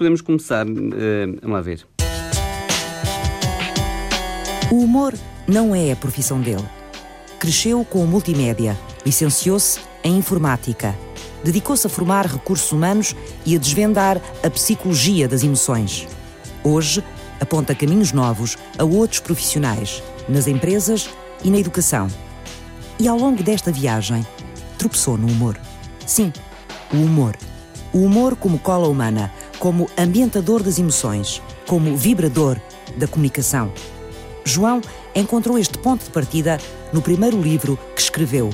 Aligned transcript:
podemos 0.00 0.22
começar 0.22 0.66
uh, 0.66 0.72
a 1.42 1.46
lá 1.46 1.60
ver. 1.60 1.86
O 4.72 4.76
humor 4.76 5.12
não 5.46 5.74
é 5.74 5.92
a 5.92 5.96
profissão 5.96 6.40
dele. 6.40 6.64
Cresceu 7.38 7.84
com 7.84 8.02
o 8.02 8.06
multimédia, 8.06 8.78
licenciou-se 9.04 9.78
em 10.02 10.16
informática, 10.16 10.96
dedicou-se 11.44 11.86
a 11.86 11.90
formar 11.90 12.24
recursos 12.24 12.72
humanos 12.72 13.14
e 13.44 13.54
a 13.54 13.58
desvendar 13.58 14.22
a 14.42 14.48
psicologia 14.48 15.28
das 15.28 15.42
emoções. 15.42 16.08
Hoje, 16.64 17.04
aponta 17.38 17.74
caminhos 17.74 18.10
novos 18.10 18.56
a 18.78 18.84
outros 18.84 19.20
profissionais, 19.20 20.02
nas 20.26 20.46
empresas 20.46 21.10
e 21.44 21.50
na 21.50 21.58
educação. 21.58 22.08
E 22.98 23.06
ao 23.06 23.18
longo 23.18 23.42
desta 23.42 23.70
viagem, 23.70 24.26
tropeçou 24.78 25.18
no 25.18 25.26
humor. 25.26 25.60
Sim, 26.06 26.32
o 26.90 26.96
humor. 26.96 27.36
O 27.92 27.98
humor 27.98 28.34
como 28.36 28.58
cola 28.58 28.88
humana, 28.88 29.30
como 29.60 29.88
ambientador 29.96 30.62
das 30.62 30.78
emoções, 30.78 31.40
como 31.68 31.94
vibrador 31.94 32.58
da 32.96 33.06
comunicação. 33.06 33.70
João 34.44 34.80
encontrou 35.14 35.58
este 35.58 35.78
ponto 35.78 36.02
de 36.02 36.10
partida 36.10 36.58
no 36.92 37.02
primeiro 37.02 37.40
livro 37.40 37.78
que 37.94 38.00
escreveu, 38.00 38.50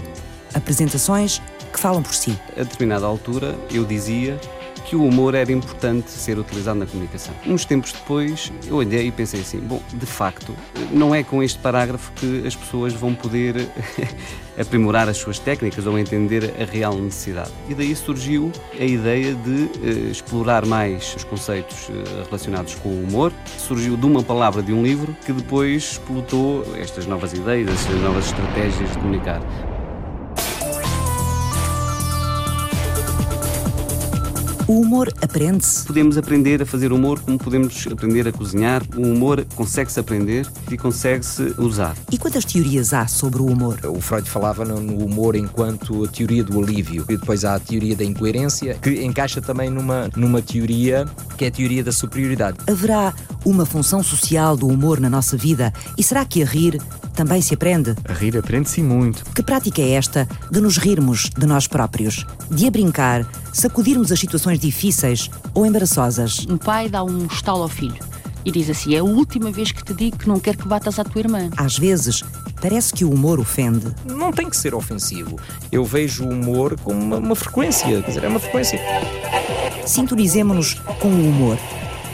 Apresentações 0.53 1.41
que 1.73 1.79
falam 1.79 2.03
por 2.03 2.15
si. 2.15 2.37
A 2.57 2.63
determinada 2.63 3.05
altura, 3.07 3.55
eu 3.71 3.85
dizia 3.85 4.41
que 4.87 4.95
o 4.95 5.05
humor 5.05 5.35
era 5.35 5.51
importante 5.51 6.11
ser 6.11 6.39
utilizado 6.39 6.79
na 6.79 6.87
comunicação. 6.87 7.35
Uns 7.47 7.65
tempos 7.65 7.93
depois, 7.93 8.53
eu 8.67 8.77
olhei 8.77 9.09
e 9.09 9.11
pensei 9.11 9.41
assim: 9.41 9.59
bom, 9.59 9.83
de 9.93 10.07
facto, 10.07 10.55
não 10.93 11.15
é 11.15 11.23
com 11.23 11.43
este 11.43 11.59
parágrafo 11.59 12.13
que 12.13 12.47
as 12.47 12.55
pessoas 12.55 12.93
vão 12.93 13.15
poder 13.15 13.69
aprimorar 14.59 15.09
as 15.09 15.17
suas 15.17 15.39
técnicas 15.39 15.87
ou 15.87 15.99
entender 15.99 16.55
a 16.61 16.65
real 16.65 16.95
necessidade. 16.95 17.51
E 17.69 17.75
daí 17.75 17.95
surgiu 17.95 18.51
a 18.79 18.85
ideia 18.85 19.35
de 19.35 19.51
uh, 19.51 20.11
explorar 20.11 20.65
mais 20.65 21.15
os 21.17 21.25
conceitos 21.25 21.89
uh, 21.89 22.25
relacionados 22.27 22.75
com 22.77 22.89
o 22.89 23.05
humor. 23.05 23.33
Surgiu 23.59 23.97
de 23.97 24.07
uma 24.07 24.23
palavra 24.23 24.63
de 24.63 24.73
um 24.73 24.83
livro 24.83 25.17
que 25.27 25.33
depois 25.33 25.93
explotou 25.93 26.65
estas 26.77 27.07
novas 27.07 27.33
ideias, 27.33 27.69
estas 27.71 28.01
novas 28.01 28.27
estratégias 28.27 28.91
de 28.91 28.99
comunicar. 28.99 29.43
O 34.69 34.81
humor 34.81 35.13
aprende-se? 35.23 35.87
Podemos 35.87 36.19
aprender 36.19 36.61
a 36.61 36.67
fazer 36.67 36.93
humor 36.93 37.21
como 37.21 37.39
podemos 37.39 37.87
aprender 37.87 38.27
a 38.27 38.33
cozinhar. 38.33 38.83
O 38.97 39.03
humor 39.03 39.47
consegue-se 39.55 40.01
aprender 40.01 40.45
e 40.69 40.77
consegue-se 40.77 41.55
usar. 41.57 41.97
E 42.11 42.19
quantas 42.19 42.45
teorias 42.45 42.93
há 42.93 43.07
sobre 43.07 43.41
o 43.41 43.47
humor? 43.47 43.79
O 43.85 44.01
Freud 44.01 44.29
falava 44.29 44.65
no 44.65 45.05
humor 45.05 45.37
enquanto 45.37 46.05
a 46.05 46.09
teoria 46.09 46.43
do 46.43 46.61
alívio. 46.61 47.05
E 47.09 47.17
depois 47.17 47.45
há 47.45 47.55
a 47.55 47.61
teoria 47.61 47.95
da 47.95 48.03
incoerência, 48.03 48.75
que 48.83 49.05
encaixa 49.05 49.41
também 49.41 49.71
numa, 49.71 50.11
numa 50.17 50.43
teoria 50.43 51.07
que 51.39 51.45
é 51.45 51.49
a 51.49 51.51
teoria 51.53 51.85
da 51.85 51.93
superioridade. 51.93 52.59
Haverá 52.67 53.15
uma 53.45 53.65
função 53.65 54.03
social 54.03 54.57
do 54.57 54.67
humor 54.67 54.99
na 54.99 55.09
nossa 55.09 55.37
vida? 55.37 55.73
E 55.97 56.03
será 56.03 56.25
que 56.25 56.43
a 56.43 56.47
rir 56.47 56.83
também 57.17 57.41
se 57.41 57.55
aprende? 57.55 57.97
A 58.05 58.13
rir 58.13 58.37
aprende-se 58.37 58.83
muito. 58.83 59.25
Que 59.33 59.43
prática 59.43 59.81
é 59.81 59.93
esta 59.93 60.29
de 60.53 60.61
nos 60.61 60.77
rirmos 60.77 61.31
de 61.31 61.47
nós 61.47 61.67
próprios? 61.67 62.27
De 62.51 62.67
a 62.67 62.71
brincar, 62.71 63.27
sacudirmos 63.55 64.13
as 64.13 64.21
situações 64.21 64.61
difíceis 64.61 65.31
ou 65.55 65.65
embaraçosas? 65.65 66.47
Um 66.49 66.59
pai 66.59 66.91
dá 66.91 67.03
um 67.03 67.27
estalo 67.27 67.63
ao 67.63 67.69
filho 67.69 67.97
e 68.45 68.53
diz 68.53 68.69
assim: 68.69 68.95
É 68.95 68.99
a 68.99 69.05
última 69.05 69.51
vez 69.51 69.73
que 69.73 69.83
te 69.83 69.95
digo 69.95 70.19
que 70.19 70.29
não 70.29 70.39
quero 70.39 70.59
que 70.59 70.69
batas 70.69 70.99
à 70.99 71.05
tua 71.05 71.21
irmã. 71.21 71.49
Às 71.57 71.79
vezes, 71.79 72.23
parece 72.61 72.93
que 72.93 73.05
o 73.05 73.11
humor 73.11 73.41
ofende. 73.41 73.87
Não 74.05 74.31
tem 74.31 74.51
que 74.51 74.57
ser 74.57 74.75
ofensivo. 74.75 75.39
Eu 75.73 75.85
vejo 75.87 76.23
o 76.23 76.29
humor 76.29 76.79
como 76.79 77.01
uma, 77.01 77.17
uma 77.17 77.35
frequência, 77.35 78.03
quer 78.03 78.09
dizer, 78.09 78.25
é 78.25 78.29
uma 78.29 78.39
frequência. 78.39 78.79
Sintonizemos-nos 79.87 80.75
com 81.01 81.09
o 81.09 81.29
humor 81.29 81.59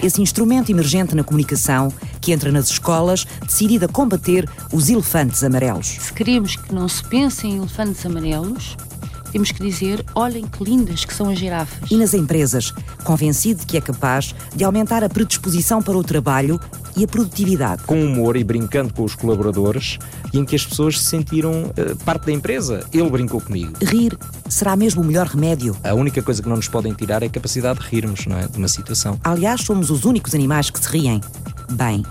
esse 0.03 0.21
instrumento 0.21 0.71
emergente 0.71 1.15
na 1.15 1.25
comunicação 1.25 1.93
que 2.21 2.33
entra 2.33 2.51
nas 2.51 2.69
escolas, 2.69 3.27
decidido 3.47 3.87
a 3.87 3.89
combater 3.89 4.49
os 4.73 4.89
elefantes 4.89 5.43
amarelos. 5.45 5.87
Se 5.87 6.13
queremos 6.13 6.57
que 6.57 6.75
não 6.75 6.89
se 6.89 7.03
pense 7.05 7.47
em 7.47 7.59
elefantes 7.59 8.05
amarelos, 8.05 8.77
temos 9.33 9.51
que 9.51 9.63
dizer: 9.63 10.05
olhem 10.15 10.47
que 10.47 10.63
lindas 10.63 11.05
que 11.05 11.15
são 11.15 11.31
as 11.31 11.39
girafas. 11.39 11.91
E 11.91 11.97
nas 11.97 12.15
empresas, 12.15 12.73
convencido 13.03 13.61
de 13.61 13.67
que 13.67 13.77
é 13.77 13.81
capaz 13.81 14.35
de 14.55 14.63
aumentar 14.63 15.03
a 15.03 15.09
predisposição 15.09 15.83
para 15.83 15.97
o 15.97 16.05
trabalho 16.05 16.61
e 16.97 17.05
a 17.05 17.09
produtividade. 17.09 17.83
Com 17.85 18.05
humor 18.05 18.37
e 18.37 18.45
brincando 18.45 18.93
com 18.93 19.03
os 19.03 19.15
colaboradores 19.15 19.99
e 20.33 20.39
em 20.39 20.45
que 20.45 20.55
as 20.55 20.67
pessoas 20.67 21.01
se 21.01 21.07
sentiram 21.07 21.65
uh, 21.65 21.97
parte 22.05 22.27
da 22.27 22.33
empresa. 22.33 22.87
Ele 22.93 23.09
brincou 23.09 23.41
comigo. 23.41 23.73
Rir 23.83 24.17
será 24.49 24.77
mesmo 24.77 25.03
o 25.03 25.05
melhor 25.05 25.27
remédio. 25.27 25.75
A 25.83 25.95
única 25.95 26.23
coisa 26.23 26.43
que 26.43 26.49
não 26.49 26.57
nos 26.57 26.69
podem 26.69 26.93
tirar 26.93 27.23
é 27.23 27.27
a 27.27 27.31
capacidade 27.31 27.81
de 27.81 27.87
rirmos, 27.87 28.27
não 28.27 28.37
é? 28.37 28.47
De 28.47 28.59
uma 28.59 28.69
situação. 28.69 29.19
Aliás, 29.25 29.63
somos 29.63 29.91
os 29.91 30.05
únicos 30.05 30.35
animais 30.35 30.69
que 30.69 30.79
se 30.79 30.89
riem. 30.89 31.21
Bem, 31.73 32.05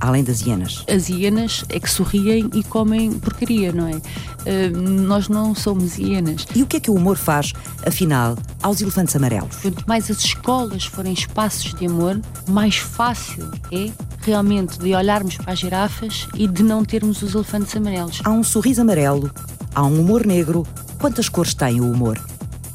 além 0.00 0.24
das 0.24 0.40
hienas? 0.40 0.84
As 0.88 1.08
hienas 1.08 1.64
é 1.68 1.78
que 1.78 1.90
sorriem 1.90 2.50
e 2.54 2.64
comem 2.64 3.12
porcaria, 3.12 3.72
não 3.72 3.86
é? 3.86 3.96
Uh, 3.96 4.76
nós 4.76 5.28
não 5.28 5.54
somos 5.54 5.98
hienas. 5.98 6.46
E 6.54 6.62
o 6.62 6.66
que 6.66 6.78
é 6.78 6.80
que 6.80 6.90
o 6.90 6.94
humor 6.94 7.16
faz, 7.16 7.52
afinal, 7.86 8.36
aos 8.62 8.80
elefantes 8.80 9.14
amarelos? 9.14 9.56
Quanto 9.56 9.84
mais 9.86 10.10
as 10.10 10.18
escolas 10.18 10.84
forem 10.86 11.12
espaços 11.12 11.74
de 11.74 11.86
amor, 11.86 12.20
mais 12.48 12.76
fácil 12.76 13.50
é 13.70 13.90
realmente 14.22 14.78
de 14.78 14.94
olharmos 14.94 15.36
para 15.36 15.52
as 15.52 15.58
girafas 15.58 16.26
e 16.34 16.48
de 16.48 16.62
não 16.62 16.84
termos 16.84 17.22
os 17.22 17.34
elefantes 17.34 17.76
amarelos. 17.76 18.20
Há 18.24 18.30
um 18.30 18.42
sorriso 18.42 18.80
amarelo, 18.80 19.30
há 19.74 19.84
um 19.84 20.00
humor 20.00 20.26
negro. 20.26 20.66
Quantas 20.98 21.28
cores 21.28 21.54
tem 21.54 21.80
o 21.80 21.90
humor? 21.90 22.18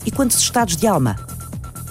E 0.05 0.11
quantos 0.11 0.37
estados 0.37 0.75
de 0.75 0.87
alma? 0.87 1.15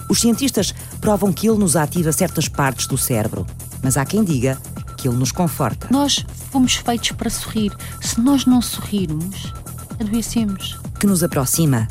Os 0.09 0.21
cientistas 0.21 0.73
provam 1.01 1.33
que 1.33 1.47
ele 1.47 1.57
nos 1.57 1.75
ativa 1.75 2.11
certas 2.11 2.47
partes 2.47 2.87
do 2.87 2.97
cérebro, 2.97 3.45
mas 3.81 3.97
há 3.97 4.05
quem 4.05 4.23
diga 4.23 4.57
que 5.05 5.09
ele 5.09 5.17
nos 5.17 5.31
conforta. 5.31 5.87
Nós 5.91 6.25
fomos 6.51 6.77
feitos 6.77 7.11
para 7.11 7.29
sorrir. 7.29 7.71
Se 8.01 8.19
nós 8.19 8.47
não 8.47 8.59
sorrirmos, 8.59 9.53
adoecemos. 10.01 10.79
Que 10.99 11.05
nos 11.05 11.23
aproxima, 11.23 11.87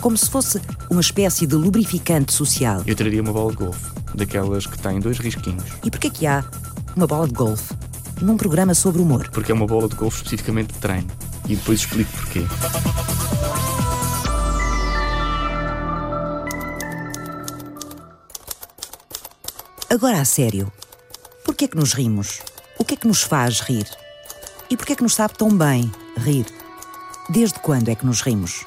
como 0.00 0.16
se 0.16 0.30
fosse 0.30 0.58
uma 0.88 1.02
espécie 1.02 1.46
de 1.46 1.54
lubrificante 1.54 2.32
social. 2.32 2.82
Eu 2.86 2.96
traria 2.96 3.20
uma 3.20 3.34
bola 3.34 3.50
de 3.50 3.58
golfe, 3.58 3.92
daquelas 4.14 4.66
que 4.66 4.78
têm 4.78 5.00
dois 5.00 5.18
risquinhos. 5.18 5.64
E 5.84 5.90
porquê 5.90 6.08
que 6.08 6.26
há 6.26 6.42
uma 6.96 7.06
bola 7.06 7.28
de 7.28 7.34
golfe 7.34 7.74
num 8.22 8.38
programa 8.38 8.72
sobre 8.72 9.02
humor? 9.02 9.28
Porque 9.30 9.52
é 9.52 9.54
uma 9.54 9.66
bola 9.66 9.86
de 9.86 9.94
golfe 9.94 10.22
especificamente 10.22 10.72
de 10.72 10.78
treino. 10.78 11.08
E 11.46 11.56
depois 11.56 11.80
explico 11.80 12.10
porquê. 12.12 12.46
Agora 19.90 20.22
a 20.22 20.24
sério. 20.24 20.72
Por 21.56 21.60
que 21.60 21.64
é 21.64 21.68
que 21.68 21.76
nos 21.78 21.94
rimos? 21.94 22.42
O 22.78 22.84
que 22.84 22.92
é 22.92 22.96
que 22.98 23.08
nos 23.08 23.22
faz 23.22 23.60
rir? 23.60 23.86
E 24.68 24.76
por 24.76 24.84
que 24.84 24.92
é 24.92 24.96
que 24.96 25.02
nos 25.02 25.14
sabe 25.14 25.38
tão 25.38 25.48
bem 25.48 25.90
rir? 26.18 26.44
Desde 27.30 27.58
quando 27.60 27.88
é 27.88 27.94
que 27.94 28.04
nos 28.04 28.20
rimos? 28.20 28.66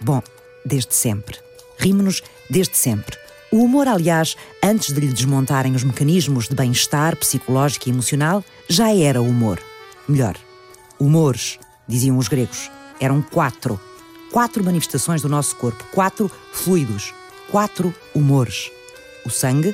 Bom, 0.00 0.20
desde 0.66 0.96
sempre. 0.96 1.38
Rimos-nos 1.78 2.20
desde 2.50 2.76
sempre. 2.76 3.16
O 3.52 3.58
humor, 3.58 3.86
aliás, 3.86 4.36
antes 4.64 4.92
de 4.92 4.98
lhe 4.98 5.12
desmontarem 5.12 5.76
os 5.76 5.84
mecanismos 5.84 6.48
de 6.48 6.56
bem-estar 6.56 7.14
psicológico 7.14 7.88
e 7.88 7.92
emocional, 7.92 8.44
já 8.68 8.92
era 8.92 9.22
humor. 9.22 9.60
Melhor, 10.08 10.36
humores, 10.98 11.56
diziam 11.86 12.18
os 12.18 12.26
gregos. 12.26 12.68
Eram 12.98 13.22
quatro. 13.22 13.80
Quatro 14.32 14.64
manifestações 14.64 15.22
do 15.22 15.28
nosso 15.28 15.54
corpo, 15.54 15.84
quatro 15.92 16.28
fluidos, 16.52 17.14
quatro 17.48 17.94
humores: 18.12 18.72
o 19.24 19.30
sangue, 19.30 19.72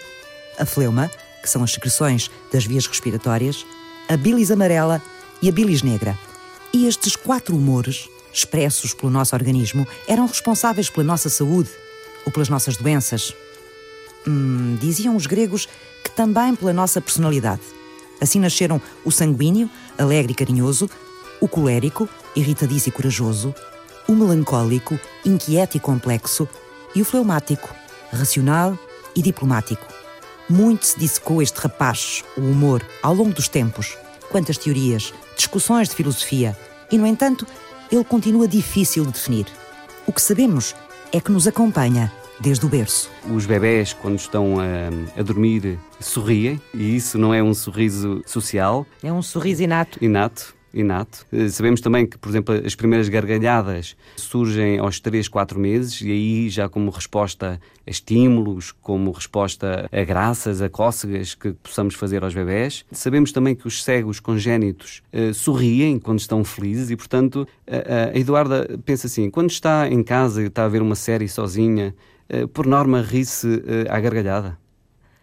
a 0.59 0.67
fleuma, 0.67 1.11
que 1.43 1.49
são 1.49 1.62
as 1.62 1.72
secreções 1.72 2.31
das 2.53 2.65
vias 2.65 2.87
respiratórias, 2.87 3.65
a 4.09 4.16
bilis 4.16 4.50
amarela 4.50 5.03
e 5.41 5.49
a 5.49 5.53
bilis 5.53 5.82
negra. 5.82 6.19
E 6.72 6.87
estes 6.87 7.16
quatro 7.16 7.56
humores, 7.56 8.09
expressos 8.32 8.93
pelo 8.93 9.10
nosso 9.10 9.34
organismo, 9.34 9.87
eram 10.06 10.26
responsáveis 10.26 10.91
pela 10.91 11.04
nossa 11.04 11.28
saúde 11.28 11.71
ou 12.25 12.32
pelas 12.32 12.49
nossas 12.49 12.76
doenças. 12.76 13.34
Hum, 14.26 14.76
diziam 14.81 15.16
os 15.16 15.26
gregos 15.26 15.69
que 16.05 16.11
também 16.11 16.55
pela 16.55 16.73
nossa 16.73 17.00
personalidade. 17.00 17.62
Assim 18.20 18.40
nasceram 18.40 18.81
o 19.05 19.11
sanguíneo, 19.11 19.70
alegre 19.96 20.32
e 20.32 20.35
carinhoso, 20.35 20.90
o 21.40 21.49
colérico, 21.49 22.08
irritadiço 22.35 22.88
e 22.88 22.93
corajoso, 22.93 23.55
o 24.08 24.12
melancólico, 24.12 24.99
inquieto 25.25 25.76
e 25.76 25.81
complexo, 25.81 26.49
e 26.94 27.02
o 27.02 27.05
fleumático, 27.05 27.73
racional 28.11 28.76
e 29.14 29.23
diplomático. 29.23 29.87
Muito 30.50 30.87
se 30.87 30.99
dissecou 30.99 31.43
este 31.43 31.59
rapaz, 31.59 32.25
o 32.35 32.41
humor, 32.41 32.83
ao 33.03 33.15
longo 33.15 33.35
dos 33.35 33.49
tempos. 33.49 33.99
Quantas 34.31 34.56
teorias, 34.56 35.12
discussões 35.37 35.91
de 35.91 35.95
filosofia. 35.95 36.56
E, 36.91 36.97
no 36.97 37.06
entanto, 37.06 37.47
ele 37.93 38.05
continua 38.05 38.49
difícil 38.49 39.05
de 39.05 39.12
definir. 39.12 39.47
O 40.06 40.12
que 40.12 40.23
sabemos 40.23 40.75
é 41.12 41.21
que 41.21 41.31
nos 41.31 41.47
acompanha 41.47 42.11
desde 42.41 42.65
o 42.65 42.69
berço. 42.69 43.11
Os 43.31 43.45
bebés, 43.45 43.93
quando 43.93 44.19
estão 44.19 44.56
a, 44.59 45.21
a, 45.21 45.23
dormir, 45.23 45.79
sorriem, 46.00 46.61
e 46.73 46.97
isso 46.97 47.19
não 47.19 47.35
é 47.35 47.43
um 47.43 47.53
sorriso 47.53 48.23
social. 48.25 48.87
É 49.03 49.12
um 49.12 49.23
sorriso 49.23 49.62
inato. 49.62 50.03
Inato. 50.03 50.56
Inato. 50.80 51.26
Eh, 51.32 51.48
sabemos 51.48 51.80
também 51.80 52.06
que, 52.06 52.19
por 52.19 52.28
exemplo, 52.28 52.54
as 52.64 52.75
primeiras 52.75 53.08
gargalhadas 53.08 53.96
surgem 54.16 54.78
aos 54.78 55.00
3, 55.00 55.28
4 55.28 55.58
meses 55.58 56.00
e 56.00 56.10
aí 56.10 56.48
já 56.48 56.69
como 56.69 56.90
resposta 56.90 57.60
a 57.86 57.90
estímulos, 57.90 58.72
como 58.72 59.10
resposta 59.10 59.88
a 59.90 60.04
graças, 60.04 60.60
a 60.62 60.69
cócegas 60.69 61.34
que 61.34 61.52
possamos 61.52 61.94
fazer 61.94 62.22
aos 62.22 62.34
bebés. 62.34 62.84
Sabemos 62.92 63.32
também 63.32 63.54
que 63.54 63.66
os 63.66 63.82
cegos 63.82 64.20
congénitos 64.20 65.02
uh, 65.12 65.32
sorriem 65.34 65.98
quando 65.98 66.19
estão 66.19 66.44
felizes 66.44 66.90
e, 66.90 66.96
portanto, 66.96 67.46
a, 67.66 68.10
a 68.14 68.19
Eduarda 68.19 68.78
pensa 68.84 69.06
assim, 69.06 69.30
quando 69.30 69.50
está 69.50 69.88
em 69.88 70.02
casa 70.02 70.42
e 70.42 70.46
está 70.46 70.64
a 70.64 70.69
ver 70.69 70.82
uma 70.82 70.94
série 70.94 71.28
sozinha, 71.28 71.94
uh, 72.30 72.48
por 72.48 72.66
norma 72.66 73.00
ri-se 73.00 73.62
à 73.88 73.98
gargalhada 74.00 74.58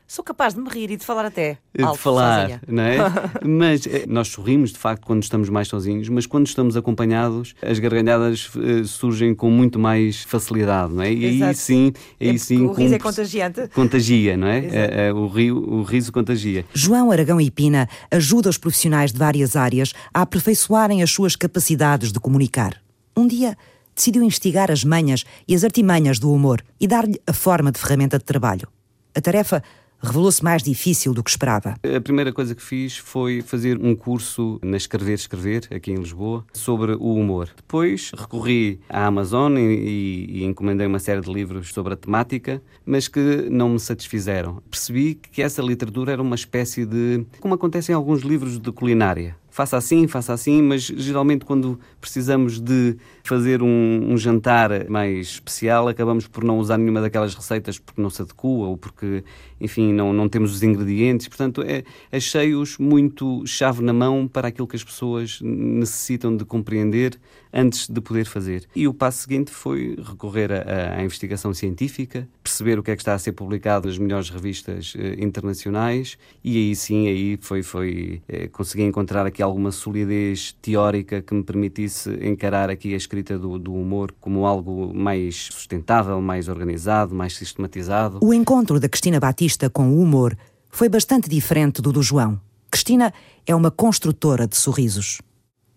sou 0.07 0.23
capaz 0.23 0.53
de 0.53 0.61
me 0.61 0.69
rir 0.69 0.91
e 0.91 0.97
de 0.97 1.05
falar 1.05 1.25
até. 1.25 1.57
Alto, 1.81 1.97
de 1.97 2.01
falar, 2.01 2.41
sozinha. 2.41 2.61
não 2.67 2.83
é? 2.83 2.97
mas 3.43 3.87
eh, 3.87 4.05
nós 4.07 4.27
sorrimos 4.27 4.71
de 4.71 4.77
facto 4.77 5.05
quando 5.05 5.23
estamos 5.23 5.49
mais 5.49 5.67
sozinhos, 5.67 6.07
mas 6.09 6.25
quando 6.25 6.47
estamos 6.47 6.77
acompanhados, 6.77 7.55
as 7.61 7.79
gargalhadas 7.79 8.49
uh, 8.55 8.85
surgem 8.85 9.33
com 9.33 9.49
muito 9.49 9.79
mais 9.79 10.23
facilidade, 10.23 10.93
não 10.93 11.03
é? 11.03 11.11
E 11.11 11.25
Exato. 11.25 11.49
aí 11.49 11.55
sim, 11.55 11.93
aí 12.19 12.29
é 12.29 12.37
sim. 12.37 12.65
O 12.65 12.71
riso 12.71 12.95
é 12.95 12.99
contagiante. 12.99 13.67
Contagia, 13.69 14.37
não 14.37 14.47
é? 14.47 15.11
Uh, 15.11 15.15
uh, 15.15 15.21
o, 15.21 15.27
rio, 15.27 15.57
o 15.57 15.83
riso 15.83 16.11
contagia. 16.11 16.65
João 16.73 17.11
Aragão 17.11 17.41
e 17.41 17.49
Pina 17.49 17.87
ajuda 18.11 18.49
os 18.49 18.57
profissionais 18.57 19.11
de 19.11 19.17
várias 19.17 19.55
áreas 19.55 19.93
a 20.13 20.21
aperfeiçoarem 20.21 21.01
as 21.01 21.11
suas 21.11 21.35
capacidades 21.35 22.11
de 22.11 22.19
comunicar. 22.19 22.81
Um 23.17 23.27
dia 23.27 23.57
decidiu 23.95 24.23
investigar 24.23 24.69
as 24.69 24.83
manhas 24.83 25.23
e 25.47 25.55
as 25.55 25.63
artimanhas 25.63 26.19
do 26.19 26.31
humor 26.31 26.61
e 26.79 26.87
dar-lhe 26.87 27.19
a 27.25 27.33
forma 27.33 27.71
de 27.71 27.79
ferramenta 27.79 28.17
de 28.17 28.25
trabalho. 28.25 28.67
A 29.15 29.21
tarefa 29.21 29.63
revelou-se 30.01 30.44
mais 30.44 30.62
difícil 30.63 31.13
do 31.13 31.24
que 31.24 31.30
esperava. 31.30 31.75
A 31.83 32.01
primeira 32.01 32.31
coisa 32.31 32.53
que 32.53 32.62
fiz 32.62 32.97
foi 32.97 33.42
fazer 33.42 33.77
um 33.81 33.95
curso 33.95 34.59
na 34.63 34.77
Escrever 34.77 35.13
Escrever, 35.13 35.68
aqui 35.71 35.92
em 35.92 35.95
Lisboa, 35.95 36.45
sobre 36.53 36.94
o 36.94 37.15
humor. 37.15 37.50
Depois 37.56 38.12
recorri 38.15 38.80
à 38.89 39.06
Amazon 39.06 39.57
e, 39.57 40.25
e 40.30 40.44
encomendei 40.44 40.88
uma 40.88 41.00
série 41.00 41.21
de 41.21 41.31
livros 41.31 41.74
sobre 41.74 41.94
a 41.94 41.97
temática, 41.97 42.62
mas 42.86 43.07
que 43.07 43.47
não 43.50 43.69
me 43.69 43.80
satisfizeram. 43.80 44.62
Percebi 44.69 45.15
que 45.15 45.42
essa 45.42 45.62
literatura 45.62 46.12
era 46.12 46.21
uma 46.21 46.36
espécie 46.36 46.86
de. 46.86 47.25
como 47.39 47.53
acontece 47.53 47.91
em 47.91 47.95
alguns 47.95 48.21
livros 48.21 48.59
de 48.59 48.71
culinária 48.71 49.36
faça 49.56 49.77
assim, 49.77 50.06
faça 50.06 50.33
assim, 50.33 50.62
mas 50.62 50.81
geralmente 50.81 51.45
quando 51.45 51.80
precisamos 52.01 52.59
de 52.59 52.98
fazer 53.27 53.62
um, 53.62 54.13
um, 54.13 54.18
jantar 54.18 54.89
mais 54.89 55.27
especial, 55.27 55.88
acabamos 55.88 56.27
por 56.27 56.44
não 56.44 56.60
usar 56.60 56.77
nenhuma 56.77 57.01
daquelas 57.01 57.33
receitas 57.33 57.80
porque 57.80 58.01
não 58.01 58.10
se 58.10 58.22
adequa 58.22 58.48
ou 58.48 58.77
porque, 58.77 59.24
enfim, 59.60 59.94
não, 59.94 60.13
não 60.13 60.30
temos 60.30 60.54
os 60.54 60.63
ingredientes. 60.63 61.27
Portanto, 61.27 61.62
é, 61.62 61.83
achei-os 62.12 62.77
muito 62.77 63.45
chave 63.45 63.83
na 63.83 63.94
mão 63.94 64.27
para 64.27 64.50
aquilo 64.50 64.68
que 64.68 64.75
as 64.75 64.83
pessoas 64.83 65.39
necessitam 65.42 66.36
de 66.36 66.45
compreender 66.45 67.18
antes 67.56 67.88
de 67.88 68.01
poder 68.01 68.25
fazer. 68.25 68.68
E 68.75 68.86
o 68.86 68.94
passo 68.94 69.22
seguinte 69.22 69.50
foi 69.50 69.95
recorrer 69.98 70.51
à, 70.51 71.01
investigação 71.01 71.54
científica, 71.54 72.27
perceber 72.44 72.77
o 72.77 72.83
que 72.83 72.92
é 72.92 72.95
que 72.95 73.01
está 73.01 73.13
a 73.13 73.19
ser 73.19 73.31
publicado 73.31 73.88
nas 73.88 73.98
melhores 73.98 74.30
revistas 74.30 74.94
eh, 74.98 75.16
internacionais 75.24 76.18
e 76.44 76.57
aí 76.57 76.75
sim, 76.75 77.07
aí 77.07 77.38
foi, 77.39 77.63
foi 77.63 78.22
eh, 78.27 78.48
consegui 78.50 78.83
encontrar 78.83 79.25
aqui 79.25 79.42
alguma 79.42 79.72
solidez 79.72 80.51
teórica 80.62 81.22
que 81.22 81.33
me 81.33 81.44
permitisse 81.44 82.10
encarar 82.22 82.69
aqui 82.69 82.94
a 82.94 82.98
escrita 83.15 83.39
do, 83.39 83.57
do 83.57 83.73
humor 83.73 84.13
como 84.19 84.45
algo 84.45 84.94
mais 84.94 85.50
sustentável, 85.51 86.21
mais 86.21 86.50
organizado, 86.50 87.15
mais 87.15 87.35
sistematizado. 87.35 88.19
O 88.21 88.33
encontro 88.33 88.79
da 88.79 88.89
Cristina 88.89 89.19
Batista 89.19 89.69
com 89.69 89.89
o 89.89 90.01
humor 90.01 90.38
foi 90.69 90.89
bastante 90.89 91.29
diferente 91.29 91.81
do 91.81 91.91
do 91.91 92.03
João. 92.03 92.39
Cristina 92.69 93.13
é 93.45 93.56
uma 93.56 93.71
construtora 93.71 94.47
de 94.47 94.57
sorrisos. 94.57 95.21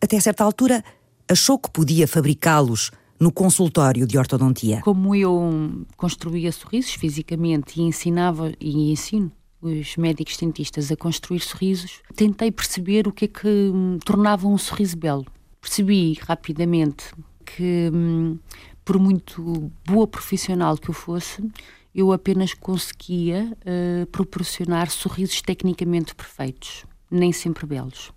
Até 0.01 0.19
certa 0.19 0.43
altura, 0.43 0.83
achou 1.29 1.59
que 1.59 1.71
podia 1.71 2.09
fabricá-los 2.09 2.91
no 3.21 3.31
consultório 3.31 4.07
de 4.07 4.19
ortodontia. 4.19 4.81
Como 4.83 5.15
eu 5.15 5.85
construía 5.97 6.51
sorrisos 6.51 6.95
fisicamente 6.95 7.81
e 7.81 7.83
ensinava 7.83 8.53
e 8.61 8.91
ensino 8.91 9.31
os 9.61 9.97
médicos 9.97 10.37
dentistas 10.37 10.91
a 10.93 10.97
construir 10.97 11.41
sorrisos, 11.41 12.01
tentei 12.15 12.51
perceber 12.51 13.09
o 13.09 13.13
que 13.13 13.25
é 13.25 13.29
que 13.29 13.49
hum, 13.49 13.99
tornava 14.05 14.47
um 14.47 14.57
sorriso 14.57 14.97
belo. 14.97 15.27
Percebi 15.61 16.17
rapidamente 16.21 17.13
que, 17.57 17.91
hum, 17.93 18.39
por 18.85 18.99
muito 18.99 19.71
boa 19.87 20.07
profissional 20.07 20.77
que 20.77 20.89
eu 20.89 20.95
fosse, 20.95 21.43
eu 21.95 22.13
apenas 22.13 22.55
conseguia 22.55 23.57
uh, 23.63 24.07
proporcionar 24.07 24.91
sorrisos 24.91 25.43
tecnicamente 25.43 26.15
perfeitos, 26.15 26.85
nem 27.11 27.33
sempre 27.33 27.67
belos 27.67 28.13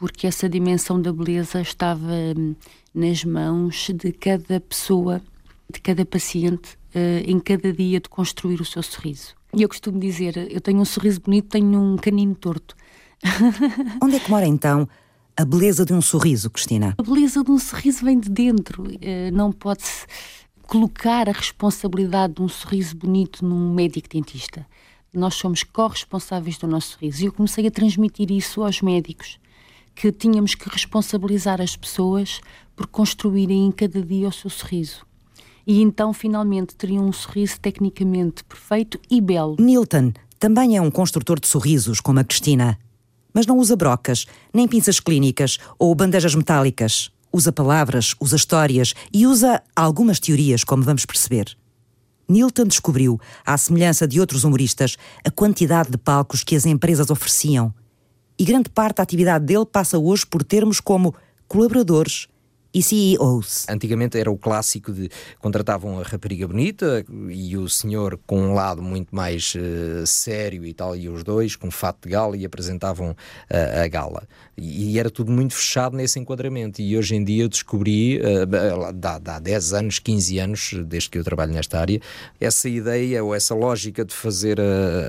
porque 0.00 0.26
essa 0.26 0.48
dimensão 0.48 1.00
da 1.00 1.12
beleza 1.12 1.60
estava 1.60 2.10
hum, 2.36 2.56
nas 2.94 3.22
mãos 3.22 3.90
de 3.94 4.12
cada 4.12 4.58
pessoa, 4.58 5.20
de 5.70 5.78
cada 5.78 6.06
paciente, 6.06 6.78
uh, 6.94 7.22
em 7.26 7.38
cada 7.38 7.70
dia 7.70 8.00
de 8.00 8.08
construir 8.08 8.62
o 8.62 8.64
seu 8.64 8.82
sorriso. 8.82 9.34
E 9.54 9.60
eu 9.62 9.68
costumo 9.68 10.00
dizer: 10.00 10.50
eu 10.50 10.60
tenho 10.60 10.80
um 10.80 10.86
sorriso 10.86 11.20
bonito, 11.20 11.48
tenho 11.50 11.78
um 11.78 11.96
canino 11.98 12.34
torto. 12.34 12.74
Onde 14.02 14.16
é 14.16 14.20
que 14.20 14.30
mora 14.30 14.46
então 14.46 14.88
a 15.40 15.44
beleza 15.44 15.84
de 15.84 15.92
um 15.92 16.02
sorriso, 16.02 16.50
Cristina? 16.50 16.94
A 16.98 17.02
beleza 17.02 17.42
de 17.42 17.50
um 17.50 17.58
sorriso 17.58 18.04
vem 18.04 18.20
de 18.20 18.28
dentro. 18.28 18.82
Uh, 18.82 19.32
não 19.32 19.50
pode-se 19.50 20.06
colocar 20.66 21.28
a 21.28 21.32
responsabilidade 21.32 22.34
de 22.34 22.42
um 22.42 22.48
sorriso 22.48 22.94
bonito 22.94 23.44
num 23.44 23.74
médico 23.74 24.08
dentista. 24.08 24.66
Nós 25.12 25.34
somos 25.34 25.62
corresponsáveis 25.62 26.58
do 26.58 26.66
nosso 26.68 26.92
sorriso. 26.92 27.22
E 27.22 27.26
eu 27.26 27.32
comecei 27.32 27.66
a 27.66 27.70
transmitir 27.70 28.30
isso 28.30 28.62
aos 28.62 28.80
médicos 28.80 29.38
que 29.94 30.12
tínhamos 30.12 30.54
que 30.54 30.68
responsabilizar 30.68 31.60
as 31.60 31.74
pessoas 31.74 32.40
por 32.76 32.86
construírem 32.86 33.66
em 33.66 33.72
cada 33.72 34.00
dia 34.00 34.28
o 34.28 34.32
seu 34.32 34.48
sorriso. 34.48 35.04
E 35.66 35.82
então, 35.82 36.12
finalmente, 36.12 36.74
teriam 36.74 37.06
um 37.06 37.12
sorriso 37.12 37.58
tecnicamente 37.60 38.44
perfeito 38.44 39.00
e 39.10 39.20
belo. 39.20 39.56
Nilton 39.58 40.12
também 40.38 40.76
é 40.76 40.80
um 40.80 40.90
construtor 40.90 41.38
de 41.40 41.48
sorrisos, 41.48 42.00
como 42.00 42.20
a 42.20 42.24
Cristina. 42.24 42.78
Mas 43.32 43.46
não 43.46 43.58
usa 43.58 43.76
brocas, 43.76 44.26
nem 44.52 44.66
pinças 44.66 45.00
clínicas 45.00 45.58
ou 45.78 45.94
bandejas 45.94 46.34
metálicas. 46.34 47.10
Usa 47.32 47.52
palavras, 47.52 48.14
usa 48.20 48.36
histórias 48.36 48.94
e 49.12 49.26
usa 49.26 49.62
algumas 49.74 50.18
teorias, 50.18 50.64
como 50.64 50.82
vamos 50.82 51.06
perceber. 51.06 51.56
Nilton 52.28 52.64
descobriu, 52.64 53.20
à 53.44 53.56
semelhança 53.58 54.06
de 54.06 54.20
outros 54.20 54.44
humoristas, 54.44 54.96
a 55.24 55.30
quantidade 55.30 55.90
de 55.90 55.98
palcos 55.98 56.44
que 56.44 56.54
as 56.54 56.64
empresas 56.64 57.10
ofereciam 57.10 57.74
e 58.40 58.44
grande 58.44 58.70
parte 58.70 58.96
da 58.96 59.02
atividade 59.02 59.44
dele 59.44 59.66
passa 59.66 59.98
hoje 59.98 60.24
por 60.24 60.42
termos 60.42 60.80
como 60.80 61.14
colaboradores 61.46 62.26
e 62.72 62.82
CEOs. 62.82 63.66
Antigamente 63.68 64.18
era 64.18 64.30
o 64.30 64.38
clássico 64.38 64.92
de 64.92 65.10
contratavam 65.38 65.98
a 65.98 66.02
rapariga 66.02 66.46
bonita 66.46 67.04
e 67.28 67.56
o 67.56 67.68
senhor 67.68 68.18
com 68.26 68.40
um 68.40 68.54
lado 68.54 68.82
muito 68.82 69.14
mais 69.14 69.54
uh, 69.54 70.06
sério 70.06 70.64
e 70.64 70.72
tal, 70.72 70.96
e 70.96 71.08
os 71.08 71.24
dois 71.24 71.56
com 71.56 71.70
fato 71.70 72.04
de 72.04 72.10
gala 72.10 72.36
e 72.36 72.44
apresentavam 72.44 73.10
uh, 73.10 73.84
a 73.84 73.88
gala. 73.88 74.26
E, 74.60 74.92
e, 74.92 74.98
era 74.98 75.10
tudo 75.10 75.32
muito 75.32 75.54
fechado 75.54 75.96
nesse 75.96 76.18
enquadramento. 76.18 76.82
E 76.82 76.96
hoje 76.96 77.16
em 77.16 77.24
dia 77.24 77.44
eu 77.44 77.48
descobri, 77.48 78.20
uh, 78.20 78.92
dá, 78.92 79.20
há 79.24 79.38
10 79.38 79.72
anos, 79.72 79.98
15 79.98 80.38
anos, 80.38 80.74
desde 80.86 81.08
que 81.08 81.18
eu 81.18 81.24
trabalho 81.24 81.52
nesta 81.52 81.80
área, 81.80 82.00
essa 82.38 82.68
ideia 82.68 83.24
ou 83.24 83.34
essa 83.34 83.54
lógica 83.54 84.04
de 84.04 84.14
fazer 84.14 84.60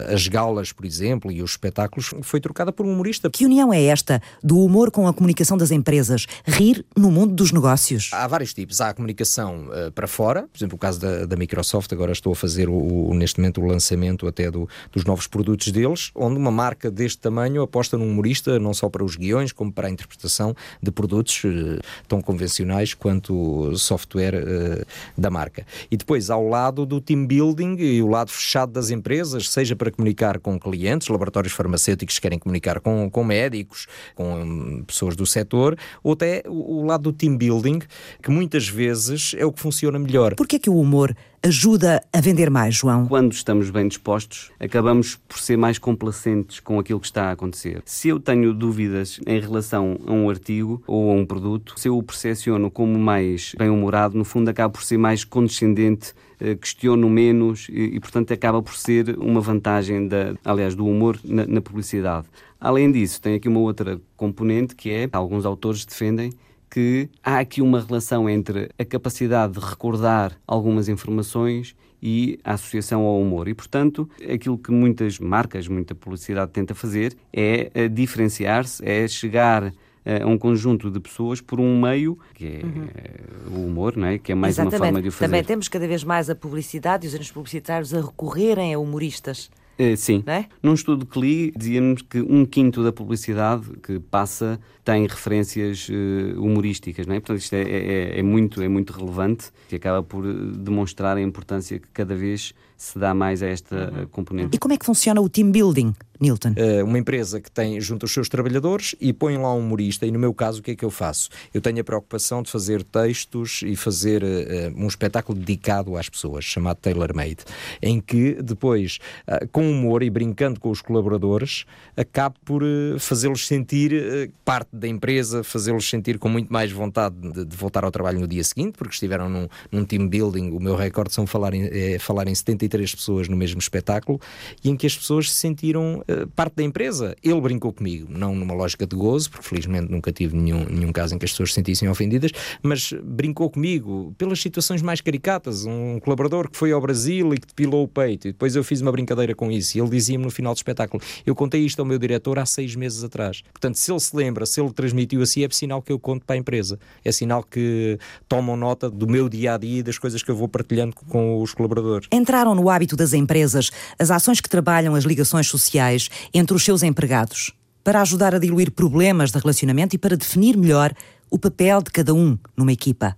as 0.08 0.28
galas, 0.28 0.72
por 0.72 0.86
exemplo, 0.86 1.32
e 1.32 1.42
os 1.42 1.52
espetáculos 1.52 2.14
foi 2.22 2.40
trocada 2.40 2.72
por 2.72 2.86
um 2.86 2.94
humorista. 2.94 3.30
Que 3.30 3.46
união 3.46 3.74
é 3.74 3.84
esta 3.84 4.22
do 4.42 4.60
humor 4.60 4.90
com 4.92 5.08
a 5.08 5.14
comunicação 5.14 5.58
das 5.58 5.72
empresas? 5.72 6.26
Rir 6.46 6.86
no 6.96 7.12
mundo 7.12 7.34
dos 7.34 7.52
negócios? 7.52 8.10
Há 8.14 8.28
vários 8.28 8.54
tipos. 8.54 8.80
Há 8.80 8.90
a 8.90 8.94
comunicação 8.94 9.68
uh, 9.68 9.92
para 9.92 10.08
fora, 10.08 10.44
por 10.44 10.58
exemplo, 10.58 10.76
o 10.76 10.80
caso 10.80 11.00
da, 11.00 11.26
da 11.26 11.36
Microsoft, 11.36 11.92
agora 11.92 12.12
estou 12.12 12.34
a 12.34 12.36
fazer 12.36 12.70
o, 12.70 13.10
o, 13.10 13.14
neste 13.14 13.40
momento 13.40 13.62
o 13.62 13.66
lançamento 13.66 14.28
até 14.28 14.50
do, 14.50 14.68
dos 14.92 15.04
novos 15.04 15.28
produtos 15.28 15.72
deles, 15.72 16.12
onde 16.16 16.38
uma 16.38 16.52
marca 16.52 16.90
deste 16.90 17.20
tamanho 17.20 17.62
aposta 17.62 17.98
num 17.98 18.10
humorista, 18.10 18.60
não 18.60 18.74
só 18.74 18.90
para 18.90 19.04
os 19.04 19.16
guiões, 19.16 19.41
como 19.50 19.72
para 19.72 19.88
a 19.88 19.92
interpretação 19.92 20.54
de 20.82 20.92
produtos 20.92 21.44
uh, 21.46 21.80
tão 22.08 22.22
convencionais 22.22 22.94
quanto 22.94 23.76
software 23.78 24.36
uh, 24.36 24.86
da 25.18 25.30
marca. 25.30 25.66
E 25.90 25.96
depois, 25.96 26.30
ao 26.30 26.48
lado 26.48 26.86
do 26.86 27.00
team 27.00 27.26
building 27.26 27.78
e 27.80 28.04
o 28.04 28.08
lado 28.08 28.30
fechado 28.30 28.72
das 28.72 28.90
empresas, 28.90 29.50
seja 29.50 29.76
para 29.76 29.90
comunicar 29.90 30.40
com 30.40 30.60
clientes, 30.60 31.08
laboratórios 31.08 31.54
farmacêuticos 31.54 32.16
que 32.16 32.22
querem 32.22 32.38
comunicar 32.40 32.80
com, 32.82 33.10
com 33.10 33.24
médicos, 33.24 33.88
com 34.16 34.42
um, 34.42 34.84
pessoas 34.84 35.16
do 35.16 35.26
setor, 35.26 35.78
ou 36.04 36.14
até 36.14 36.44
o, 36.48 36.84
lado 36.86 37.04
do 37.04 37.14
team 37.14 37.38
building, 37.38 37.80
que 38.22 38.30
muitas 38.30 38.68
vezes 38.68 39.34
é 39.38 39.46
o 39.46 39.52
que 39.52 39.60
funciona 39.60 39.98
melhor. 39.98 40.36
Por 40.36 40.48
que 40.48 40.58
é 40.58 40.60
que 40.60 40.70
o 40.70 40.80
humor 40.80 41.16
ajuda 41.44 42.04
a 42.14 42.22
vender 42.22 42.50
mais, 42.52 42.76
João? 42.76 43.08
Quando 43.08 43.34
estamos 43.34 43.70
bem 43.72 43.88
dispostos, 43.88 44.52
acabamos 44.60 45.16
por 45.28 45.40
ser 45.40 45.58
mais 45.58 45.80
complacentes 45.80 46.60
com 46.60 46.80
aquilo 46.80 47.00
que 47.00 47.08
está 47.08 47.26
a 47.26 47.32
acontecer. 47.32 47.82
Se 47.86 48.10
eu 48.10 48.20
tenho 48.20 48.54
dúvidas 48.54 49.20
em 49.26 49.40
relação 49.40 50.00
a 50.06 50.12
um 50.12 50.30
artigo 50.30 50.84
ou 50.86 51.10
a 51.10 51.14
um 51.14 51.26
produto, 51.26 51.74
se 51.78 51.88
eu 51.88 51.98
o 51.98 52.04
percepciono 52.04 52.70
como 52.70 52.98
mais 53.00 53.54
bem-humorado, 53.58 54.18
no 54.18 54.24
fundo 54.24 54.50
acaba 54.50 54.72
por 54.72 54.84
ser 54.84 54.98
mais 54.98 55.24
condescendente 55.24 56.14
eh, 56.40 56.56
questiono 56.56 57.10
menos 57.10 57.68
e, 57.70 57.96
e, 57.96 58.00
portanto, 58.00 58.32
acaba 58.32 58.62
por 58.62 58.76
ser 58.76 59.18
uma 59.18 59.42
vantagem, 59.42 60.08
da, 60.08 60.36
aliás, 60.46 60.76
do 60.76 60.86
humor 60.86 61.20
na, 61.24 61.46
na 61.48 61.62
publicidade. 61.62 62.28
Além 62.60 62.92
disso, 62.92 63.20
tem 63.20 63.34
aqui 63.34 63.48
uma 63.48 63.60
outra 63.60 64.00
componente 64.16 64.76
que 64.76 64.92
é, 64.92 65.10
alguns 65.12 65.46
autores 65.46 65.84
defendem 65.86 66.32
que 66.72 67.10
há 67.22 67.40
aqui 67.40 67.62
uma 67.62 67.82
relação 67.82 68.30
entre 68.30 68.70
a 68.80 68.86
capacidade 68.86 69.54
de 69.54 69.60
recordar 69.60 70.32
algumas 70.48 70.88
informações 70.88 71.76
e 72.02 72.40
a 72.46 72.54
associação 72.54 73.02
ao 73.02 73.20
humor. 73.22 73.50
E, 73.50 73.54
portanto, 73.54 74.10
aquilo 74.34 74.58
que 74.58 74.72
muitas 74.72 75.20
marcas, 75.20 75.68
muita 75.68 75.94
publicidade 75.94 76.50
tenta 76.52 76.74
fazer 76.74 77.16
é 77.32 77.70
eh, 77.76 77.88
diferenciar-se, 77.90 78.84
é 78.88 79.06
chegar 79.06 79.74
eh, 80.06 80.24
a 80.24 80.26
um 80.26 80.38
conjunto 80.38 80.90
de 80.90 81.00
pessoas 81.02 81.42
por 81.42 81.60
um 81.60 81.80
meio 81.80 82.18
que 82.34 82.48
é 82.48 82.62
uhum. 82.64 83.64
o 83.64 83.68
humor, 83.68 83.98
não 83.98 84.08
é? 84.08 84.18
que 84.18 84.32
é 84.32 84.36
mais 84.36 84.56
Exatamente. 84.56 84.76
uma 84.78 84.86
forma 84.86 85.02
de 85.02 85.10
o 85.10 85.12
fazer. 85.12 85.26
Também 85.26 85.44
temos 85.44 85.68
cada 85.68 85.86
vez 85.86 86.06
mais 86.06 86.30
a 86.30 86.36
publicidade 86.36 87.06
e 87.06 87.10
os 87.10 87.14
anos 87.14 87.30
publicitários 87.30 87.94
a 87.94 88.00
recorrerem 88.00 88.74
a 88.74 88.80
humoristas. 88.80 89.52
Sim. 89.98 90.24
É? 90.28 90.46
Num 90.62 90.76
estudo 90.76 91.08
que 91.08 91.20
li, 91.20 91.52
dizíamos 91.58 92.04
que 92.04 92.22
um 92.22 92.46
quinto 92.46 92.84
da 92.84 92.92
publicidade 92.92 93.68
que 93.82 94.00
passa 94.00 94.60
tem 94.84 95.06
referências 95.08 95.88
uh, 95.90 96.42
humorísticas, 96.42 97.06
não 97.06 97.16
é? 97.16 97.20
Portanto, 97.20 97.40
isto 97.40 97.54
é, 97.54 97.62
é, 97.62 98.20
é, 98.20 98.24
muito, 98.24 98.62
é 98.62 98.68
muito 98.68 98.92
relevante 98.94 99.52
e 99.72 99.76
acaba 99.76 100.02
por 100.02 100.24
demonstrar 100.24 101.18
a 101.18 101.22
importância 101.22 101.80
que 101.80 101.88
cada 101.90 102.16
vez 102.16 102.54
se 102.82 102.98
dá 102.98 103.14
mais 103.14 103.44
a 103.44 103.48
esta 103.48 103.94
uhum. 103.94 104.08
componente. 104.08 104.56
E 104.56 104.58
como 104.58 104.74
é 104.74 104.78
que 104.78 104.84
funciona 104.84 105.22
o 105.22 105.30
team 105.30 105.52
building, 105.52 105.94
Nilton? 106.20 106.56
Uh, 106.58 106.84
uma 106.84 106.98
empresa 106.98 107.40
que 107.40 107.52
tem 107.52 107.80
junto 107.80 108.08
os 108.08 108.12
seus 108.12 108.28
trabalhadores 108.28 108.96
e 109.00 109.14
põe 109.14 109.38
lá 109.38 109.54
um 109.54 109.60
humorista, 109.60 110.08
e 110.08 110.12
no 110.12 110.18
meu 110.18 110.34
caso, 110.34 110.62
o 110.62 110.64
que 110.64 110.72
é 110.72 110.76
que 110.76 110.84
eu 110.84 110.90
faço? 110.90 111.30
Eu 111.54 111.62
tenho 111.62 111.80
a 111.80 111.84
preocupação 111.84 112.42
de 112.42 112.50
fazer 112.50 112.82
textos 112.84 113.62
e 113.64 113.76
fazer 113.76 114.24
uh, 114.24 114.28
um 114.76 114.88
espetáculo 114.88 115.38
dedicado 115.38 115.96
às 115.96 116.10
pessoas, 116.10 116.44
chamado 116.44 116.78
Tailor 116.78 117.16
Made, 117.16 117.46
em 117.84 118.02
que 118.02 118.42
depois, 118.42 118.98
uh, 119.28 119.48
com 119.52 119.70
humor 119.70 120.02
e 120.02 120.10
brincando 120.10 120.60
com 120.60 120.72
os 120.72 120.82
colaboradores, 120.82 121.66
acabo 121.96 122.38
por 122.44 122.64
fazê-los 122.98 123.46
sentir 123.46 124.32
parte 124.44 124.71
da 124.72 124.88
empresa, 124.88 125.44
fazê-los 125.44 125.90
sentir 125.90 126.18
com 126.18 126.30
muito 126.30 126.52
mais 126.52 126.72
vontade 126.72 127.16
de, 127.20 127.46
de, 127.46 127.56
voltar 127.56 127.84
ao 127.84 127.92
trabalho 127.92 128.20
no 128.20 128.28
dia 128.28 128.44
seguinte, 128.44 128.78
porque 128.78 128.94
estiveram 128.94 129.30
num, 129.30 129.48
num 129.72 129.86
team 129.86 130.08
building. 130.08 130.52
O 130.52 130.60
meu 130.60 130.76
recorde 130.76 131.14
são 131.14 131.28
falar 131.28 131.54
em, 131.54 131.64
é, 131.64 132.00
falar 132.00 132.28
em 132.28 132.36
73 132.36 132.96
pessoas 132.96 133.28
no 133.28 133.36
mesmo 133.36 133.60
espetáculo 133.60 134.20
e 134.64 134.70
em 134.70 134.76
que 134.76 134.88
as 134.88 134.96
pessoas 134.96 135.32
se 135.32 135.38
sentiram 135.38 136.02
uh, 136.02 136.28
parte 136.36 136.56
da 136.56 136.64
empresa. 136.64 137.16
Ele 137.24 137.42
brincou 137.42 137.74
comigo, 137.74 138.08
não 138.10 138.36
numa 138.36 138.54
lógica 138.54 138.86
de 138.86 138.96
gozo, 138.96 139.30
porque 139.30 139.48
felizmente 139.48 139.92
nunca 139.92 140.12
tive 140.12 140.36
nenhum, 140.38 140.66
nenhum 140.66 140.92
caso 140.92 141.16
em 141.16 141.18
que 141.18 141.26
as 141.26 141.32
pessoas 141.32 141.50
se 141.50 141.56
sentissem 141.56 141.90
ofendidas, 141.90 142.32
mas 142.64 142.94
brincou 143.04 143.50
comigo 143.50 144.14
pelas 144.18 144.42
situações 144.42 144.82
mais 144.82 145.02
caricatas. 145.02 145.66
Um 145.66 146.00
colaborador 146.00 146.50
que 146.50 146.58
foi 146.58 146.72
ao 146.72 146.80
Brasil 146.80 147.34
e 147.34 147.38
que 147.38 147.48
depilou 147.48 147.84
o 147.84 147.88
peito, 147.88 148.28
e 148.28 148.32
depois 148.32 148.56
eu 148.56 148.64
fiz 148.64 148.82
uma 148.82 148.92
brincadeira 148.92 149.36
com 149.36 149.52
isso, 149.52 149.78
e 149.78 149.82
ele 149.82 149.90
dizia-me 149.90 150.24
no 150.24 150.32
final 150.32 150.54
do 150.54 150.58
espetáculo: 150.58 151.02
Eu 151.26 151.36
contei 151.36 151.62
isto 151.66 151.80
ao 151.80 151.86
meu 151.86 152.00
diretor 152.00 152.40
há 152.40 152.46
seis 152.46 152.76
meses 152.76 153.04
atrás. 153.04 153.42
Portanto, 153.52 153.76
se 153.76 153.92
ele 153.92 154.00
se 154.00 154.16
lembra, 154.16 154.46
se 154.46 154.61
ele 154.62 154.74
transmitiu 154.74 155.22
assim, 155.22 155.44
é 155.44 155.50
sinal 155.52 155.82
que 155.82 155.92
eu 155.92 156.00
conto 156.00 156.26
para 156.26 156.36
a 156.36 156.38
empresa. 156.38 156.80
É 157.04 157.12
sinal 157.12 157.44
que 157.44 157.98
tomam 158.28 158.56
nota 158.56 158.90
do 158.90 159.08
meu 159.08 159.28
dia 159.28 159.56
a 159.56 159.58
dia 159.58 159.80
e 159.80 159.84
das 159.84 159.98
coisas 159.98 160.24
que 160.24 160.32
eu 160.32 160.36
vou 160.36 160.48
partilhando 160.48 160.96
com 161.10 161.42
os 161.42 161.54
colaboradores. 161.54 162.08
Entraram 162.12 162.56
no 162.56 162.70
hábito 162.70 162.96
das 162.96 163.14
empresas 163.14 163.72
as 163.98 164.12
ações 164.12 164.42
que 164.42 164.50
trabalham 164.50 164.96
as 164.96 165.04
ligações 165.04 165.48
sociais 165.48 166.10
entre 166.34 166.56
os 166.56 166.64
seus 166.64 166.84
empregados, 166.84 167.52
para 167.84 168.02
ajudar 168.02 168.36
a 168.36 168.40
diluir 168.40 168.72
problemas 168.72 169.32
de 169.32 169.40
relacionamento 169.40 169.96
e 169.96 170.00
para 170.00 170.16
definir 170.16 170.58
melhor 170.58 170.94
o 171.30 171.40
papel 171.40 171.82
de 171.82 171.92
cada 171.92 172.14
um 172.14 172.38
numa 172.56 172.72
equipa. 172.72 173.16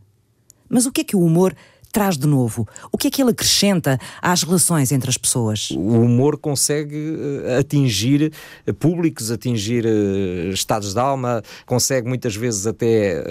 Mas 0.70 0.86
o 0.86 0.92
que 0.92 1.02
é 1.02 1.04
que 1.04 1.16
o 1.16 1.24
humor 1.24 1.56
traz 1.94 2.18
de 2.18 2.28
novo? 2.28 2.68
O 2.92 2.98
que 2.98 3.08
é 3.08 3.12
que 3.12 3.22
ele 3.22 3.30
acrescenta 3.30 4.00
às 4.20 4.42
relações 4.42 4.92
entre 4.92 5.10
as 5.10 5.18
pessoas? 5.18 5.70
O 5.70 6.02
humor 6.02 6.38
consegue 6.40 6.98
uh, 6.98 7.60
atingir 7.60 8.34
uh, 8.68 8.74
públicos, 8.74 9.30
atingir 9.30 9.86
uh, 9.86 10.50
estados 10.50 10.94
de 10.94 11.00
alma, 11.00 11.44
consegue 11.68 12.08
muitas 12.08 12.36
vezes 12.36 12.66
até, 12.66 13.24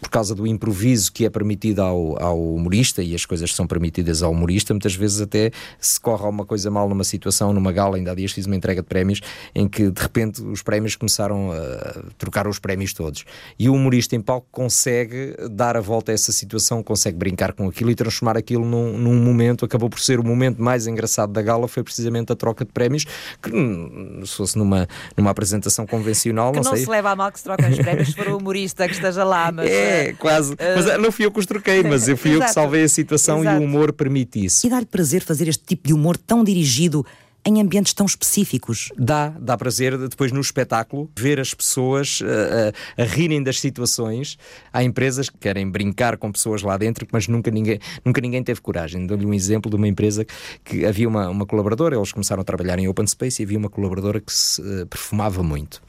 por 0.00 0.10
causa 0.10 0.34
do 0.34 0.46
improviso 0.46 1.12
que 1.12 1.24
é 1.24 1.30
permitido 1.30 1.80
ao, 1.80 2.20
ao, 2.20 2.54
humorista 2.54 3.02
e 3.02 3.14
as 3.14 3.24
coisas 3.24 3.50
que 3.50 3.56
são 3.56 3.68
permitidas 3.68 4.20
ao 4.20 4.32
humorista, 4.32 4.74
muitas 4.74 4.96
vezes 4.96 5.20
até 5.20 5.52
se 5.78 6.00
corre 6.00 6.24
alguma 6.24 6.44
coisa 6.44 6.70
mal 6.72 6.88
numa 6.88 7.04
situação, 7.04 7.52
numa 7.52 7.70
gala, 7.70 7.96
ainda 7.96 8.10
há 8.10 8.14
dias 8.16 8.32
fiz 8.32 8.46
uma 8.46 8.56
entrega 8.56 8.82
de 8.82 8.88
prémios, 8.88 9.20
em 9.54 9.68
que 9.68 9.90
de 9.90 10.02
repente 10.02 10.42
os 10.42 10.60
prémios 10.60 10.96
começaram 10.96 11.52
a 11.52 12.02
trocar 12.18 12.48
os 12.48 12.58
prémios 12.58 12.92
todos. 12.92 13.24
E 13.56 13.68
o 13.68 13.74
humorista 13.74 14.16
em 14.16 14.20
palco 14.20 14.48
consegue 14.50 15.36
dar 15.52 15.76
a 15.76 15.80
volta 15.80 16.10
a 16.10 16.14
essa 16.14 16.32
situação, 16.32 16.82
consegue 16.82 17.16
brincar 17.16 17.52
com 17.52 17.68
aquilo 17.68 17.92
e 17.92 17.94
transformar 18.08 18.36
aquilo 18.36 18.64
num, 18.64 18.96
num, 18.96 19.14
momento, 19.14 19.64
acabou 19.64 19.88
por 19.88 20.00
ser 20.00 20.18
o 20.18 20.24
momento 20.24 20.60
mais 20.60 20.86
engraçado 20.86 21.32
da 21.32 21.42
gala, 21.42 21.68
foi 21.68 21.82
precisamente 21.82 22.32
a 22.32 22.36
troca 22.36 22.64
de 22.64 22.72
prémios, 22.72 23.04
que 23.42 23.54
hum, 23.54 24.22
se 24.24 24.34
fosse 24.34 24.58
numa, 24.58 24.88
numa 25.16 25.30
apresentação 25.30 25.86
convencional, 25.86 26.52
que 26.52 26.58
não, 26.58 26.64
não 26.64 26.72
sei. 26.74 26.84
se 26.84 26.90
leva 26.90 27.10
a 27.10 27.16
mal 27.16 27.30
que 27.30 27.38
se 27.38 27.44
troquem 27.44 27.70
os 27.70 27.78
prémios 27.78 28.08
se 28.08 28.14
for 28.14 28.28
o 28.28 28.38
humorista 28.38 28.86
que 28.86 28.94
esteja 28.94 29.24
lá, 29.24 29.52
mas... 29.52 29.70
É, 29.70 30.14
quase. 30.18 30.54
Uh... 30.54 30.56
Mas 30.76 30.86
eh, 30.86 30.98
não 30.98 31.12
fui 31.12 31.26
eu 31.26 31.30
que 31.30 31.38
os 31.38 31.46
troquei, 31.46 31.82
mas 31.82 32.08
eu 32.08 32.16
fui 32.16 32.34
eu 32.34 32.40
que 32.40 32.48
salvei 32.48 32.84
a 32.84 32.88
situação 32.88 33.40
Exato. 33.40 33.60
e 33.60 33.64
o 33.64 33.68
humor 33.68 33.92
permite 33.92 34.44
isso. 34.44 34.66
E 34.66 34.70
dá-lhe 34.70 34.86
prazer 34.86 35.22
fazer 35.22 35.48
este 35.48 35.64
tipo 35.64 35.86
de 35.86 35.92
humor 35.92 36.16
tão 36.16 36.42
dirigido 36.42 37.04
em 37.44 37.60
ambientes 37.60 37.92
tão 37.92 38.04
específicos. 38.04 38.90
Dá, 38.96 39.30
dá 39.30 39.56
prazer 39.56 39.96
depois 39.96 40.32
no 40.32 40.40
espetáculo 40.40 41.10
ver 41.16 41.40
as 41.40 41.54
pessoas 41.54 42.20
uh, 42.20 42.24
a, 42.98 43.02
a 43.02 43.04
rirem 43.06 43.42
das 43.42 43.60
situações. 43.60 44.36
Há 44.72 44.82
empresas 44.82 45.28
que 45.28 45.38
querem 45.38 45.68
brincar 45.70 46.16
com 46.16 46.30
pessoas 46.30 46.62
lá 46.62 46.76
dentro, 46.76 47.06
mas 47.12 47.28
nunca 47.28 47.50
ninguém, 47.50 47.78
nunca 48.04 48.20
ninguém 48.20 48.42
teve 48.42 48.60
coragem. 48.60 49.06
Dou-lhe 49.06 49.24
um 49.24 49.32
exemplo 49.32 49.70
de 49.70 49.76
uma 49.76 49.88
empresa 49.88 50.26
que 50.64 50.84
havia 50.84 51.08
uma, 51.08 51.28
uma 51.28 51.46
colaboradora, 51.46 51.96
eles 51.96 52.12
começaram 52.12 52.42
a 52.42 52.44
trabalhar 52.44 52.78
em 52.78 52.88
open 52.88 53.06
space 53.06 53.42
e 53.42 53.44
havia 53.44 53.58
uma 53.58 53.70
colaboradora 53.70 54.20
que 54.20 54.32
se 54.32 54.60
uh, 54.60 54.86
perfumava 54.86 55.42
muito. 55.42 55.80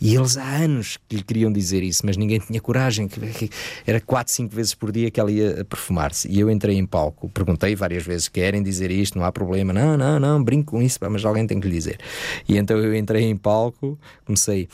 E 0.00 0.16
eles 0.16 0.36
há 0.36 0.56
anos 0.56 0.98
que 1.08 1.16
lhe 1.16 1.22
queriam 1.22 1.52
dizer 1.52 1.82
isso, 1.82 2.02
mas 2.04 2.16
ninguém 2.16 2.40
tinha 2.40 2.60
coragem. 2.60 3.06
Que, 3.06 3.48
era 3.86 4.00
4, 4.00 4.32
5 4.32 4.54
vezes 4.54 4.74
por 4.74 4.90
dia 4.90 5.10
que 5.10 5.20
ela 5.20 5.30
ia 5.30 5.64
perfumar-se. 5.64 6.28
E 6.28 6.40
eu 6.40 6.50
entrei 6.50 6.76
em 6.76 6.84
palco, 6.84 7.28
perguntei 7.28 7.76
várias 7.76 8.02
vezes: 8.04 8.28
querem 8.28 8.62
dizer 8.62 8.90
isto? 8.90 9.16
Não 9.16 9.24
há 9.24 9.30
problema. 9.30 9.72
Não, 9.72 9.96
não, 9.96 10.18
não, 10.18 10.42
brinco 10.42 10.81
isso, 10.84 10.98
mas 11.10 11.24
alguém 11.24 11.46
tem 11.46 11.60
que 11.60 11.68
lhe 11.68 11.74
dizer. 11.74 11.98
E 12.48 12.56
então 12.56 12.78
eu 12.78 12.94
entrei 12.94 13.24
em 13.24 13.36
palco, 13.36 13.98
comecei 14.24 14.68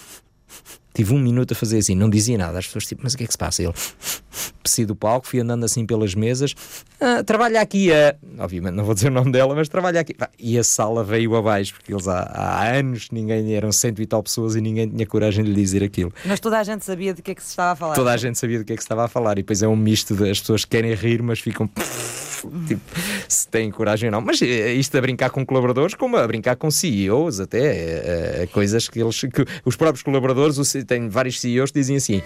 tive 0.98 1.14
um 1.14 1.18
minuto 1.20 1.52
a 1.52 1.54
fazer 1.54 1.78
assim, 1.78 1.94
não 1.94 2.10
dizia 2.10 2.36
nada. 2.36 2.58
As 2.58 2.66
pessoas 2.66 2.84
tipo, 2.84 3.02
mas 3.04 3.14
o 3.14 3.18
que 3.18 3.22
é 3.22 3.26
que 3.28 3.32
se 3.32 3.38
passa? 3.38 3.62
Ele 3.62 3.72
desci 4.64 4.84
do 4.84 4.96
palco, 4.96 5.28
fui 5.28 5.38
andando 5.38 5.64
assim 5.64 5.86
pelas 5.86 6.12
mesas, 6.12 6.56
ah, 7.00 7.22
trabalha 7.22 7.60
aqui 7.60 7.92
a. 7.92 8.16
Obviamente 8.40 8.74
não 8.74 8.82
vou 8.82 8.94
dizer 8.94 9.06
o 9.06 9.12
nome 9.12 9.30
dela, 9.30 9.54
mas 9.54 9.68
trabalha 9.68 10.00
aqui. 10.00 10.16
E 10.36 10.58
a 10.58 10.64
sala 10.64 11.04
veio 11.04 11.36
abaixo, 11.36 11.72
porque 11.74 11.92
eles 11.92 12.08
há, 12.08 12.22
há 12.22 12.76
anos 12.76 13.10
ninguém 13.12 13.54
eram 13.54 13.70
cento 13.70 14.02
e 14.02 14.06
tal 14.06 14.24
pessoas 14.24 14.56
e 14.56 14.60
ninguém 14.60 14.88
tinha 14.88 15.06
coragem 15.06 15.44
de 15.44 15.52
lhe 15.52 15.62
dizer 15.62 15.84
aquilo. 15.84 16.12
Mas 16.24 16.40
toda 16.40 16.58
a 16.58 16.64
gente 16.64 16.84
sabia 16.84 17.14
do 17.14 17.22
que 17.22 17.30
é 17.30 17.34
que 17.36 17.42
se 17.42 17.50
estava 17.50 17.72
a 17.72 17.76
falar. 17.76 17.94
Toda 17.94 18.12
a 18.12 18.16
gente 18.16 18.36
sabia 18.36 18.58
do 18.58 18.64
que 18.64 18.72
é 18.72 18.76
que 18.76 18.82
se 18.82 18.86
estava 18.86 19.04
a 19.04 19.08
falar, 19.08 19.38
e 19.38 19.42
depois 19.42 19.62
é 19.62 19.68
um 19.68 19.76
misto 19.76 20.16
das 20.16 20.40
pessoas 20.40 20.64
que 20.64 20.72
querem 20.72 20.92
rir, 20.94 21.22
mas 21.22 21.38
ficam 21.38 21.70
tipo, 22.66 22.82
se 23.28 23.48
têm 23.48 23.70
coragem 23.70 24.08
ou 24.08 24.12
não. 24.12 24.20
Mas 24.20 24.40
eh, 24.42 24.72
isto 24.74 24.96
a 24.96 25.00
brincar 25.00 25.30
com 25.30 25.44
colaboradores, 25.44 25.94
como 25.94 26.16
a 26.16 26.26
brincar 26.26 26.56
com 26.56 26.70
CEOs, 26.70 27.40
até 27.40 27.58
é, 27.58 28.42
é, 28.42 28.46
coisas 28.46 28.88
que 28.88 29.00
eles, 29.00 29.20
que 29.20 29.44
os 29.64 29.76
próprios 29.76 30.02
colaboradores, 30.02 30.58
tem 30.88 31.08
vários 31.08 31.40
CEOs 31.40 31.70
que 31.70 31.78
dizem 31.78 31.96
assim: 31.96 32.22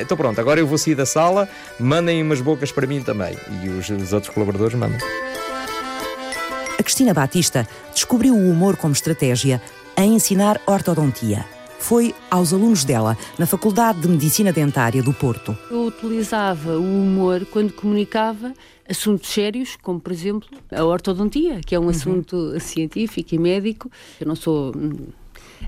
então 0.00 0.16
pronto, 0.16 0.40
agora 0.40 0.58
eu 0.58 0.66
vou 0.66 0.78
sair 0.78 0.96
da 0.96 1.06
sala, 1.06 1.48
mandem 1.78 2.22
umas 2.22 2.40
bocas 2.40 2.72
para 2.72 2.86
mim 2.86 3.02
também. 3.02 3.36
E 3.62 3.68
os, 3.68 3.88
os 3.88 4.12
outros 4.12 4.34
colaboradores 4.34 4.74
mandam. 4.74 4.98
A 6.78 6.82
Cristina 6.82 7.14
Batista 7.14 7.68
descobriu 7.94 8.34
o 8.34 8.50
humor 8.50 8.76
como 8.76 8.92
estratégia 8.92 9.62
a 9.96 10.02
ensinar 10.02 10.60
ortodontia 10.66 11.44
foi 11.82 12.14
aos 12.30 12.52
alunos 12.52 12.84
dela, 12.84 13.18
na 13.36 13.44
Faculdade 13.44 14.00
de 14.00 14.08
Medicina 14.08 14.52
Dentária 14.52 15.02
do 15.02 15.12
Porto. 15.12 15.58
Eu 15.68 15.86
utilizava 15.86 16.78
o 16.78 17.02
humor 17.02 17.44
quando 17.50 17.72
comunicava 17.72 18.54
assuntos 18.88 19.28
sérios, 19.28 19.76
como 19.82 20.00
por 20.00 20.12
exemplo 20.12 20.48
a 20.70 20.84
ortodontia, 20.84 21.60
que 21.60 21.74
é 21.74 21.78
um 21.78 21.84
uhum. 21.84 21.90
assunto 21.90 22.60
científico 22.60 23.34
e 23.34 23.38
médico. 23.38 23.90
Eu 24.20 24.28
não 24.28 24.36
sou 24.36 24.72
hum, 24.76 25.08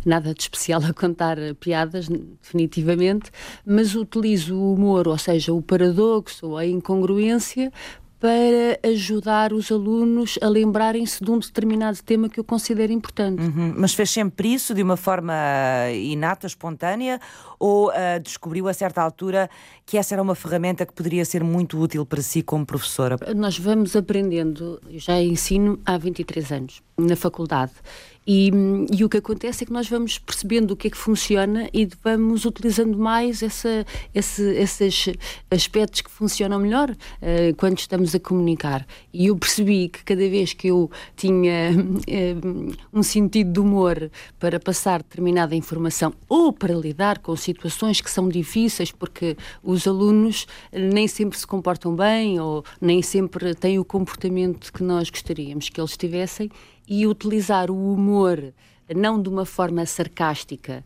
nada 0.05 0.33
de 0.33 0.41
especial 0.41 0.81
a 0.85 0.93
contar 0.93 1.37
piadas, 1.59 2.09
definitivamente, 2.09 3.31
mas 3.67 3.97
utilizo 3.97 4.55
o 4.55 4.75
humor, 4.75 5.09
ou 5.09 5.19
seja, 5.19 5.53
o 5.53 5.61
paradoxo 5.61 6.47
ou 6.47 6.57
a 6.57 6.65
incongruência, 6.65 7.73
para 8.25 8.81
ajudar 8.91 9.53
os 9.53 9.71
alunos 9.71 10.39
a 10.41 10.49
lembrarem-se 10.49 11.23
de 11.23 11.31
um 11.31 11.39
determinado 11.39 12.03
tema 12.03 12.27
que 12.27 12.41
eu 12.41 12.45
considero 12.45 12.91
importante. 12.91 13.43
Uhum. 13.43 13.75
Mas 13.77 13.93
fez 13.93 14.09
sempre 14.09 14.55
isso 14.55 14.73
de 14.73 14.83
uma 14.83 14.97
forma 14.97 15.35
inata, 15.93 16.47
espontânea, 16.47 17.21
ou 17.59 17.91
uh, 17.91 18.19
descobriu 18.23 18.67
a 18.67 18.73
certa 18.73 19.03
altura 19.03 19.51
que 19.85 19.99
essa 19.99 20.15
era 20.15 20.23
uma 20.23 20.35
ferramenta 20.35 20.87
que 20.87 20.95
poderia 20.95 21.23
ser 21.27 21.45
muito 21.45 21.79
útil 21.79 22.07
para 22.07 22.23
si 22.23 22.43
como 22.43 22.65
professora? 22.65 23.19
Nós 23.37 23.59
vamos 23.59 23.95
aprendendo, 23.95 24.81
eu 24.89 24.99
já 24.99 25.21
ensino 25.21 25.79
há 25.85 25.99
23 25.99 26.51
anos 26.51 26.83
na 26.97 27.17
faculdade 27.17 27.73
E, 28.27 28.51
e, 28.91 29.05
o 29.05 29.09
que 29.09 29.19
acontece 29.19 29.65
é 29.65 29.67
que 29.67 29.73
nós 29.73 29.89
vamos 29.89 30.19
percebendo 30.19 30.71
o 30.71 30.77
que 30.77 30.89
é 30.89 30.91
que 30.91 30.97
funciona 30.97 31.69
e 31.75 31.87
vamos 32.03 32.47
utilizando 32.47 32.97
mais 32.97 33.43
essa, 33.43 33.85
esse, 34.15 34.43
esses 34.55 35.09
aspectos 35.51 36.01
que 36.01 36.11
funcionam 36.11 36.59
melhor 36.59 36.91
uh, 36.91 37.55
quando 37.59 37.79
estamos 37.79 38.15
a 38.15 38.21
comunicar. 38.21 38.87
E 39.13 39.27
eu 39.27 39.37
percebi 39.37 39.89
que 39.89 40.03
cada 40.05 40.27
vez 40.29 40.55
que 40.55 40.69
eu 40.69 40.91
tinha 41.17 41.71
uh, 41.73 42.73
um 42.99 43.03
sentido 43.03 43.53
de 43.53 43.61
humor 43.61 44.11
para 44.39 44.59
passar 44.59 45.03
determinada 45.03 45.55
informação 45.55 46.15
ou 46.27 46.51
para 46.51 46.75
lidar 46.75 47.19
com 47.19 47.37
situações 47.37 48.01
que 48.01 48.11
são 48.11 48.29
difíceis, 48.29 48.91
porque 48.91 49.37
os 49.63 49.87
alunos 49.87 50.47
nem 50.73 51.07
sempre 51.07 51.39
se 51.39 51.47
comportam 51.47 51.95
bem 51.95 52.41
ou 52.41 52.65
nem 52.81 53.03
sempre 53.03 53.55
têm 53.55 53.79
o 53.79 53.85
comportamento 53.85 54.73
que 54.73 54.83
nós 54.83 55.11
gostaríamos 55.11 55.69
que 55.69 55.79
eles 55.79 55.97
tivessem 55.97 56.51
e 56.89 57.07
utilizar 57.07 57.71
o 57.71 57.93
humor 57.93 58.53
não 58.95 59.21
de 59.21 59.29
uma 59.29 59.47
forma 59.47 59.85
sarcástica, 59.87 60.85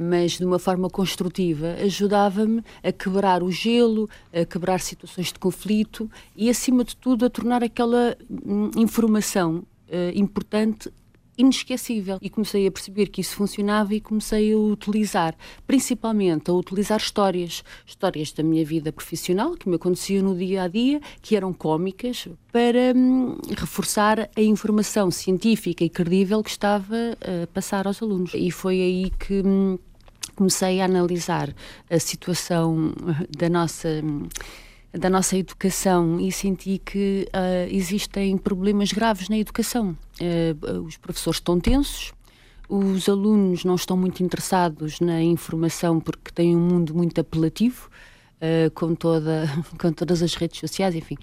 mas 0.00 0.32
de 0.32 0.44
uma 0.44 0.58
forma 0.58 0.88
construtiva, 0.88 1.74
ajudava-me 1.82 2.62
a 2.82 2.92
quebrar 2.92 3.42
o 3.42 3.50
gelo, 3.50 4.08
a 4.32 4.44
quebrar 4.44 4.80
situações 4.80 5.32
de 5.32 5.38
conflito 5.38 6.10
e, 6.36 6.48
acima 6.48 6.84
de 6.84 6.96
tudo, 6.96 7.26
a 7.26 7.30
tornar 7.30 7.62
aquela 7.62 8.16
hum, 8.30 8.70
informação 8.76 9.64
uh, 9.88 10.18
importante 10.18 10.90
inesquecível. 11.36 12.18
E 12.20 12.28
comecei 12.28 12.66
a 12.66 12.70
perceber 12.70 13.06
que 13.06 13.20
isso 13.20 13.36
funcionava 13.36 13.94
e 13.94 14.00
comecei 14.00 14.52
a 14.52 14.56
utilizar, 14.56 15.34
principalmente 15.66 16.50
a 16.50 16.54
utilizar 16.54 16.98
histórias, 16.98 17.64
histórias 17.86 18.32
da 18.32 18.42
minha 18.42 18.64
vida 18.64 18.92
profissional, 18.92 19.54
que 19.54 19.68
me 19.68 19.76
aconteciam 19.76 20.24
no 20.24 20.36
dia 20.36 20.62
a 20.64 20.68
dia, 20.68 21.00
que 21.20 21.36
eram 21.36 21.52
cómicas, 21.52 22.28
para 22.50 22.92
hum, 22.94 23.38
reforçar 23.56 24.30
a 24.36 24.40
informação 24.40 25.10
científica 25.10 25.84
e 25.84 25.88
credível 25.88 26.42
que 26.42 26.50
estava 26.50 26.96
a 27.20 27.46
passar 27.48 27.86
aos 27.86 28.02
alunos. 28.02 28.32
E 28.34 28.50
foi 28.50 28.80
aí 28.80 29.10
que. 29.10 29.42
Hum, 29.44 29.78
comecei 30.34 30.80
a 30.80 30.86
analisar 30.86 31.54
a 31.90 31.98
situação 31.98 32.94
da 33.36 33.48
nossa 33.50 33.88
hum, 34.02 34.26
da 34.92 35.08
nossa 35.08 35.36
educação 35.36 36.20
e 36.20 36.30
senti 36.30 36.78
que 36.78 37.26
uh, 37.28 37.74
existem 37.74 38.36
problemas 38.36 38.92
graves 38.92 39.28
na 39.28 39.38
educação. 39.38 39.96
Uh, 40.20 40.82
os 40.82 40.96
professores 40.98 41.38
estão 41.38 41.58
tensos, 41.58 42.12
os 42.68 43.08
alunos 43.08 43.64
não 43.64 43.74
estão 43.74 43.96
muito 43.96 44.22
interessados 44.22 45.00
na 45.00 45.22
informação 45.22 45.98
porque 45.98 46.30
têm 46.30 46.54
um 46.54 46.60
mundo 46.60 46.94
muito 46.94 47.18
apelativo, 47.20 47.88
uh, 48.36 48.70
com, 48.72 48.94
toda, 48.94 49.46
com 49.80 49.92
todas 49.92 50.22
as 50.22 50.34
redes 50.34 50.60
sociais, 50.60 50.94
enfim. 50.94 51.16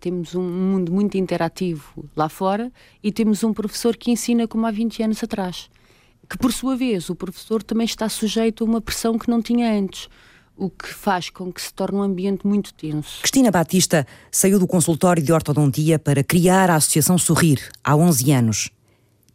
temos 0.00 0.34
um 0.34 0.42
mundo 0.42 0.92
muito 0.92 1.16
interativo 1.16 2.08
lá 2.14 2.28
fora 2.28 2.72
e 3.02 3.10
temos 3.10 3.42
um 3.42 3.52
professor 3.52 3.96
que 3.96 4.10
ensina 4.10 4.46
como 4.46 4.66
há 4.66 4.70
20 4.70 5.02
anos 5.02 5.22
atrás. 5.22 5.68
Que, 6.28 6.36
por 6.36 6.52
sua 6.52 6.76
vez, 6.76 7.08
o 7.08 7.14
professor 7.14 7.62
também 7.62 7.84
está 7.84 8.08
sujeito 8.08 8.64
a 8.64 8.66
uma 8.66 8.80
pressão 8.80 9.16
que 9.16 9.30
não 9.30 9.40
tinha 9.40 9.72
antes 9.72 10.08
o 10.56 10.70
que 10.70 10.88
faz 10.88 11.28
com 11.28 11.52
que 11.52 11.60
se 11.60 11.72
torne 11.72 11.98
um 11.98 12.02
ambiente 12.02 12.46
muito 12.46 12.72
tenso. 12.72 13.20
Cristina 13.20 13.50
Batista 13.50 14.06
saiu 14.30 14.58
do 14.58 14.66
consultório 14.66 15.22
de 15.22 15.32
ortodontia 15.32 15.98
para 15.98 16.24
criar 16.24 16.70
a 16.70 16.76
Associação 16.76 17.18
Sorrir 17.18 17.60
há 17.84 17.94
11 17.94 18.32
anos. 18.32 18.70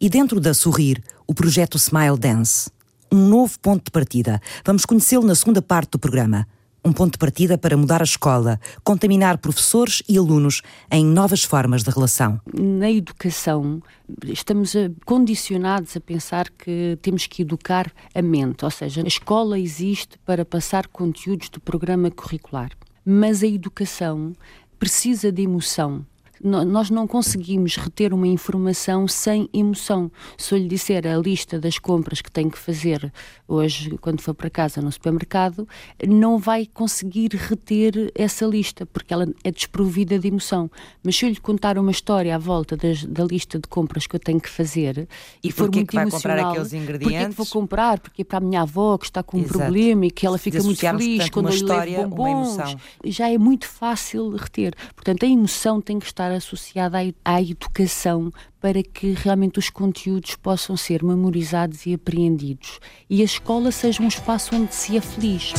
E 0.00 0.08
dentro 0.08 0.40
da 0.40 0.52
Sorrir, 0.52 1.02
o 1.26 1.34
projeto 1.34 1.76
Smile 1.76 2.18
Dance. 2.18 2.70
Um 3.10 3.28
novo 3.28 3.58
ponto 3.60 3.84
de 3.84 3.90
partida. 3.90 4.40
Vamos 4.64 4.84
conhecê-lo 4.84 5.26
na 5.26 5.34
segunda 5.34 5.62
parte 5.62 5.92
do 5.92 5.98
programa 5.98 6.46
um 6.84 6.92
ponto 6.92 7.12
de 7.12 7.18
partida 7.18 7.56
para 7.56 7.76
mudar 7.76 8.00
a 8.00 8.04
escola, 8.04 8.60
contaminar 8.82 9.38
professores 9.38 10.02
e 10.08 10.18
alunos 10.18 10.62
em 10.90 11.04
novas 11.04 11.44
formas 11.44 11.82
de 11.82 11.90
relação. 11.90 12.40
Na 12.52 12.90
educação, 12.90 13.80
estamos 14.24 14.74
condicionados 15.04 15.96
a 15.96 16.00
pensar 16.00 16.50
que 16.50 16.98
temos 17.00 17.26
que 17.26 17.42
educar 17.42 17.92
a 18.14 18.22
mente, 18.22 18.64
ou 18.64 18.70
seja, 18.70 19.02
a 19.02 19.06
escola 19.06 19.58
existe 19.58 20.18
para 20.24 20.44
passar 20.44 20.88
conteúdos 20.88 21.48
do 21.48 21.60
programa 21.60 22.10
curricular. 22.10 22.70
Mas 23.04 23.42
a 23.42 23.46
educação 23.46 24.32
precisa 24.78 25.30
de 25.30 25.42
emoção, 25.42 26.04
nós 26.42 26.90
não 26.90 27.06
conseguimos 27.06 27.76
reter 27.76 28.12
uma 28.12 28.26
informação 28.26 29.06
sem 29.06 29.48
emoção. 29.52 30.10
Se 30.36 30.54
eu 30.54 30.58
lhe 30.58 30.68
disser 30.68 31.06
a 31.06 31.16
lista 31.16 31.60
das 31.60 31.78
compras 31.78 32.20
que 32.20 32.30
tenho 32.30 32.50
que 32.50 32.58
fazer 32.58 33.12
hoje, 33.46 33.96
quando 34.00 34.20
for 34.20 34.34
para 34.34 34.50
casa 34.50 34.80
no 34.80 34.90
supermercado, 34.90 35.68
não 36.06 36.38
vai 36.38 36.66
conseguir 36.66 37.30
reter 37.34 38.10
essa 38.14 38.44
lista, 38.44 38.84
porque 38.86 39.14
ela 39.14 39.28
é 39.44 39.50
desprovida 39.50 40.18
de 40.18 40.28
emoção. 40.28 40.70
Mas 41.02 41.16
se 41.16 41.24
eu 41.24 41.30
lhe 41.30 41.36
contar 41.36 41.78
uma 41.78 41.90
história 41.90 42.34
à 42.34 42.38
volta 42.38 42.76
das, 42.76 43.04
da 43.04 43.24
lista 43.24 43.58
de 43.58 43.68
compras 43.68 44.06
que 44.06 44.16
eu 44.16 44.20
tenho 44.20 44.40
que 44.40 44.50
fazer 44.50 45.06
e, 45.42 45.48
e 45.48 45.52
for 45.52 45.70
muito 45.70 45.88
que 45.88 45.94
vai 45.94 46.04
emocional, 46.04 46.36
comprar 46.36 46.50
aqueles 46.50 46.72
ingredientes? 46.72 47.02
porque 47.02 47.16
é 47.16 47.28
que 47.28 47.36
vou 47.36 47.46
comprar? 47.46 48.00
Porque 48.00 48.22
é 48.22 48.24
para 48.24 48.38
a 48.38 48.40
minha 48.40 48.62
avó 48.62 48.98
que 48.98 49.04
está 49.04 49.22
com 49.22 49.38
um 49.38 49.44
problema 49.44 50.06
e 50.06 50.10
que 50.10 50.26
ela 50.26 50.38
fica 50.38 50.62
muito 50.62 50.80
feliz 50.80 51.30
quando 51.30 51.50
eu 51.50 51.54
lhe 51.54 51.62
levo 51.62 52.08
bombons. 52.08 52.76
Já 53.04 53.30
é 53.30 53.38
muito 53.38 53.68
fácil 53.68 54.30
reter. 54.30 54.74
Portanto, 54.94 55.24
a 55.24 55.28
emoção 55.28 55.80
tem 55.80 55.98
que 55.98 56.06
estar 56.06 56.31
associada 56.36 56.98
à, 57.24 57.42
educação 57.42 58.32
para 58.60 58.82
que 58.82 59.12
realmente 59.12 59.58
os 59.58 59.70
conteúdos 59.70 60.34
possam 60.36 60.76
ser 60.76 61.02
memorizados 61.02 61.86
e 61.86 61.94
apreendidos 61.94 62.78
e 63.08 63.22
a 63.22 63.24
escola 63.24 63.70
seja 63.70 64.02
um 64.02 64.08
espaço 64.08 64.54
onde 64.54 64.74
se 64.74 64.96
é 64.96 65.00
feliz. 65.00 65.52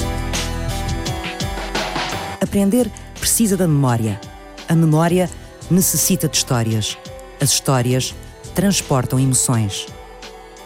Aprender 2.41 2.91
precisa 3.19 3.55
da 3.55 3.67
memória. 3.67 4.19
A 4.67 4.75
memória 4.75 5.29
necessita 5.69 6.27
de 6.27 6.37
histórias. 6.37 6.97
As 7.39 7.51
histórias 7.51 8.13
transportam 8.53 9.19
emoções. 9.19 9.87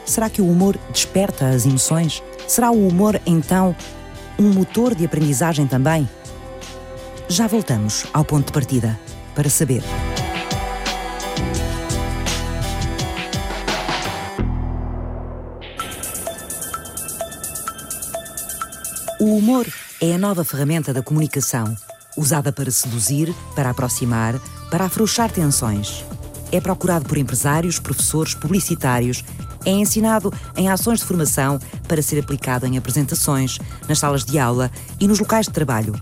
Será 0.05 0.29
que 0.29 0.41
o 0.41 0.49
humor 0.49 0.77
desperta 0.91 1.49
as 1.49 1.65
emoções? 1.65 2.23
Será 2.47 2.71
o 2.71 2.87
humor, 2.87 3.21
então, 3.25 3.75
um 4.39 4.53
motor 4.53 4.95
de 4.95 5.05
aprendizagem 5.05 5.67
também? 5.67 6.07
Já 7.29 7.45
voltamos 7.45 8.05
ao 8.13 8.23
ponto 8.23 8.47
de 8.47 8.53
partida 8.53 8.97
para 9.37 9.51
saber. 9.51 9.83
O 19.19 19.35
humor 19.35 19.67
é 20.01 20.15
a 20.15 20.17
nova 20.17 20.43
ferramenta 20.43 20.91
da 20.91 21.03
comunicação, 21.03 21.75
usada 22.17 22.51
para 22.51 22.71
seduzir, 22.71 23.31
para 23.55 23.69
aproximar, 23.69 24.39
para 24.71 24.85
afrouxar 24.85 25.31
tensões. 25.31 26.03
É 26.51 26.59
procurado 26.59 27.05
por 27.05 27.19
empresários, 27.19 27.77
professores, 27.77 28.33
publicitários, 28.33 29.23
é 29.63 29.69
ensinado 29.69 30.33
em 30.55 30.67
ações 30.67 30.99
de 30.99 31.05
formação 31.05 31.59
para 31.87 32.01
ser 32.01 32.19
aplicado 32.19 32.65
em 32.65 32.75
apresentações, 32.75 33.59
nas 33.87 33.99
salas 33.99 34.25
de 34.25 34.39
aula 34.39 34.71
e 34.99 35.07
nos 35.07 35.19
locais 35.19 35.45
de 35.45 35.53
trabalho. 35.53 35.93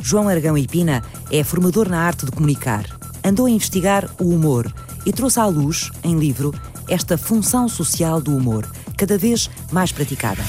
João 0.00 0.28
Aragão 0.28 0.56
Ipina 0.56 1.02
é 1.30 1.42
formador 1.44 1.88
na 1.88 2.00
arte 2.00 2.24
de 2.24 2.32
comunicar. 2.32 2.84
Andou 3.24 3.46
a 3.46 3.50
investigar 3.50 4.08
o 4.20 4.28
humor 4.28 4.72
e 5.04 5.12
trouxe 5.12 5.40
à 5.40 5.46
luz, 5.46 5.90
em 6.02 6.18
livro, 6.18 6.52
esta 6.88 7.18
função 7.18 7.68
social 7.68 8.20
do 8.20 8.34
humor, 8.36 8.66
cada 8.96 9.18
vez 9.18 9.50
mais 9.70 9.92
praticada. 9.92 10.42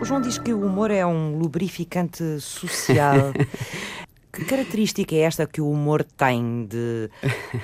O 0.00 0.04
João 0.04 0.20
diz 0.20 0.38
que 0.38 0.52
o 0.52 0.64
humor 0.64 0.90
é 0.90 1.04
um 1.04 1.38
lubrificante 1.38 2.40
social. 2.40 3.32
que 4.32 4.44
característica 4.44 5.14
é 5.14 5.20
esta 5.20 5.46
que 5.46 5.60
o 5.60 5.70
humor 5.70 6.04
tem 6.04 6.66
de 6.66 7.10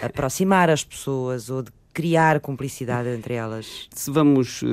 aproximar 0.02 0.68
as 0.68 0.84
pessoas 0.84 1.48
ou 1.48 1.62
de 1.62 1.70
criar 1.94 2.40
cumplicidade 2.40 3.08
entre 3.08 3.34
elas? 3.34 3.88
Se 3.94 4.10
vamos 4.10 4.60
uh, 4.62 4.66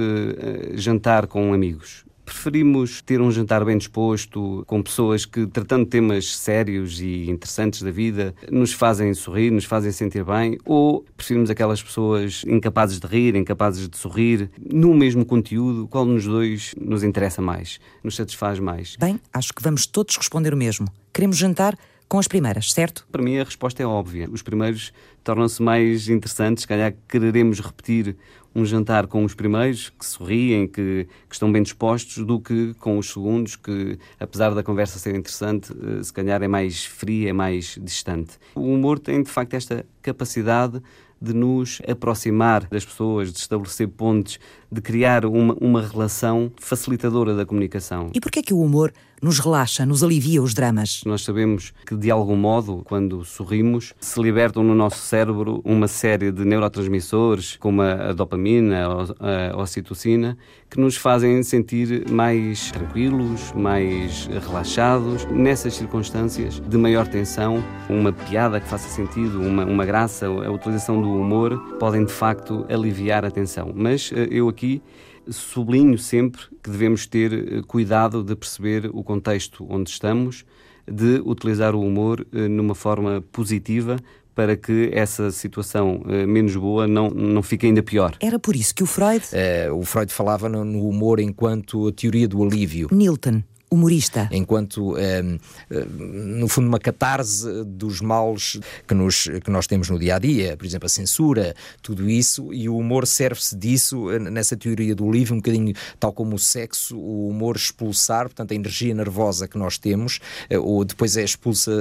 jantar 0.74 1.28
com 1.28 1.54
amigos, 1.54 2.04
preferimos 2.26 3.02
ter 3.02 3.22
um 3.22 3.32
jantar 3.32 3.64
bem 3.64 3.78
disposto, 3.78 4.64
com 4.66 4.82
pessoas 4.82 5.26
que, 5.26 5.46
tratando 5.46 5.86
temas 5.86 6.36
sérios 6.36 7.00
e 7.00 7.30
interessantes 7.30 7.82
da 7.84 7.92
vida, 7.92 8.34
nos 8.50 8.74
fazem 8.74 9.14
sorrir, 9.14 9.52
nos 9.52 9.66
fazem 9.66 9.92
sentir 9.92 10.24
bem, 10.24 10.58
ou 10.66 11.06
preferimos 11.16 11.50
aquelas 11.50 11.84
pessoas 11.84 12.44
incapazes 12.48 13.00
de 13.00 13.08
rir, 13.08 13.36
incapazes 13.36 13.88
de 13.88 13.98
sorrir, 13.98 14.50
no 14.60 14.94
mesmo 14.94 15.26
conteúdo, 15.26 15.88
qual 15.88 16.06
nos 16.06 16.26
dois 16.26 16.74
nos 16.80 17.04
interessa 17.04 17.42
mais, 17.42 17.80
nos 18.04 18.16
satisfaz 18.16 18.60
mais? 18.60 18.96
Bem, 18.98 19.20
acho 19.34 19.54
que 19.54 19.62
vamos 19.62 19.86
todos 19.86 20.18
responder 20.18 20.54
o 20.54 20.58
mesmo. 20.58 20.88
Queremos 21.14 21.38
jantar 21.38 21.78
com 22.12 22.20
as 22.20 22.28
primeiras, 22.28 22.74
certo? 22.74 23.08
Para 23.10 23.24
mim 23.24 23.38
a 23.38 23.44
resposta 23.46 23.82
é 23.82 23.86
óbvia. 23.86 24.28
Os 24.30 24.42
primeiros 24.42 24.92
tornam-se 25.24 25.64
mais 25.64 26.10
interessantes, 26.10 26.64
se 26.64 26.68
calhar 26.68 26.94
quereremos 27.08 27.62
repetir 27.62 28.18
um 28.54 28.66
jantar 28.66 29.08
com 29.08 29.24
os 29.24 29.34
primeiros, 29.34 29.92
que 29.92 30.06
sorriem, 30.06 30.68
que, 30.68 31.08
que, 31.30 31.34
estão 31.34 31.50
bem 31.50 31.64
dispostos, 31.64 32.26
do 32.26 32.38
que 32.38 32.74
com 32.82 32.98
os 32.98 33.10
segundos, 33.10 33.56
que 33.56 33.98
apesar 34.20 34.54
da 34.54 34.62
conversa 34.62 35.00
ser 35.00 35.16
interessante, 35.16 35.72
eh, 35.72 36.04
se 36.04 36.12
calhar 36.12 36.44
é 36.44 36.50
mais 36.50 36.84
fria, 36.84 37.30
é 37.30 37.34
mais 37.34 37.80
distante. 37.82 38.38
O 38.56 38.74
humor 38.74 39.00
tem 39.00 39.24
de 39.24 39.30
facto 39.30 39.54
esta 39.54 39.86
capacidade 40.02 40.82
de 41.22 41.34
nos 41.34 41.82
aproximar 41.88 42.68
das 42.68 42.84
pessoas, 42.84 43.32
de 43.32 43.40
estabelecer 43.40 43.88
pontes, 43.88 44.38
de 44.70 44.82
criar 44.82 45.26
uma, 45.26 45.56
uma 45.62 45.82
relação 45.82 46.52
facilitadora 46.58 47.36
da 47.36 47.46
comunicação. 47.46 48.10
E 48.14 48.20
porquê 48.20 48.40
é 48.40 48.42
que 48.42 48.54
o 48.54 48.60
humor 48.60 48.92
nos 49.22 49.40
relaxa, 49.40 49.86
nos 49.86 50.04
alivia 50.04 50.42
os 50.42 50.54
dramas. 50.54 51.02
Nós 51.06 51.24
sabemos 51.24 51.74
que, 51.86 51.96
de 51.96 52.10
algum 52.10 52.36
modo, 52.36 52.82
quando 52.86 53.24
sorrimos, 53.24 53.94
se 54.00 54.20
libertam 54.22 54.64
no 54.64 54.74
nosso 54.74 54.98
cérebro 54.98 55.62
uma 55.64 55.88
série 55.88 56.32
de 56.32 56.44
neurotransmissores, 56.44 57.58
como 57.58 57.82
a 57.82 58.14
dopamina, 58.14 58.86
a 59.20 59.58
ocitocina, 59.58 60.38
que 60.70 60.80
nos 60.80 60.96
fazem 60.96 61.44
sentir 61.44 62.10
mais 62.10 62.72
tranquilos, 62.72 63.52
mais 63.54 64.28
relaxados. 64.48 65.26
Nessas 65.26 65.76
circunstâncias 65.76 66.60
de 66.60 66.78
maior 66.78 67.08
tensão, 67.08 67.64
uma 67.90 68.12
piada 68.12 68.60
que 68.60 68.68
faça 68.68 68.90
sentido, 68.90 69.42
uma, 69.42 69.66
uma 69.66 69.86
graça, 69.86 70.26
a 70.26 70.52
utilização 70.52 71.02
do 71.02 71.14
humor, 71.14 71.58
podem 71.78 72.06
de 72.06 72.12
facto 72.12 72.66
aliviar 72.70 73.26
a 73.26 73.32
tensão. 73.32 73.72
Mas 73.76 74.12
eh, 74.16 74.28
eu 74.32 74.50
aqui 74.50 74.82
sublinho 75.30 75.98
sempre 75.98 76.42
que 76.64 76.70
devemos 76.70 77.06
ter 77.06 77.34
eh, 77.34 77.62
cuidado 77.68 78.24
de 78.24 78.36
perceber 78.36 78.90
o 78.94 79.04
contexto 79.04 79.66
onde 79.70 79.90
estamos, 79.90 80.46
de 80.88 81.22
utilizar 81.26 81.76
o 81.76 81.82
humor 81.82 82.26
eh, 82.34 82.48
numa 82.48 82.76
forma 82.76 83.24
positiva 83.32 83.98
para 84.34 84.56
que 84.56 84.90
essa 84.94 85.30
situação 85.30 86.02
uh, 86.06 86.28
menos 86.28 86.56
boa 86.56 86.88
não, 86.88 87.10
não 87.10 87.44
fique 87.44 87.66
ainda 87.66 87.84
pior. 87.84 88.16
Era 88.20 88.40
por 88.40 88.56
isso 88.56 88.74
que 88.74 88.82
o 88.82 88.86
Freud. 88.86 89.24
Uh, 89.26 89.76
o 89.76 89.84
Freud 89.84 90.12
falava 90.12 90.48
no, 90.48 90.64
no, 90.64 90.88
humor 90.88 91.20
enquanto 91.20 91.90
a 91.90 91.92
teoria 91.92 92.28
do 92.28 92.42
alívio. 92.42 92.88
Newton 92.92 93.44
humorista. 93.72 94.28
Enquanto, 94.32 94.98
eh, 94.98 95.24
eh, 95.70 95.86
no 95.86 96.48
fundo, 96.50 96.68
uma 96.68 96.80
catarse 96.80 97.48
dos 97.66 98.02
males 98.02 98.60
que, 98.86 98.94
nos, 98.94 99.30
que 99.44 99.50
nós 99.50 99.66
temos 99.66 99.90
no 99.90 99.98
dia 99.98 100.18
a 100.18 100.20
dia, 100.20 100.58
por 100.58 100.66
exemplo, 100.66 100.88
a 100.88 100.90
censura, 100.90 101.56
tudo 101.82 102.10
isso, 102.10 102.54
e 102.54 102.68
o 102.68 102.78
humor 102.78 103.08
serve-se 103.08 103.56
disso, 103.56 104.12
eh, 104.12 104.20
nessa 104.20 104.58
teoria 104.58 104.94
do 104.94 105.10
livro, 105.10 105.36
um 105.36 105.38
bocadinho 105.38 105.74
tal 105.98 106.12
como 106.12 106.36
o 106.36 106.40
sexo, 106.40 106.98
o 106.98 107.30
humor 107.30 107.56
expulsar, 107.56 108.26
portanto, 108.26 108.52
a 108.52 108.56
energia 108.56 108.94
nervosa 108.94 109.48
que 109.48 109.58
nós 109.58 109.78
temos, 109.78 110.20
ou 110.62 110.84
depois 110.84 111.16
é 111.16 111.24
expulsa 111.24 111.72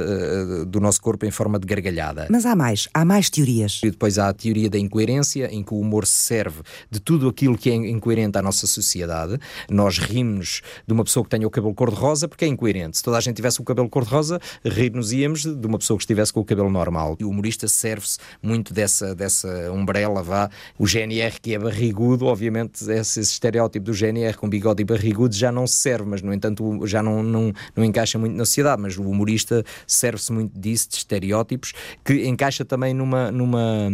do 0.66 0.80
nosso 0.80 1.00
corpo 1.00 1.26
em 1.26 1.30
forma 1.30 1.58
de 1.58 1.66
gargalhada. 1.66 2.28
Mas 2.30 2.46
há 2.46 2.54
mais, 2.54 2.88
há 2.94 3.04
mais 3.04 3.28
teorias. 3.28 3.80
E 3.82 3.90
depois 3.90 4.18
há 4.18 4.28
a 4.28 4.32
teoria 4.32 4.70
da 4.70 4.78
incoerência, 4.78 5.48
em 5.52 5.62
que 5.64 5.74
o 5.74 5.80
humor 5.80 6.06
se 6.06 6.12
serve 6.12 6.62
de 6.90 7.00
tudo 7.00 7.28
aquilo 7.28 7.58
que 7.58 7.70
é 7.70 7.74
incoerente 7.74 8.38
à 8.38 8.42
nossa 8.42 8.66
sociedade. 8.66 9.38
Nós 9.68 9.98
rimos 9.98 10.62
de 10.86 10.92
uma 10.92 11.02
pessoa 11.02 11.24
que 11.24 11.30
tenha 11.30 11.46
o 11.46 11.50
cabelo 11.50 11.74
cor-de-rosa 11.80 12.28
porque 12.28 12.44
é 12.44 12.48
incoerente. 12.48 12.98
Se 12.98 13.02
toda 13.02 13.16
a 13.16 13.20
gente 13.22 13.36
tivesse 13.36 13.58
o 13.58 13.64
cabelo 13.64 13.88
cor-de-rosa, 13.88 14.38
rir-nos 14.62 15.14
íamos 15.14 15.46
de 15.46 15.66
uma 15.66 15.78
pessoa 15.78 15.96
que 15.96 16.02
estivesse 16.02 16.30
com 16.30 16.40
o 16.40 16.44
cabelo 16.44 16.68
normal. 16.68 17.16
E 17.18 17.24
o 17.24 17.30
humorista 17.30 17.66
serve-se 17.66 18.18
muito 18.42 18.74
dessa, 18.74 19.14
dessa 19.14 19.48
umbrella, 19.72 20.22
vá. 20.22 20.50
O 20.78 20.86
GNR 20.86 21.40
que 21.40 21.54
é 21.54 21.58
barrigudo, 21.58 22.26
obviamente, 22.26 22.82
esse, 22.82 23.20
esse 23.20 23.32
estereótipo 23.32 23.86
do 23.86 23.94
GNR 23.94 24.36
com 24.36 24.46
bigode 24.46 24.82
e 24.82 24.84
barrigudo 24.84 25.34
já 25.34 25.50
não 25.50 25.66
se 25.66 25.76
serve, 25.76 26.06
mas 26.06 26.20
no 26.20 26.34
entanto 26.34 26.86
já 26.86 27.02
não, 27.02 27.22
não, 27.22 27.50
não 27.74 27.82
encaixa 27.82 28.18
muito 28.18 28.36
na 28.36 28.44
sociedade. 28.44 28.82
Mas 28.82 28.98
o 28.98 29.02
humorista 29.02 29.64
serve-se 29.86 30.30
muito 30.34 30.60
disso, 30.60 30.90
de 30.90 30.96
estereótipos, 30.96 31.72
que 32.04 32.28
encaixa 32.28 32.62
também 32.62 32.92
numa, 32.92 33.32
numa, 33.32 33.90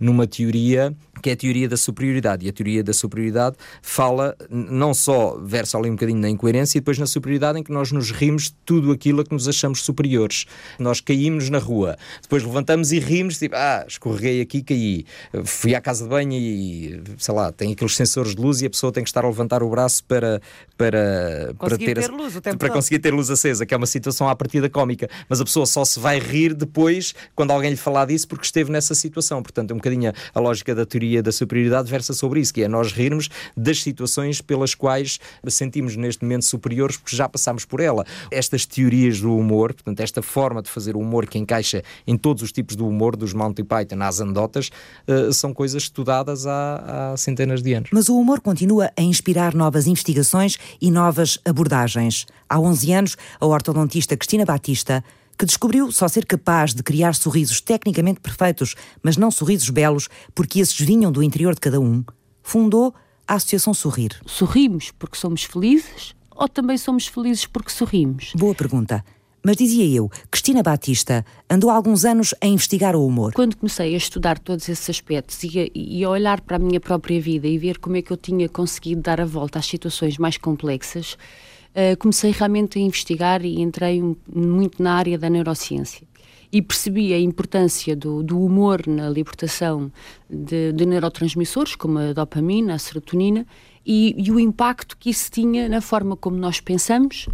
numa 0.00 0.26
teoria 0.26 0.96
que 1.22 1.30
é 1.30 1.32
a 1.32 1.36
teoria 1.36 1.68
da 1.68 1.76
superioridade. 1.76 2.46
E 2.46 2.48
a 2.48 2.52
teoria 2.52 2.82
da 2.82 2.92
superioridade 2.92 3.56
fala, 3.80 4.36
não 4.50 4.92
só 4.94 5.38
versa 5.38 5.78
ali 5.78 5.88
um 5.88 5.94
bocadinho 5.94 6.20
na 6.20 6.28
incoerência, 6.28 6.78
e 6.78 6.80
depois 6.80 6.98
na 6.98 7.06
superioridade 7.06 7.58
em 7.58 7.62
que 7.62 7.72
nós 7.72 7.92
nos 7.92 8.10
rimos 8.10 8.44
de 8.44 8.54
tudo 8.64 8.92
aquilo 8.92 9.20
a 9.20 9.24
que 9.24 9.32
nos 9.32 9.48
achamos 9.48 9.82
superiores. 9.82 10.46
Nós 10.78 11.00
caímos 11.00 11.50
na 11.50 11.58
rua, 11.58 11.96
depois 12.22 12.42
levantamos 12.42 12.92
e 12.92 12.98
rimos, 12.98 13.38
tipo, 13.38 13.54
ah, 13.56 13.84
escorreguei 13.86 14.40
aqui, 14.40 14.62
caí. 14.62 15.04
Fui 15.44 15.74
à 15.74 15.80
casa 15.80 16.04
de 16.04 16.10
banho 16.10 16.32
e, 16.32 17.02
sei 17.18 17.34
lá, 17.34 17.50
tem 17.52 17.72
aqueles 17.72 17.96
sensores 17.96 18.34
de 18.34 18.40
luz 18.40 18.60
e 18.60 18.66
a 18.66 18.70
pessoa 18.70 18.92
tem 18.92 19.02
que 19.02 19.08
estar 19.08 19.24
a 19.24 19.28
levantar 19.28 19.62
o 19.62 19.70
braço 19.70 20.04
para, 20.04 20.40
para, 20.76 21.54
para 21.58 21.78
ter, 21.78 21.98
ter 21.98 22.10
luz, 22.10 22.34
para 22.58 22.70
conseguir 22.70 22.98
ter 22.98 23.12
luz 23.12 23.30
acesa, 23.30 23.64
que 23.64 23.74
é 23.74 23.76
uma 23.76 23.86
situação 23.86 24.28
à 24.28 24.36
partida 24.36 24.68
cómica. 24.68 25.08
Mas 25.28 25.40
a 25.40 25.44
pessoa 25.44 25.66
só 25.66 25.84
se 25.84 25.98
vai 25.98 26.18
rir 26.18 26.54
depois, 26.54 27.14
quando 27.34 27.50
alguém 27.50 27.70
lhe 27.70 27.76
falar 27.76 28.06
disso, 28.06 28.28
porque 28.28 28.44
esteve 28.44 28.70
nessa 28.70 28.94
situação. 28.94 29.42
Portanto, 29.42 29.70
é 29.70 29.74
um 29.74 29.78
bocadinho 29.78 30.12
a 30.34 30.40
lógica 30.40 30.74
da 30.74 30.84
teoria 30.84 31.05
teoria 31.06 31.22
da 31.22 31.30
superioridade 31.30 31.88
versa 31.88 32.12
sobre 32.12 32.40
isso, 32.40 32.52
que 32.52 32.62
é 32.62 32.68
nós 32.68 32.92
rirmos 32.92 33.28
das 33.56 33.82
situações 33.82 34.40
pelas 34.40 34.74
quais 34.74 35.18
sentimos 35.48 35.96
neste 35.96 36.24
momento 36.24 36.44
superiores 36.44 36.96
porque 36.96 37.14
já 37.14 37.28
passamos 37.28 37.64
por 37.64 37.80
ela. 37.80 38.04
Estas 38.30 38.66
teorias 38.66 39.20
do 39.20 39.36
humor, 39.36 39.72
portanto, 39.72 40.00
esta 40.00 40.20
forma 40.20 40.60
de 40.60 40.68
fazer 40.68 40.96
o 40.96 41.00
humor 41.00 41.26
que 41.26 41.38
encaixa 41.38 41.82
em 42.06 42.16
todos 42.16 42.42
os 42.42 42.50
tipos 42.50 42.74
do 42.74 42.86
humor, 42.86 43.16
dos 43.16 43.32
Monty 43.32 43.62
Python 43.62 44.02
às 44.02 44.20
andotas, 44.20 44.70
uh, 45.06 45.32
são 45.32 45.54
coisas 45.54 45.84
estudadas 45.84 46.46
há, 46.46 47.12
há 47.12 47.16
centenas 47.16 47.62
de 47.62 47.74
anos. 47.74 47.90
Mas 47.92 48.08
o 48.08 48.18
humor 48.18 48.40
continua 48.40 48.90
a 48.96 49.02
inspirar 49.02 49.54
novas 49.54 49.86
investigações 49.86 50.58
e 50.80 50.90
novas 50.90 51.38
abordagens. 51.44 52.26
Há 52.48 52.58
11 52.58 52.92
anos, 52.92 53.16
a 53.40 53.46
ortodontista 53.46 54.16
Cristina 54.16 54.44
Batista 54.44 55.04
que 55.38 55.46
descobriu 55.46 55.90
só 55.92 56.08
ser 56.08 56.24
capaz 56.24 56.74
de 56.74 56.82
criar 56.82 57.14
sorrisos 57.14 57.60
tecnicamente 57.60 58.20
perfeitos, 58.20 58.74
mas 59.02 59.16
não 59.16 59.30
sorrisos 59.30 59.70
belos, 59.70 60.08
porque 60.34 60.60
esses 60.60 60.78
vinham 60.78 61.12
do 61.12 61.22
interior 61.22 61.54
de 61.54 61.60
cada 61.60 61.80
um, 61.80 62.04
fundou 62.42 62.94
a 63.26 63.34
Associação 63.34 63.74
Sorrir. 63.74 64.20
Sorrimos 64.24 64.90
porque 64.92 65.18
somos 65.18 65.42
felizes 65.44 66.14
ou 66.34 66.48
também 66.48 66.78
somos 66.78 67.06
felizes 67.06 67.46
porque 67.46 67.70
sorrimos? 67.70 68.32
Boa 68.36 68.54
pergunta. 68.54 69.04
Mas 69.46 69.56
dizia 69.56 69.86
eu, 69.86 70.10
Cristina 70.28 70.60
Batista 70.60 71.24
andou 71.48 71.70
há 71.70 71.74
alguns 71.74 72.04
anos 72.04 72.34
a 72.40 72.46
investigar 72.48 72.96
o 72.96 73.06
humor. 73.06 73.32
Quando 73.32 73.56
comecei 73.56 73.94
a 73.94 73.96
estudar 73.96 74.40
todos 74.40 74.68
esses 74.68 74.90
aspectos 74.90 75.40
e 75.44 75.60
a, 75.60 75.70
e 75.72 76.02
a, 76.02 76.10
olhar 76.10 76.40
para 76.40 76.56
a 76.56 76.58
minha 76.58 76.80
própria 76.80 77.20
vida 77.20 77.46
e 77.46 77.56
ver 77.56 77.78
como 77.78 77.96
é 77.96 78.02
que 78.02 78.10
eu 78.10 78.16
tinha 78.16 78.48
conseguido 78.48 79.02
dar 79.02 79.20
a 79.20 79.24
volta 79.24 79.60
às 79.60 79.66
situações 79.66 80.18
mais 80.18 80.36
complexas, 80.36 81.16
uh, 81.76 81.96
comecei 81.98 82.30
realmente 82.30 82.78
a 82.78 82.82
investigar 82.82 83.44
e 83.44 83.60
entrei 83.60 84.02
muito 84.34 84.82
na 84.82 84.94
área 84.94 85.18
da 85.18 85.28
neurociência. 85.28 86.06
E 86.50 86.62
percebi 86.62 87.12
a 87.12 87.20
importância 87.20 87.94
do, 87.94 88.22
do 88.22 88.40
humor 88.40 88.86
na 88.86 89.10
libertação 89.10 89.92
de, 90.30 90.72
de, 90.72 90.86
neurotransmissores, 90.86 91.74
como 91.74 91.98
a 91.98 92.12
dopamina, 92.12 92.74
a 92.74 92.78
serotonina, 92.78 93.46
e, 93.84 94.14
e, 94.18 94.32
o 94.32 94.40
impacto 94.40 94.96
que 94.96 95.10
isso 95.10 95.30
tinha 95.30 95.68
na 95.68 95.80
forma 95.80 96.16
como 96.16 96.36
nós 96.36 96.60
pensamos, 96.60 97.28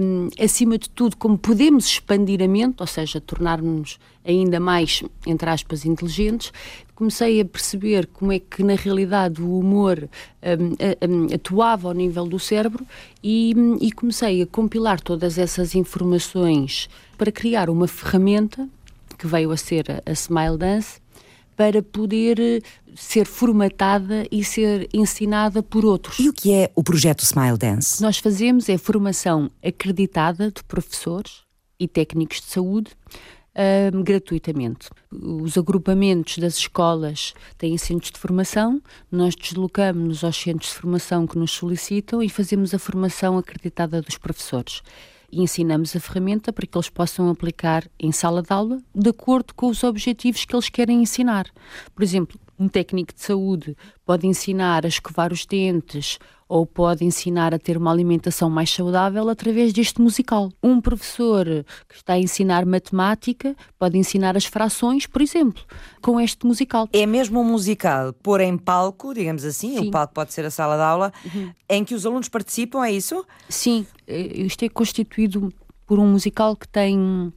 um, 0.00 0.28
acima 0.42 0.76
de 0.78 0.90
tudo, 0.90 1.16
como 1.16 1.38
podemos 1.38 1.86
expandir 1.86 2.42
a 2.42 2.48
mente, 2.48 2.76
ou 2.80 2.86
seja, 2.88 3.20
tornar-nos 3.20 3.98
ainda 4.26 4.58
mais, 4.58 5.02
entre 5.26 5.48
aspas, 5.48 5.84
inteligentes, 5.86 6.52
comecei 6.94 7.40
a 7.40 7.44
perceber 7.44 8.06
como 8.06 8.32
é 8.32 8.38
que, 8.38 8.62
na 8.62 8.74
realidade, 8.74 9.42
o 9.42 9.58
humor 9.58 10.08
um, 10.42 11.34
atuava 11.34 11.88
ao 11.88 11.94
nível 11.94 12.26
do 12.26 12.38
cérebro 12.38 12.84
e, 13.22 13.54
e 13.80 13.92
comecei 13.92 14.42
a 14.42 14.46
compilar 14.46 15.00
todas 15.00 15.38
essas 15.38 15.74
informações 15.74 16.88
para 17.16 17.30
criar 17.30 17.70
uma 17.70 17.86
ferramenta 17.86 18.68
que 19.18 19.26
veio 19.26 19.50
a 19.50 19.56
ser 19.56 20.02
a, 20.04 20.12
Smile 20.12 20.58
Dance 20.58 21.00
para 21.56 21.82
poder 21.82 22.38
eh, 22.38 22.60
ser 22.94 23.24
formatada 23.24 24.26
e 24.30 24.44
ser 24.44 24.88
ensinada 24.92 25.62
por 25.62 25.86
outros. 25.86 26.18
E 26.18 26.28
o 26.28 26.32
que 26.32 26.52
é 26.52 26.70
o 26.74 26.82
projeto 26.82 27.22
Smile 27.22 27.56
Dance? 27.56 28.02
Nós 28.02 28.18
fazemos 28.18 28.68
é 28.68 28.76
formação 28.76 29.50
acreditada 29.64 30.50
de 30.50 30.62
professores 30.64 31.46
e 31.80 31.88
técnicos 31.88 32.42
de 32.42 32.46
saúde 32.46 32.90
uh, 33.56 34.02
gratuitamente. 34.02 34.90
Os 35.10 35.56
agrupamentos 35.56 36.38
das 36.38 36.56
escolas 36.58 37.34
têm 37.56 37.76
centros 37.78 38.12
de 38.12 38.18
formação, 38.18 38.80
nós 39.10 39.34
deslocamos-nos 39.34 40.22
aos 40.22 40.36
centros 40.36 40.70
de 40.70 40.76
formação 40.76 41.26
que 41.26 41.38
nos 41.38 41.52
solicitam 41.52 42.22
e 42.22 42.28
fazemos 42.28 42.74
a 42.74 42.78
formação 42.78 43.38
acreditada 43.38 44.02
dos 44.02 44.18
professores 44.18 44.82
e 45.30 45.42
ensinamos 45.42 45.94
a 45.96 46.00
ferramenta 46.00 46.52
para 46.52 46.66
que 46.66 46.76
eles 46.76 46.88
possam 46.88 47.28
aplicar 47.28 47.84
em 47.98 48.12
sala 48.12 48.42
de 48.42 48.52
aula 48.52 48.80
de 48.94 49.10
acordo 49.10 49.54
com 49.54 49.68
os 49.68 49.82
objetivos 49.82 50.44
que 50.44 50.54
eles 50.54 50.68
querem 50.68 51.02
ensinar. 51.02 51.46
Por 51.94 52.02
exemplo, 52.02 52.38
um 52.58 52.68
técnico 52.68 53.12
de 53.12 53.20
saúde 53.20 53.76
pode 54.04 54.26
ensinar 54.26 54.84
a 54.84 54.88
escovar 54.88 55.32
os 55.32 55.44
dentes 55.44 56.18
ou 56.48 56.66
pode 56.66 57.04
ensinar 57.04 57.54
a 57.54 57.58
ter 57.58 57.76
uma 57.76 57.90
alimentação 57.90 58.48
mais 58.48 58.70
saudável 58.70 59.28
através 59.28 59.72
deste 59.72 60.00
musical. 60.00 60.52
Um 60.62 60.80
professor 60.80 61.44
que 61.88 61.96
está 61.96 62.14
a 62.14 62.18
ensinar 62.18 62.64
matemática 62.64 63.56
pode 63.78 63.98
ensinar 63.98 64.36
as 64.36 64.44
frações, 64.44 65.06
por 65.06 65.20
exemplo, 65.20 65.62
com 66.00 66.20
este 66.20 66.46
musical. 66.46 66.88
É 66.92 67.06
mesmo 67.06 67.40
um 67.40 67.44
musical 67.44 68.12
pôr 68.12 68.40
em 68.40 68.56
palco, 68.56 69.12
digamos 69.12 69.44
assim, 69.44 69.76
Sim. 69.76 69.88
o 69.88 69.90
palco 69.90 70.14
pode 70.14 70.32
ser 70.32 70.44
a 70.44 70.50
sala 70.50 70.76
de 70.76 70.82
aula, 70.82 71.12
uhum. 71.24 71.50
em 71.68 71.84
que 71.84 71.94
os 71.94 72.06
alunos 72.06 72.28
participam, 72.28 72.84
é 72.84 72.92
isso? 72.92 73.24
Sim, 73.48 73.86
eh, 74.06 74.40
isto 74.42 74.64
é 74.64 74.68
constituído 74.68 75.52
por 75.86 75.98
um 75.98 76.06
musical 76.06 76.56
que 76.56 76.68
tem 76.68 77.32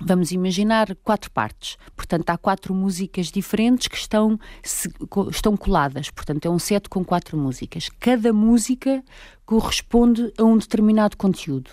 vamos 0.00 0.32
imaginar 0.32 0.94
quatro 0.96 1.30
partes. 1.30 1.76
Portanto, 1.96 2.30
há 2.30 2.38
quatro 2.38 2.74
músicas 2.74 3.30
diferentes 3.30 3.88
que 3.88 3.96
estão, 3.96 4.38
se, 4.62 4.92
estão 5.30 5.56
coladas. 5.56 6.10
Portanto, 6.10 6.46
é 6.46 6.50
um 6.50 6.58
set 6.58 6.88
com 6.88 7.04
quatro 7.04 7.36
músicas. 7.36 7.88
Cada 8.00 8.32
música 8.32 9.02
corresponde 9.46 10.32
a 10.38 10.44
um 10.44 10.56
determinado 10.56 11.16
conteúdo. 11.16 11.70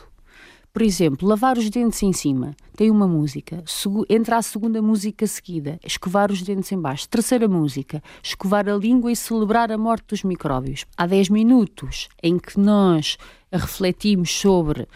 Por 0.74 0.84
exemplo, 0.84 1.28
lavar 1.28 1.58
os 1.58 1.70
dentes 1.70 2.02
em 2.02 2.14
cima 2.14 2.56
tem 2.78 2.90
uma 2.90 3.06
música. 3.06 3.62
Entra 4.10 4.38
a 4.38 4.42
segunda 4.42 4.82
música 4.82 5.28
seguida, 5.28 5.78
escovar 5.84 6.32
os 6.32 6.42
dentes 6.42 6.72
em 6.72 6.80
baixo. 6.80 7.10
Terceira 7.10 7.46
música, 7.46 8.02
escovar 8.24 8.70
a 8.70 8.78
língua 8.78 9.12
e 9.12 9.16
celebrar 9.16 9.70
a 9.70 9.78
morte 9.78 10.06
dos 10.08 10.24
micróbios. 10.24 10.86
Há 10.96 11.06
10 11.06 11.28
minutos 11.28 12.08
em 12.24 12.40
que 12.40 12.58
nós 12.58 13.18
refletimos 13.52 14.32
sobre 14.32 14.88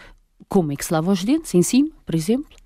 como 0.48 0.72
é 0.72 0.76
que 0.76 0.84
se 0.84 0.94
lava 0.94 1.12
os 1.12 1.22
dentes, 1.22 1.54
em 1.54 1.62
cima, 1.62 1.90
por 2.06 2.14
exemplo, 2.14 2.56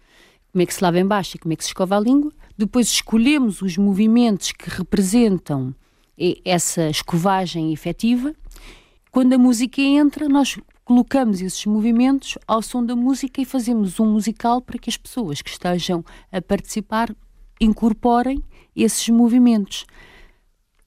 como 0.52 0.62
é 0.62 0.66
que 0.66 0.74
se 0.74 0.82
lava 0.82 0.98
em 0.98 1.06
baixo 1.06 1.36
e 1.36 1.38
como 1.38 1.52
é 1.52 1.56
que 1.56 1.64
se 1.64 1.70
escova 1.70 1.96
a 1.96 2.00
língua. 2.00 2.32
Depois 2.56 2.88
escolhemos 2.88 3.62
os 3.62 3.76
movimentos 3.76 4.52
que 4.52 4.68
representam 4.68 5.74
essa 6.44 6.88
escovagem 6.90 7.72
efetiva. 7.72 8.34
Quando 9.10 9.32
a 9.32 9.38
música 9.38 9.80
entra, 9.80 10.28
nós 10.28 10.58
colocamos 10.84 11.40
esses 11.40 11.64
movimentos 11.66 12.36
ao 12.46 12.60
som 12.60 12.84
da 12.84 12.94
música 12.94 13.40
e 13.40 13.44
fazemos 13.44 13.98
um 14.00 14.06
musical 14.06 14.60
para 14.60 14.78
que 14.78 14.90
as 14.90 14.96
pessoas 14.96 15.40
que 15.40 15.50
estejam 15.50 16.04
a 16.30 16.42
participar 16.42 17.14
incorporem 17.60 18.42
esses 18.74 19.08
movimentos. 19.08 19.86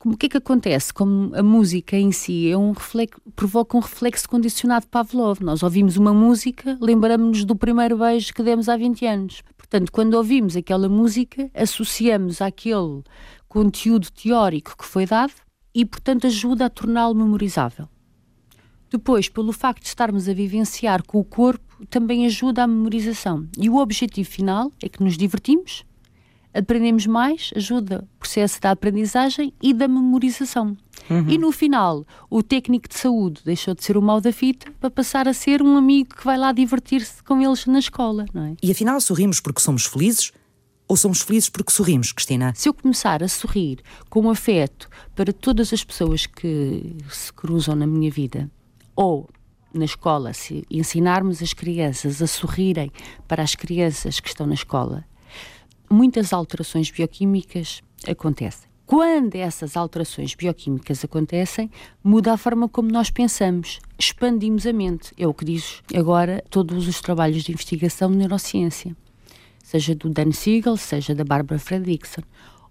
O 0.06 0.18
que 0.18 0.26
é 0.26 0.30
que 0.30 0.38
acontece? 0.38 0.94
Como 0.94 1.34
a 1.34 1.42
música 1.42 1.96
em 1.96 2.12
si 2.12 2.52
é 2.52 2.58
um 2.58 2.74
reflexo, 2.74 3.22
provoca 3.38 3.78
um 3.78 3.80
reflexo 3.80 4.28
condicionado 4.28 4.86
Pavlov. 4.88 5.40
Nós 5.42 5.64
ouvimos 5.64 5.96
uma 5.96 6.14
música, 6.14 6.78
lembramos-nos 6.82 7.46
do 7.46 7.56
primeiro 7.56 7.98
beijo 7.98 8.34
que 8.34 8.44
demos 8.44 8.68
há 8.68 8.76
20 8.76 9.06
anos. 9.06 9.42
Portanto, 9.74 9.92
quando 9.92 10.14
ouvimos 10.14 10.56
aquela 10.56 10.88
música, 10.88 11.50
associamos 11.52 12.44
àquele 12.44 13.02
conteúdo 13.50 14.12
teórico 14.12 14.78
que 14.78 14.86
foi 14.86 15.08
dado 15.08 15.34
e, 15.74 15.84
portanto, 15.84 16.28
ajuda 16.28 16.68
a 16.68 16.70
torná-lo 16.70 17.16
memorizável. 17.16 17.90
Depois, 18.92 19.30
pelo 19.30 19.52
facto 19.52 19.82
de 19.82 19.88
estarmos 19.88 20.30
a 20.30 20.34
vivenciar 20.36 21.02
com 21.02 21.18
o 21.18 21.24
corpo, 21.24 21.88
também 21.88 22.28
ajuda 22.28 22.66
à 22.66 22.68
memorização. 22.68 23.48
E 23.58 23.68
o 23.68 23.78
objetivo 23.78 24.30
final 24.30 24.72
é 24.80 24.88
que 24.88 25.04
nos 25.04 25.18
divertimos, 25.18 25.84
aprendemos 26.54 27.08
mais, 27.08 27.52
ajuda 27.56 28.08
o 28.16 28.20
processo 28.20 28.62
da 28.62 28.72
aprendizagem 28.72 29.54
e 29.62 29.74
da 29.74 29.88
memorização. 29.88 30.78
Uhum. 31.10 31.30
E 31.30 31.38
no 31.38 31.52
final, 31.52 32.06
o 32.30 32.42
técnico 32.42 32.88
de 32.88 32.96
saúde 32.96 33.42
deixou 33.44 33.74
de 33.74 33.84
ser 33.84 33.98
o 33.98 34.02
mal 34.02 34.22
da 34.22 34.32
fita 34.32 34.72
para 34.80 34.90
passar 34.90 35.28
a 35.28 35.34
ser 35.34 35.62
um 35.62 35.76
amigo 35.76 36.16
que 36.16 36.24
vai 36.24 36.38
lá 36.38 36.52
divertir-se 36.52 37.24
com 37.24 37.42
eles 37.42 37.66
na 37.66 37.80
escola, 37.80 38.26
não 38.34 38.46
é? 38.46 38.56
E 38.62 38.72
afinal, 38.72 39.00
sorrimos 39.02 39.40
porque 39.40 39.62
somos 39.62 39.86
felizes? 39.86 40.32
Ou 40.88 40.98
somos 40.98 41.22
felizes 41.22 41.50
porque 41.50 41.72
sorrimos, 41.72 42.12
Cristina? 42.12 42.54
Se 42.56 42.70
eu 42.70 42.74
começar 42.74 43.24
a 43.24 43.28
sorrir 43.28 43.80
com 44.10 44.30
afeto 44.30 44.90
para 45.16 45.34
todas 45.34 45.74
as 45.74 45.84
pessoas 45.84 46.26
que 46.26 46.96
se 47.10 47.32
cruzam 47.34 47.76
na 47.76 47.88
minha 47.88 48.12
vida, 48.12 48.50
ou 48.96 49.30
na 49.74 49.86
escola, 49.86 50.34
se 50.34 50.64
ensinarmos 50.70 51.42
as 51.42 51.54
crianças 51.54 52.22
a 52.22 52.28
sorrirem 52.28 52.92
para 53.28 53.42
as 53.42 53.56
crianças 53.56 54.20
que 54.20 54.28
estão 54.28 54.46
na 54.46 54.54
escola, 54.54 55.04
muitas 55.94 56.34
alterações 56.34 56.90
bioquímicas 56.90 57.82
acontecem. 58.08 58.68
Quando 58.86 59.36
essas 59.36 59.78
alterações 59.78 60.36
bioquímicas 60.36 61.06
acontecem, 61.06 61.70
muda 62.04 62.34
a 62.34 62.38
forma 62.38 62.68
como 62.68 62.92
nós 62.92 63.10
pensamos, 63.10 63.80
expandimos 63.98 64.66
a 64.66 64.74
mente. 64.74 65.14
É 65.18 65.28
o 65.28 65.34
que 65.34 65.46
diz 65.46 65.82
agora 65.96 66.44
todos 66.50 66.88
os 66.88 67.00
trabalhos 67.00 67.44
de 67.44 67.52
investigação 67.52 68.12
de 68.12 68.18
neurociência, 68.18 68.96
seja 69.64 69.96
do 69.96 70.10
Dan 70.10 70.32
Siegel, 70.32 70.78
seja 70.78 71.16
da 71.16 71.24
Barbara 71.24 71.60
Fredrickson. 71.60 72.24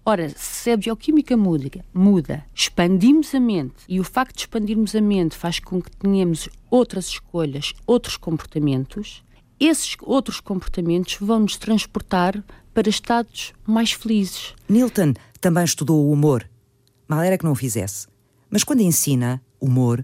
Ora, 0.05 0.29
se 0.35 0.69
a 0.69 0.77
bioquímica 0.77 1.37
muda, 1.37 1.83
muda, 1.93 2.45
expandimos 2.53 3.33
a 3.33 3.39
mente 3.39 3.85
e 3.87 4.01
o 4.01 4.03
facto 4.03 4.35
de 4.35 4.41
expandirmos 4.41 4.95
a 4.95 5.01
mente 5.01 5.35
faz 5.35 5.59
com 5.59 5.81
que 5.81 5.95
tenhamos 5.95 6.49
outras 6.69 7.07
escolhas, 7.07 7.73
outros 7.87 8.17
comportamentos, 8.17 9.23
esses 9.59 9.95
outros 10.01 10.41
comportamentos 10.41 11.17
vão 11.21 11.39
nos 11.39 11.55
transportar 11.55 12.43
para 12.73 12.89
estados 12.89 13.53
mais 13.65 13.91
felizes. 13.91 14.53
Newton 14.67 15.13
também 15.39 15.63
estudou 15.63 16.05
o 16.05 16.11
humor. 16.11 16.49
Mal 17.07 17.21
era 17.21 17.37
que 17.37 17.45
não 17.45 17.51
o 17.51 17.55
fizesse. 17.55 18.07
Mas 18.49 18.63
quando 18.63 18.81
ensina 18.81 19.41
humor, 19.59 20.03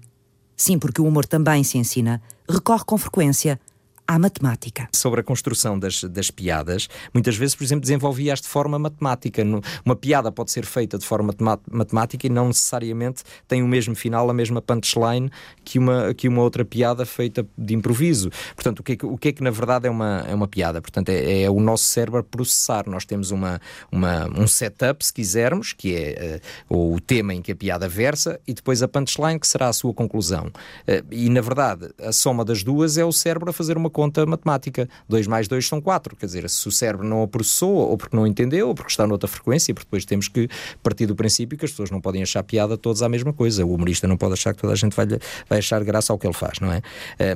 sim, 0.56 0.78
porque 0.78 1.02
o 1.02 1.06
humor 1.06 1.26
também 1.26 1.64
se 1.64 1.78
ensina, 1.78 2.22
recorre 2.48 2.84
com 2.86 2.98
frequência 2.98 3.60
à 4.10 4.18
matemática. 4.18 4.90
Sobre 4.92 5.22
a 5.22 5.24
construção 5.24 5.78
das, 5.78 6.04
das 6.04 6.32
piadas, 6.32 6.90
muitas 7.14 7.36
vezes, 7.36 7.54
por 7.54 7.64
exemplo, 7.64 7.82
desenvolvia-as 7.82 8.42
de 8.42 8.48
forma 8.48 8.80
matemática. 8.80 9.44
Uma 9.86 9.96
piada 9.96 10.32
pode 10.32 10.50
ser 10.50 10.66
feita 10.66 10.98
de 10.98 11.06
forma 11.06 11.32
matemática 11.72 12.26
e 12.26 12.30
não 12.30 12.48
necessariamente 12.48 13.22
tem 13.48 13.62
o 13.62 13.68
mesmo 13.68 13.94
final, 13.94 14.28
a 14.28 14.34
mesma 14.34 14.64
punchline 14.64 15.30
que 15.64 15.78
uma, 15.78 16.12
que 16.16 16.28
uma 16.28 16.42
outra 16.42 16.66
piada 16.66 17.06
feita 17.06 17.46
de 17.56 17.76
improviso. 17.76 18.32
Portanto, 18.56 18.80
o 18.80 18.84
que 18.84 18.94
é 18.94 18.96
que, 18.96 19.06
o 19.06 19.16
que, 19.16 19.28
é 19.28 19.32
que 19.32 19.44
na 19.44 19.52
verdade 19.52 19.86
é 19.86 19.92
uma, 19.92 20.26
é 20.28 20.34
uma 20.34 20.48
piada? 20.48 20.82
Portanto, 20.82 21.10
é, 21.10 21.44
é 21.44 21.50
o 21.52 21.60
nosso 21.60 21.84
cérebro 21.84 22.24
processar. 22.24 22.90
Nós 22.90 23.06
temos 23.06 23.30
uma, 23.30 23.62
uma, 23.92 24.28
um 24.28 24.48
setup, 24.48 25.06
se 25.06 25.14
quisermos, 25.14 25.72
que 25.72 25.96
é 25.96 26.42
uh, 26.68 26.94
o 26.96 27.00
tema 27.00 27.36
em 27.36 27.44
que 27.44 27.52
a 27.52 27.56
piada 27.56 27.88
versa, 27.88 28.40
e 28.48 28.56
depois 28.56 28.82
a 28.82 28.88
punchline, 28.88 29.40
que 29.40 29.48
será 29.48 29.68
a 29.68 29.74
sua 29.74 29.94
conclusão. 29.94 30.48
Uh, 30.48 31.06
e, 31.12 31.30
na 31.30 31.42
verdade, 31.42 31.92
a 32.00 32.12
soma 32.12 32.44
das 32.44 32.64
duas 32.64 32.98
é 32.98 33.06
o 33.06 33.12
cérebro 33.12 33.52
a 33.52 33.54
fazer 33.54 33.78
uma 33.78 33.92
conta 34.00 34.26
matemática. 34.26 34.88
2 35.10 35.28
mais 35.28 35.48
2 35.50 35.68
são 35.68 35.82
4. 35.82 36.16
Quer 36.16 36.26
dizer, 36.26 36.50
se 36.50 36.66
o 36.68 36.72
cérebro 36.72 37.06
não 37.06 37.22
a 37.22 37.28
processou, 37.28 37.74
ou 37.74 37.98
porque 37.98 38.16
não 38.16 38.26
entendeu, 38.26 38.70
ou 38.70 38.74
porque 38.74 38.92
está 38.92 39.06
noutra 39.06 39.28
frequência, 39.28 39.74
porque 39.74 39.86
depois 39.86 40.06
temos 40.06 40.30
que 40.30 40.48
partir 40.82 41.06
do 41.06 41.16
princípio 41.16 41.58
que 41.58 41.66
as 41.66 41.72
pessoas 41.72 41.92
não 41.92 42.00
podem 42.00 42.24
achar 42.24 42.42
piada 42.44 42.78
todos 42.78 43.04
à 43.04 43.10
mesma 43.10 43.34
coisa. 43.34 43.66
O 43.66 43.74
humorista 43.74 44.08
não 44.08 44.16
pode 44.16 44.34
achar 44.34 44.54
que 44.54 44.62
toda 44.62 44.72
a 44.72 44.76
gente 44.76 44.96
vai, 44.96 45.06
vai 45.50 45.60
achar 45.60 45.84
graça 45.84 46.14
ao 46.14 46.18
que 46.18 46.26
ele 46.26 46.34
faz, 46.34 46.60
não 46.62 46.72
é? 46.72 46.82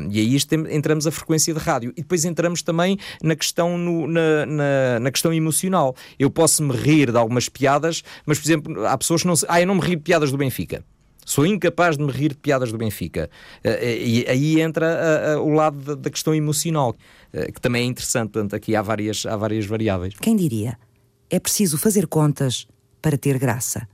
e 0.09 0.19
aí 0.19 0.37
entramos 0.71 1.05
a 1.05 1.11
frequência 1.11 1.53
de 1.53 1.59
rádio. 1.59 1.91
E 1.97 2.01
depois 2.01 2.23
entramos 2.23 2.61
também 2.61 2.97
na 3.21 3.35
questão, 3.35 3.77
no, 3.77 4.07
na, 4.07 4.45
na, 4.45 4.99
na, 5.01 5.11
questão 5.11 5.33
emocional. 5.33 5.95
Eu 6.17 6.29
posso 6.29 6.63
me 6.63 6.73
rir 6.73 7.11
de 7.11 7.17
algumas 7.17 7.49
piadas, 7.49 8.03
mas, 8.25 8.39
por 8.39 8.45
exemplo, 8.45 8.85
há 8.85 8.97
pessoas 8.97 9.21
que 9.21 9.27
não 9.27 9.35
se. 9.35 9.45
Ah, 9.49 9.59
eu 9.59 9.67
não 9.67 9.75
me 9.75 9.81
rio 9.81 9.97
de 9.97 10.03
piadas 10.03 10.31
do 10.31 10.37
Benfica. 10.37 10.83
Sou 11.25 11.45
incapaz 11.45 11.97
de 11.97 12.03
me 12.03 12.11
rir 12.11 12.29
de 12.29 12.37
piadas 12.37 12.71
do 12.71 12.77
Benfica. 12.77 13.29
Eh, 13.63 13.69
eh, 13.81 13.97
e 13.97 14.25
aí 14.27 14.61
entra 14.61 15.39
o 15.41 15.49
lado 15.49 15.95
da 15.95 16.09
questão 16.09 16.33
emocional, 16.33 16.95
eh, 17.31 17.51
que 17.51 17.61
também 17.61 17.83
é 17.83 17.85
interessante. 17.85 18.31
Portanto, 18.31 18.55
aqui 18.55 18.75
há 18.75 18.81
várias, 18.81 19.25
há 19.25 19.35
várias 19.35 19.65
variáveis. 19.65 20.15
Quem 20.19 20.35
diria? 20.35 20.77
É 21.29 21.39
preciso 21.39 21.77
fazer 21.77 22.07
contas 22.07 22.67
para 23.01 23.17
ter 23.17 23.37
graça. 23.37 23.87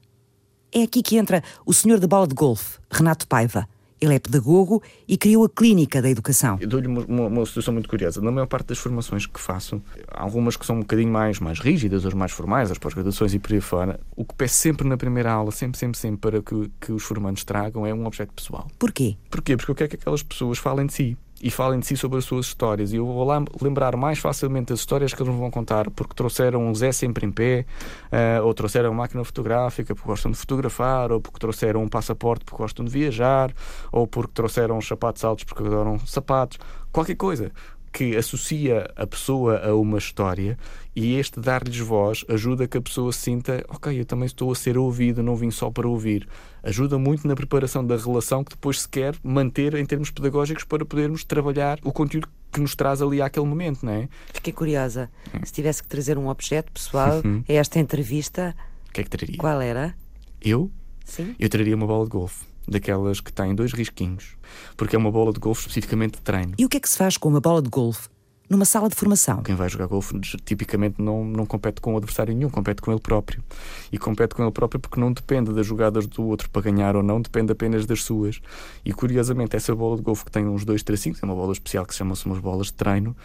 É 0.72 0.84
aqui 0.84 1.02
que 1.02 1.18
entra 1.18 1.44
o 1.66 1.74
senhor 1.74 2.00
da 2.00 2.08
bola 2.08 2.28
de 2.28 2.36
golfe, 2.36 2.78
Renato 2.92 3.28
Paiva 3.28 3.68
ele 4.02 4.16
é 4.16 4.20
pedagogo 4.20 4.82
e 5.08 5.18
criou 5.18 5.46
a 5.46 5.50
Clínica 5.50 6.02
da 6.02 6.10
Educação. 6.10 6.58
Eu 6.60 6.68
dou-lhe 6.68 6.88
uma, 6.88 7.06
uma, 7.06 7.28
uma, 7.28 7.46
situação 7.46 7.74
muito 7.74 7.90
curiosa. 7.90 8.22
Na 8.22 8.32
maior 8.32 8.48
parte 8.48 8.68
das 8.68 8.78
formações 8.78 9.26
que 9.26 9.40
faço, 9.40 9.82
há 10.08 10.24
algumas 10.24 10.56
que 10.56 10.66
são 10.66 10.78
um 10.78 10.80
bocadinho 10.80 11.12
mais, 11.12 11.40
mais 11.40 11.60
rígidas, 11.60 12.06
as 12.06 12.14
mais 12.14 12.32
formais, 12.32 12.72
as 12.72 12.78
pós-graduações 12.78 13.34
e 13.34 13.40
por 13.40 13.54
aí 13.54 13.62
fora, 13.62 14.00
o 14.16 14.24
que 14.24 14.34
peço 14.36 14.56
sempre 14.56 14.88
na 14.88 14.98
primeira 14.98 15.32
aula, 15.32 15.52
sempre, 15.52 15.78
sempre, 15.78 15.98
sempre, 15.98 16.18
para 16.18 16.42
que, 16.42 16.72
que 16.80 16.92
os 16.92 17.04
formandos 17.04 17.44
tragam 17.44 17.86
é 17.86 17.94
um 17.94 18.06
objeto 18.06 18.34
pessoal. 18.34 18.68
Porquê? 18.78 19.18
Porquê? 19.30 19.58
Porque 19.58 19.72
eu 19.72 19.76
quero 19.76 19.90
que 19.90 19.96
aquelas 19.96 20.24
pessoas 20.24 20.58
falem 20.58 20.86
de 20.86 20.94
si 20.94 21.18
e 21.42 21.50
falem 21.50 21.80
de 21.80 21.88
si 21.88 21.96
sobre 21.96 22.18
as 22.18 22.26
suas 22.26 22.48
histórias. 22.48 22.92
E 22.92 22.98
eu 22.98 23.06
vou 23.06 23.24
lá 23.24 23.44
lembrar 23.62 23.96
mais 23.96 24.20
facilmente 24.20 24.74
as 24.74 24.80
histórias 24.80 25.14
que 25.14 25.22
eles 25.22 25.34
me 25.34 25.40
vão 25.40 25.50
contar 25.50 25.90
porque 25.92 26.14
trouxeram 26.14 26.68
um 26.68 26.76
Zé 26.76 26.92
sempre 26.92 27.26
em 27.26 27.32
pé, 27.32 27.66
uh, 28.12 28.46
ou 28.46 28.54
trouxeram 28.54 28.90
uma 28.90 29.04
máquina 29.04 29.24
fotográfica 29.24 29.96
porque 29.96 30.08
gostam 30.08 30.32
de 30.32 30.38
fotografar, 30.38 31.12
ou 31.12 31.22
porque 31.22 31.40
trouxeram 31.40 31.84
um 31.84 31.88
passaporte 31.88 32.44
porque 32.46 32.62
gostam 32.62 32.86
de 32.86 32.92
viajar, 32.92 33.54
ou 33.92 34.06
porque 34.06 34.34
trouxeram 34.34 34.80
sapatos 34.82 35.24
altos 35.24 35.44
porque 35.44 35.64
adoram 35.64 35.98
sapatos. 36.00 36.58
Qualquer 36.92 37.16
coisa 37.16 37.52
que 37.92 38.16
associa 38.16 38.90
a 38.96 39.06
pessoa 39.06 39.60
a 39.60 39.76
uma 39.76 39.98
história 39.98 40.58
e 40.96 41.16
este 41.16 41.40
dar-lhes 41.40 41.80
voz 41.80 42.26
ajuda 42.28 42.68
que 42.68 42.78
a 42.78 42.82
pessoa 42.82 43.12
sinta, 43.12 43.64
ok, 43.70 44.00
eu 44.00 44.06
também 44.06 44.26
estou 44.26 44.52
a 44.52 44.56
ser 44.56 44.78
ouvido, 44.78 45.24
não 45.24 45.36
vim 45.36 45.52
só 45.52 45.70
para 45.70 45.88
ouvir. 45.88 46.28
Ajuda 46.62 46.98
muito 46.98 47.28
na 47.28 47.36
preparação 47.36 47.86
da 47.86 47.96
relação 47.96 48.44
que 48.44 48.52
depois 48.52 48.82
se 48.82 48.90
quer 48.90 49.16
manter 49.24 49.76
em 49.76 49.86
termos 49.86 50.12
pedagógicos 50.12 50.64
para 50.64 50.86
podermos 50.86 51.24
trabalhar 51.24 51.80
o 51.84 51.92
conteúdo 51.92 52.28
que 52.52 52.60
nos 52.60 52.76
traz 52.76 53.02
ali 53.02 53.22
àquele 53.22 53.46
momento, 53.46 53.86
não 53.86 53.94
é? 53.94 54.10
Fiquei 54.34 54.52
curiosa. 54.52 55.10
Hum. 55.34 55.40
Se 55.44 55.54
tivesse 55.54 55.84
que 55.84 55.90
trazer 55.90 56.18
um 56.18 56.28
objeto 56.28 56.72
pessoal 56.72 57.22
uhum. 57.24 57.44
a 57.48 57.54
esta 57.54 57.80
entrevista, 57.80 58.56
o 58.90 58.92
que 58.92 59.02
é 59.02 59.04
que 59.04 59.10
traria? 59.10 59.38
Qual 59.38 59.62
era? 59.62 59.96
Eu? 60.42 60.72
Sim. 61.06 61.36
Eu 61.40 61.50
traria 61.50 61.76
uma 61.76 61.88
bola 61.88 62.04
de 62.04 62.12
golfe 62.12 62.49
daquelas 62.70 63.20
que 63.20 63.34
têm 63.34 63.56
dois 63.56 63.74
risquinhos, 63.74 64.36
porque 64.78 64.96
é 64.96 65.00
uma 65.00 65.12
bola 65.12 65.34
de 65.34 65.40
golfe 65.40 65.62
especificamente 65.62 66.14
de 66.16 66.22
treino. 66.22 66.54
E 66.58 66.66
o 66.66 66.70
que 66.70 66.78
é 66.78 66.80
que 66.80 66.90
se 66.90 66.98
faz 66.98 67.18
com 67.18 67.30
uma 67.30 67.42
bola 67.42 67.62
de 67.62 67.70
golfe 67.70 68.10
numa 68.50 68.66
sala 68.66 68.90
de 68.90 68.96
formação? 68.96 69.44
Quem 69.44 69.56
vai 69.56 69.70
jogar 69.70 69.86
golfe 69.86 70.20
tipicamente 70.44 71.00
não, 71.00 71.24
não 71.24 71.46
compete 71.46 71.80
com 71.80 71.94
o 71.94 71.98
adversário 71.98 72.34
nenhum, 72.34 72.50
compete 72.50 72.82
com 72.82 72.92
ele 72.92 73.00
próprio. 73.00 73.44
E 73.92 73.98
compete 73.98 74.34
com 74.34 74.42
ele 74.42 74.52
próprio 74.52 74.80
porque 74.80 75.00
não 75.00 75.14
depende 75.14 75.54
das 75.54 75.66
jogadas 75.66 76.08
do 76.08 76.24
outro 76.24 76.50
para 76.50 76.64
ganhar 76.64 76.96
ou 76.96 77.04
não, 77.04 77.22
depende 77.22 77.52
apenas 77.52 77.86
das 77.86 78.04
suas. 78.04 78.42
E 78.84 78.92
curiosamente, 78.92 79.56
essa 79.56 79.76
bola 79.76 79.96
de 79.96 80.02
golfe 80.02 80.26
que 80.26 80.32
tem 80.32 80.48
uns 80.48 80.66
dois 80.66 80.82
tracinhos, 80.82 81.22
é 81.22 81.26
uma 81.26 81.36
bola 81.36 81.54
especial 81.54 81.86
que 81.86 81.94
se 81.94 82.00
chama-se 82.00 82.26
umas 82.26 82.40
bolas 82.40 82.68
de 82.68 82.74
treino, 82.74 83.16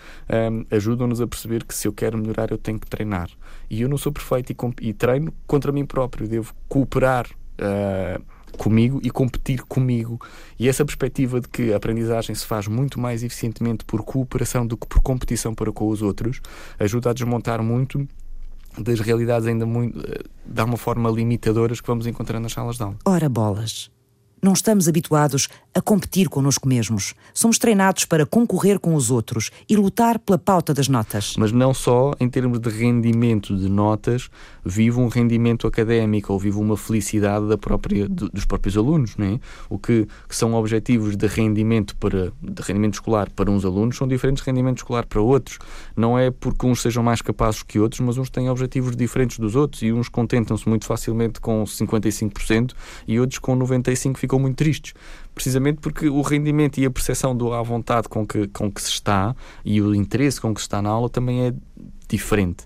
um, 0.53 0.67
ajudam-nos 0.71 1.21
a 1.21 1.27
perceber 1.27 1.65
que 1.65 1.75
se 1.75 1.89
eu 1.89 1.93
quero 1.93 2.19
melhorar, 2.19 2.51
eu 2.51 2.59
tenho 2.59 2.79
que 2.79 2.87
treinar. 2.87 3.31
E 3.71 3.81
eu 3.81 3.89
não 3.89 3.97
sou 3.97 4.13
perfeito 4.13 4.53
e, 4.53 4.89
e 4.89 4.93
treino 4.93 5.33
contra 5.47 5.73
mim 5.73 5.87
próprio, 5.87 6.29
devo 6.29 6.55
cooperar. 6.69 7.27
Uh, 7.55 8.34
comigo 8.57 9.01
e 9.03 9.11
competir 9.11 9.63
comigo. 9.63 10.21
E 10.59 10.69
essa 10.69 10.85
perspectiva 10.85 11.41
de 11.41 11.49
que 11.49 11.73
a 11.73 11.77
aprendizagem 11.77 12.35
se 12.35 12.47
faz 12.47 12.67
muito 12.69 12.99
mais 13.01 13.23
eficientemente 13.23 13.85
por 13.85 14.03
cooperação 14.03 14.67
do 14.67 14.77
que 14.77 14.87
por 14.87 15.01
competição 15.01 15.55
para 15.55 15.73
com 15.73 15.89
os 15.89 16.03
outros 16.03 16.41
ajuda 16.79 17.11
a 17.11 17.13
desmontar 17.13 17.63
muito 17.63 18.07
das 18.79 19.01
realidades 19.01 19.47
ainda 19.47 19.65
muito, 19.65 19.99
eh, 20.01 20.23
de 20.45 20.63
uma 20.63 20.77
forma 20.77 21.09
limitadoras 21.11 21.81
que 21.81 21.87
vamos 21.87 22.07
encontrar 22.07 22.41
nas 22.41 22.53
salas 22.53 22.77
de 22.77 22.83
aula. 22.83 22.97
Ora 23.05 23.29
bolas, 23.29 23.91
Não 24.45 24.53
estamos 24.53 24.87
habituados 24.87 25.49
a 25.75 25.81
competir 25.81 26.29
connosco 26.29 26.69
mesmos. 26.69 27.15
Somos 27.33 27.57
treinados 27.57 28.05
para 28.05 28.27
concorrer 28.27 28.79
com 28.79 28.95
os 28.95 29.11
outros 29.11 29.51
e 29.67 29.75
lutar 29.75 30.19
pela 30.19 30.37
pauta 30.37 30.75
das 30.75 30.87
notas. 30.87 31.35
Mas 31.39 31.51
não 31.51 31.73
só 31.73 32.13
em 32.21 32.29
termos 32.29 32.59
de 32.59 32.69
rendimento 32.69 33.57
de 33.57 33.71
notas, 33.71 34.29
vive 34.63 35.01
um 35.01 35.09
rendimento 35.09 35.67
académico 35.67 36.31
ou 36.31 36.39
vive 36.39 36.59
uma 36.59 36.77
felicidade 36.77 37.49
da 37.49 37.57
própria, 37.57 38.07
dos 38.07 38.45
próprios 38.45 38.77
alunos. 38.77 39.17
Não 39.17 39.25
é? 39.25 39.41
O 39.71 39.79
que, 39.79 40.07
que 40.29 40.37
são 40.37 40.53
objetivos 40.53 41.17
de 41.17 41.27
rendimento, 41.27 41.97
para, 41.97 42.31
de 42.43 42.63
rendimento 42.63 42.95
escolar 42.95 43.31
para 43.31 43.51
uns 43.51 43.65
alunos 43.65 43.97
são 43.97 44.07
diferentes 44.07 44.45
de 44.45 44.51
rendimento 44.51 44.77
escolar 44.77 45.07
para 45.07 45.23
outros. 45.23 45.59
Não 45.97 46.19
é 46.19 46.31
porque 46.31 46.67
uns 46.67 46.83
sejam 46.83 47.03
mais 47.03 47.23
capazes 47.23 47.63
que 47.63 47.79
outros, 47.79 48.03
mas 48.03 48.19
uns 48.19 48.29
têm 48.29 48.51
objetivos 48.51 48.95
diferentes 48.95 49.39
dos 49.39 49.57
outros 49.57 49.81
e 49.81 49.91
uns 49.91 50.11
contentam-se 50.11 50.69
muito 50.69 50.85
facilmente 50.85 51.41
com 51.41 51.65
55% 51.65 52.73
e 53.09 53.19
outros 53.19 53.39
com 53.39 53.59
95% 53.59 54.19
ficam 54.19 54.34
muito 54.39 54.57
tristes 54.57 54.95
precisamente 55.35 55.81
porque 55.81 56.09
o 56.09 56.23
rendimento 56.23 56.79
e 56.79 56.87
a 56.87 56.91
percepção 56.91 57.37
do 57.37 57.53
à 57.53 57.63
vontade 57.63 58.09
com 58.09 58.27
que, 58.27 58.47
com 58.49 58.71
que 58.71 58.81
se 58.81 58.91
está 58.91 59.35
e 59.65 59.83
o 59.83 59.95
interesse 59.95 60.41
com 60.41 60.55
que 60.55 60.61
se 60.61 60.67
está 60.67 60.81
na 60.81 60.91
aula 60.91 61.11
também 61.11 61.47
é 61.49 61.55
diferente. 62.09 62.65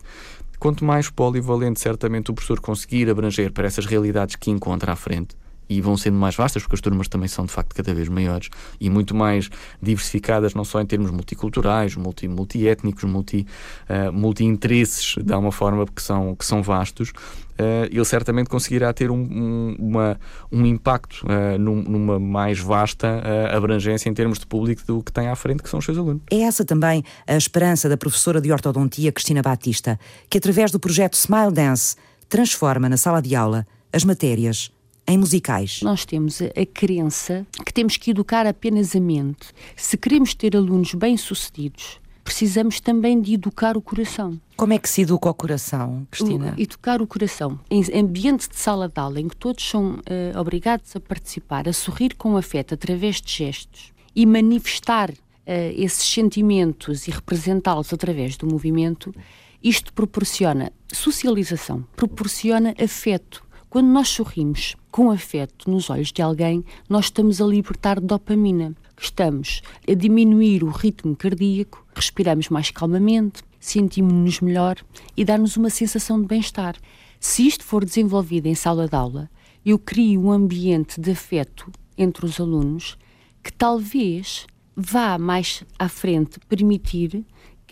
Quanto 0.59 0.85
mais 0.85 1.09
polivalente, 1.09 1.81
certamente, 1.81 2.31
o 2.31 2.35
professor 2.35 2.61
conseguir 2.61 3.09
abranger 3.09 3.53
para 3.53 3.67
essas 3.67 3.87
realidades 3.87 4.37
que 4.37 4.51
encontra 4.51 4.93
à 4.93 4.97
frente, 4.97 5.37
e 5.69 5.81
vão 5.81 5.97
sendo 5.97 6.17
mais 6.17 6.35
vastas, 6.35 6.63
porque 6.63 6.77
as 6.77 6.81
turmas 6.81 7.09
também 7.09 7.29
são 7.29 7.45
de 7.45 7.53
facto 7.53 7.75
cada 7.75 7.95
vez 7.95 8.09
maiores 8.09 8.49
e 8.81 8.89
muito 8.89 9.15
mais 9.15 9.51
diversificadas, 9.81 10.55
não 10.55 10.65
só 10.65 10.81
em 10.81 10.87
termos 10.87 11.11
multiculturais, 11.11 11.95
multi, 11.97 12.27
multiétnicos, 12.27 13.05
multi, 13.05 13.47
uh, 13.89 14.13
multi-interesses, 14.13 15.17
de 15.23 15.35
uma 15.35 15.53
forma 15.53 15.87
que 15.87 16.03
são, 16.03 16.35
que 16.35 16.45
são 16.45 16.63
vastos. 16.63 17.11
Uh, 17.11 17.91
ele 17.91 18.05
certamente 18.05 18.49
conseguirá 18.49 18.93
ter 18.93 19.11
um, 19.11 19.21
um, 19.21 19.77
uma, 19.79 20.19
um 20.51 20.65
impacto 20.65 21.25
uh, 21.25 21.59
num, 21.59 21.83
numa 21.83 22.19
mais 22.19 22.61
vasta 22.61 23.23
abrangência 23.53 24.09
em 24.09 24.15
termos 24.15 24.39
de 24.39 24.47
público 24.47 24.83
do 24.87 25.03
que 25.03 25.13
tem 25.13 25.29
à 25.29 25.35
frente, 25.35 25.63
que 25.63 25.69
são 25.69 25.81
os 25.81 25.85
seus 25.85 25.99
alunos. 25.99 26.23
É 26.31 26.43
essa 26.43 26.65
também 26.65 27.03
a 27.27 27.37
esperança 27.37 27.89
da 27.89 27.97
professora 27.97 28.41
de 28.41 28.53
ortodontia 28.53 29.11
Cristina 29.11 29.43
Batista, 29.43 29.99
que 30.31 30.39
através 30.39 30.71
do 30.71 30.79
projeto 30.79 31.15
Smile 31.15 31.53
Dance 31.53 31.97
transforma 32.29 32.89
na 32.89 32.97
sala 32.97 33.21
de 33.21 33.35
aula 33.35 33.67
as 33.93 34.05
matérias 34.05 34.71
em 35.09 35.17
musicais. 35.17 35.81
Nós 35.83 36.05
temos 36.05 36.43
a, 36.43 36.67
crença 36.73 37.47
que 37.65 37.73
temos 37.73 37.97
que 37.97 38.11
educar 38.11 38.47
apenas 38.47 38.95
a 38.95 39.01
mente. 39.01 39.49
Se 39.75 39.97
queremos 39.97 40.35
ter 40.35 40.55
alunos 40.55 40.93
bem-sucedidos, 40.93 41.99
precisamos 42.23 42.79
também 42.79 43.19
de 43.19 43.33
educar 43.33 43.75
o 43.75 43.81
coração. 43.81 44.39
Como 44.55 44.75
é 44.75 44.79
que 44.79 44.89
se 44.89 45.03
educa 45.03 45.31
o 45.31 45.35
coração, 45.35 46.07
Cristina? 46.11 46.55
O, 46.57 46.61
educar 46.61 47.01
o 47.01 47.07
coração. 47.07 47.59
Em 47.71 47.83
ambiente 47.99 48.51
de 48.51 48.57
sala 48.57 48.87
de 48.87 49.01
aula, 49.01 49.19
em 49.19 49.29
que 49.29 49.37
todos 49.37 49.67
são 49.67 49.95
uh, 49.95 50.39
obrigados 50.39 50.95
a 50.95 51.01
participar, 51.01 51.67
a 51.67 51.73
sorrir 51.73 52.15
com 52.15 52.37
afeto 52.37 52.75
através 52.75 53.21
de 53.21 53.33
gestos 53.33 53.93
e 54.15 54.27
manifestar 54.27 55.11
uh, 55.11 55.15
esses 55.47 56.05
sentimentos 56.05 57.09
e 57.09 57.11
representá-los 57.11 57.95
através 57.95 58.37
do 58.37 58.47
movimento, 58.47 59.15
isto 59.63 59.93
proporciona 59.95 60.71
socialização, 60.93 61.85
proporciona 61.97 62.75
afeto, 62.79 63.43
quando 63.71 63.89
nós 63.89 64.09
sorrimos 64.09 64.77
com 64.91 65.11
afeto 65.11 65.71
nos 65.71 65.91
olhos 65.91 66.11
de 66.11 66.23
alguém, 66.23 66.65
nós 66.89 67.07
estamos 67.07 67.41
a 67.41 67.45
libertar 67.45 68.01
dopamina. 68.01 68.75
Estamos 68.99 69.61
a 69.87 69.93
diminuir 69.93 70.65
o 70.65 70.71
ritmo 70.71 71.15
cardíaco, 71.15 71.87
respiramos 71.95 72.49
mais 72.49 72.71
calmamente, 72.71 73.43
sentimos-nos 73.61 74.41
melhor 74.41 74.77
e 75.17 75.25
dá-nos 75.25 75.57
uma 75.57 75.69
sensação 75.69 76.21
de 76.21 76.27
bem-estar. 76.27 76.77
Se 77.21 77.47
isto 77.47 77.63
for 77.63 77.85
desenvolvido 77.85 78.47
em 78.47 78.55
sala 78.55 78.89
de 78.89 78.97
aula, 78.97 79.31
eu 79.65 79.79
crio 79.79 80.23
um 80.23 80.33
ambiente 80.33 80.99
de 80.99 81.11
afeto 81.11 81.71
entre 81.97 82.25
os 82.25 82.41
alunos 82.41 82.97
que 83.43 83.53
talvez 83.53 84.47
vá 84.75 85.19
mais 85.19 85.63
à 85.79 85.89
frente 85.89 86.39
permitir 86.49 87.25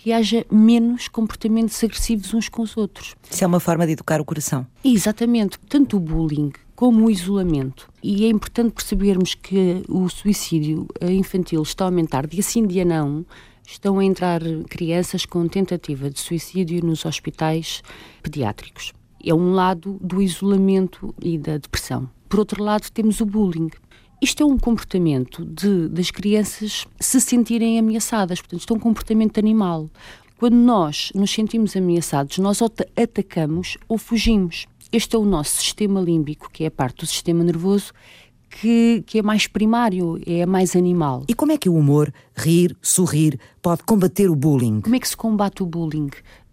que 0.07 0.13
haja 0.13 0.47
menos 0.49 1.09
comportamentos 1.09 1.83
agressivos 1.83 2.33
uns 2.33 2.49
com 2.49 2.63
os 2.63 2.77
outros. 2.77 3.17
Isso 3.29 3.43
é 3.43 3.47
uma 3.49 3.59
forma 3.59 3.85
de 3.85 3.95
educar 3.95 4.21
o 4.21 4.25
coração. 4.25 4.65
Exatamente. 4.85 5.59
Tanto 5.69 5.97
o 5.97 6.01
bullying 6.01 6.53
como 6.77 7.07
o 7.07 7.11
isolamento. 7.11 7.91
E 8.01 8.25
é 8.25 8.29
importante 8.29 8.73
percebermos 8.73 9.35
que 9.35 9.83
o 9.89 10.09
suicídio 10.09 10.87
infantil 11.03 11.61
está 11.61 11.87
a 11.87 11.89
aumentar 11.89 12.25
dia 12.25 12.41
sim, 12.41 12.65
dia 12.69 12.85
não. 12.85 13.27
Estão 13.67 13.99
a 13.99 14.05
entrar 14.05 14.41
crianças 14.71 15.27
com 15.27 15.49
tentativa 15.49 16.09
de 16.09 16.21
suicídio 16.21 16.87
nos 16.87 17.05
hospitais 17.05 17.83
pediátricos. 18.23 18.93
É 19.25 19.35
um 19.35 19.55
lado 19.55 19.99
do 20.01 20.23
isolamento 20.23 21.13
e 21.21 21.37
da 21.37 21.59
depressão. 21.59 22.09
Por 22.29 22.39
outro 22.39 22.63
lado, 22.63 22.89
temos 22.93 23.21
o 23.21 23.27
bullying. 23.27 23.71
Isto 24.21 24.43
é 24.43 24.47
um 24.47 24.59
comportamento 24.59 25.45
de, 25.45 25.89
das 25.89 26.11
crianças 26.11 26.87
se 26.99 27.21
sentirem 27.21 27.79
ameaçadas, 27.79 28.41
portanto, 28.41 28.61
isto 28.61 28.73
é 28.73 28.77
um 28.77 28.81
comportamento 28.81 29.39
animal. 29.39 29.91
Quando 30.39 30.55
nós 30.55 31.11
nos 31.15 31.31
sentimos 31.31 31.77
ameaçados, 31.77 32.39
nós 32.39 32.61
ou 32.61 32.71
atacamos 32.97 33.77
ou 33.89 33.99
fugimos. 33.99 34.67
Este 34.93 35.17
é 35.17 35.19
o 35.19 35.25
nosso 35.25 35.57
sistema 35.57 36.01
límbico, 36.01 36.51
que 36.51 36.65
é 36.65 36.69
a 36.69 36.71
parte 36.71 37.01
do 37.01 37.07
sistema 37.07 37.43
nervoso 37.43 37.93
que, 38.49 39.03
que, 39.07 39.19
é 39.19 39.23
mais 39.23 39.47
primário, 39.47 40.19
é 40.27 40.47
mais 40.47 40.75
animal. 40.75 41.25
E 41.29 41.35
como 41.35 41.53
é 41.53 41.59
que 41.59 41.69
o 41.69 41.75
humor, 41.75 42.13
rir, 42.35 42.77
sorrir, 42.81 43.39
pode 43.61 43.83
combater 43.83 44.31
o 44.31 44.37
bullying? 44.37 44.81
Como 44.81 44.97
é 44.97 45.01
que 45.01 45.09
se 45.09 45.17
combate 45.17 45.63
o 45.63 45.67
bullying? 45.67 46.09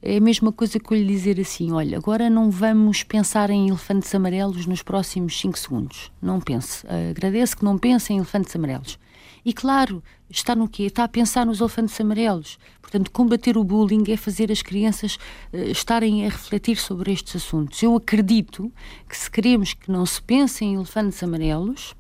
É 0.05 0.17
a 0.17 0.19
mesma 0.19 0.51
coisa 0.51 0.77
que 0.81 0.93
eu 0.93 0.97
lhe 0.97 1.05
dizer 1.05 1.39
assim: 1.39 1.71
olha, 1.71 1.97
agora 1.97 2.29
não 2.29 2.51
vamos 2.51 3.03
pensar 3.03 3.49
em 3.49 3.69
elefantes 3.69 4.13
amarelos 4.13 4.65
nos 4.65 4.83
próximos 4.83 5.39
5 5.39 5.57
segundos. 5.57 6.11
Não 6.21 6.41
pense. 6.41 6.85
Agradeço 7.09 7.55
que 7.55 7.63
não 7.63 7.77
pense 7.77 8.11
em 8.11 8.17
elefantes 8.17 8.53
amarelos. 8.53 8.99
E 9.45 9.53
claro, 9.53 10.03
está 10.29 10.53
no 10.53 10.67
quê? 10.67 10.83
Está 10.83 11.05
a 11.05 11.07
pensar 11.07 11.45
nos 11.45 11.61
elefantes 11.61 11.97
amarelos. 12.01 12.59
Portanto, 12.81 13.11
combater 13.11 13.57
o 13.57 13.63
bullying 13.63 14.03
é 14.09 14.17
fazer 14.17 14.51
as 14.51 14.61
crianças 14.61 15.15
uh, 15.53 15.57
estarem 15.71 16.25
a 16.25 16.29
refletir 16.29 16.75
sobre 16.75 17.13
estes 17.13 17.37
assuntos. 17.37 17.81
Eu 17.81 17.95
acredito 17.95 18.69
que 19.07 19.15
se 19.17 19.31
queremos 19.31 19.73
que 19.73 19.89
não 19.89 20.05
se 20.05 20.21
pense 20.21 20.65
em 20.65 20.75
elefantes 20.75 21.23
amarelos, 21.23 21.95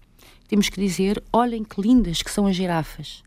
temos 0.49 0.67
que 0.67 0.81
dizer: 0.81 1.23
olhem 1.31 1.63
que 1.63 1.79
lindas 1.79 2.21
que 2.21 2.31
são 2.31 2.47
as 2.47 2.55
girafas. 2.57 3.23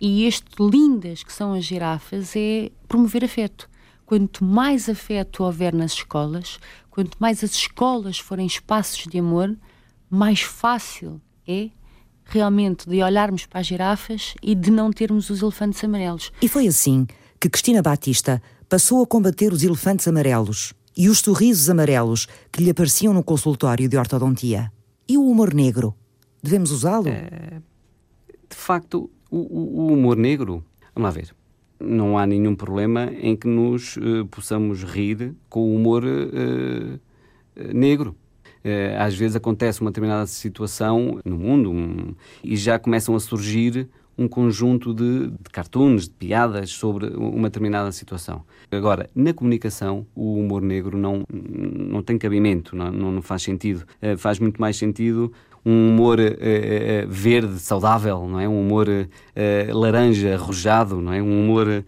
E 0.00 0.26
este 0.26 0.46
lindas 0.60 1.24
que 1.24 1.32
são 1.32 1.54
as 1.54 1.64
girafas 1.64 2.36
é 2.36 2.70
promover 2.86 3.24
afeto 3.24 3.71
quanto 4.12 4.44
mais 4.44 4.90
afeto 4.90 5.42
houver 5.42 5.72
nas 5.72 5.92
escolas, 5.92 6.58
quanto 6.90 7.16
mais 7.18 7.42
as 7.42 7.52
escolas 7.52 8.18
forem 8.18 8.46
espaços 8.46 9.06
de 9.10 9.18
amor, 9.18 9.56
mais 10.10 10.42
fácil 10.42 11.18
é 11.48 11.70
realmente 12.26 12.86
de 12.86 13.02
olharmos 13.02 13.46
para 13.46 13.60
as 13.60 13.66
girafas 13.66 14.34
e 14.42 14.54
de 14.54 14.70
não 14.70 14.92
termos 14.92 15.30
os 15.30 15.40
elefantes 15.40 15.82
amarelos. 15.82 16.30
E 16.42 16.46
foi 16.46 16.66
assim 16.66 17.06
que 17.40 17.48
Cristina 17.48 17.80
Batista 17.80 18.42
passou 18.68 19.02
a 19.02 19.06
combater 19.06 19.50
os 19.50 19.62
elefantes 19.62 20.06
amarelos 20.06 20.74
e 20.94 21.08
os 21.08 21.20
sorrisos 21.20 21.70
amarelos 21.70 22.28
que 22.52 22.62
lhe 22.62 22.68
apareciam 22.68 23.14
no 23.14 23.24
consultório 23.24 23.88
de 23.88 23.96
ortodontia. 23.96 24.70
E 25.08 25.16
o 25.16 25.26
humor 25.26 25.54
negro? 25.54 25.94
Devemos 26.42 26.70
usá-lo? 26.70 27.08
É, 27.08 27.62
de 28.46 28.56
facto, 28.56 29.10
o, 29.30 29.38
o 29.38 29.86
humor 29.94 30.18
negro, 30.18 30.62
vamos 30.94 31.08
lá 31.08 31.10
ver, 31.10 31.34
não 31.84 32.18
há 32.18 32.26
nenhum 32.26 32.54
problema 32.54 33.10
em 33.20 33.36
que 33.36 33.46
nos 33.46 33.96
uh, 33.96 34.26
possamos 34.30 34.82
rir 34.82 35.34
com 35.48 35.60
o 35.60 35.74
humor 35.74 36.04
uh, 36.04 37.00
negro. 37.74 38.14
Uh, 38.64 38.96
às 38.98 39.14
vezes 39.14 39.34
acontece 39.34 39.80
uma 39.80 39.90
determinada 39.90 40.26
situação 40.26 41.20
no 41.24 41.36
mundo 41.36 41.70
um, 41.72 42.14
e 42.44 42.56
já 42.56 42.78
começam 42.78 43.14
a 43.16 43.20
surgir 43.20 43.88
um 44.16 44.28
conjunto 44.28 44.94
de, 44.94 45.28
de, 45.28 45.50
cartoons, 45.50 46.04
de 46.04 46.10
piadas 46.10 46.70
sobre 46.70 47.06
uma 47.16 47.48
determinada 47.48 47.90
situação. 47.90 48.44
Agora, 48.70 49.08
na 49.14 49.32
comunicação, 49.32 50.06
o 50.14 50.34
humor 50.34 50.62
negro 50.62 50.98
não, 50.98 51.24
não 51.32 52.02
tem 52.02 52.18
cabimento, 52.18 52.76
não, 52.76 52.92
não 52.92 53.22
faz 53.22 53.42
sentido. 53.42 53.84
Faz 54.18 54.38
muito 54.38 54.60
mais 54.60 54.76
sentido 54.76 55.32
um 55.64 55.90
humor 55.90 56.18
uh, 56.18 56.22
uh, 56.22 57.08
verde, 57.08 57.58
saudável, 57.58 58.26
não 58.26 58.40
é? 58.40 58.48
Um 58.48 58.60
humor 58.60 58.88
uh, 58.88 59.78
laranja, 59.78 60.34
arrojado, 60.34 61.00
não 61.00 61.12
é? 61.12 61.22
Um 61.22 61.44
humor 61.44 61.84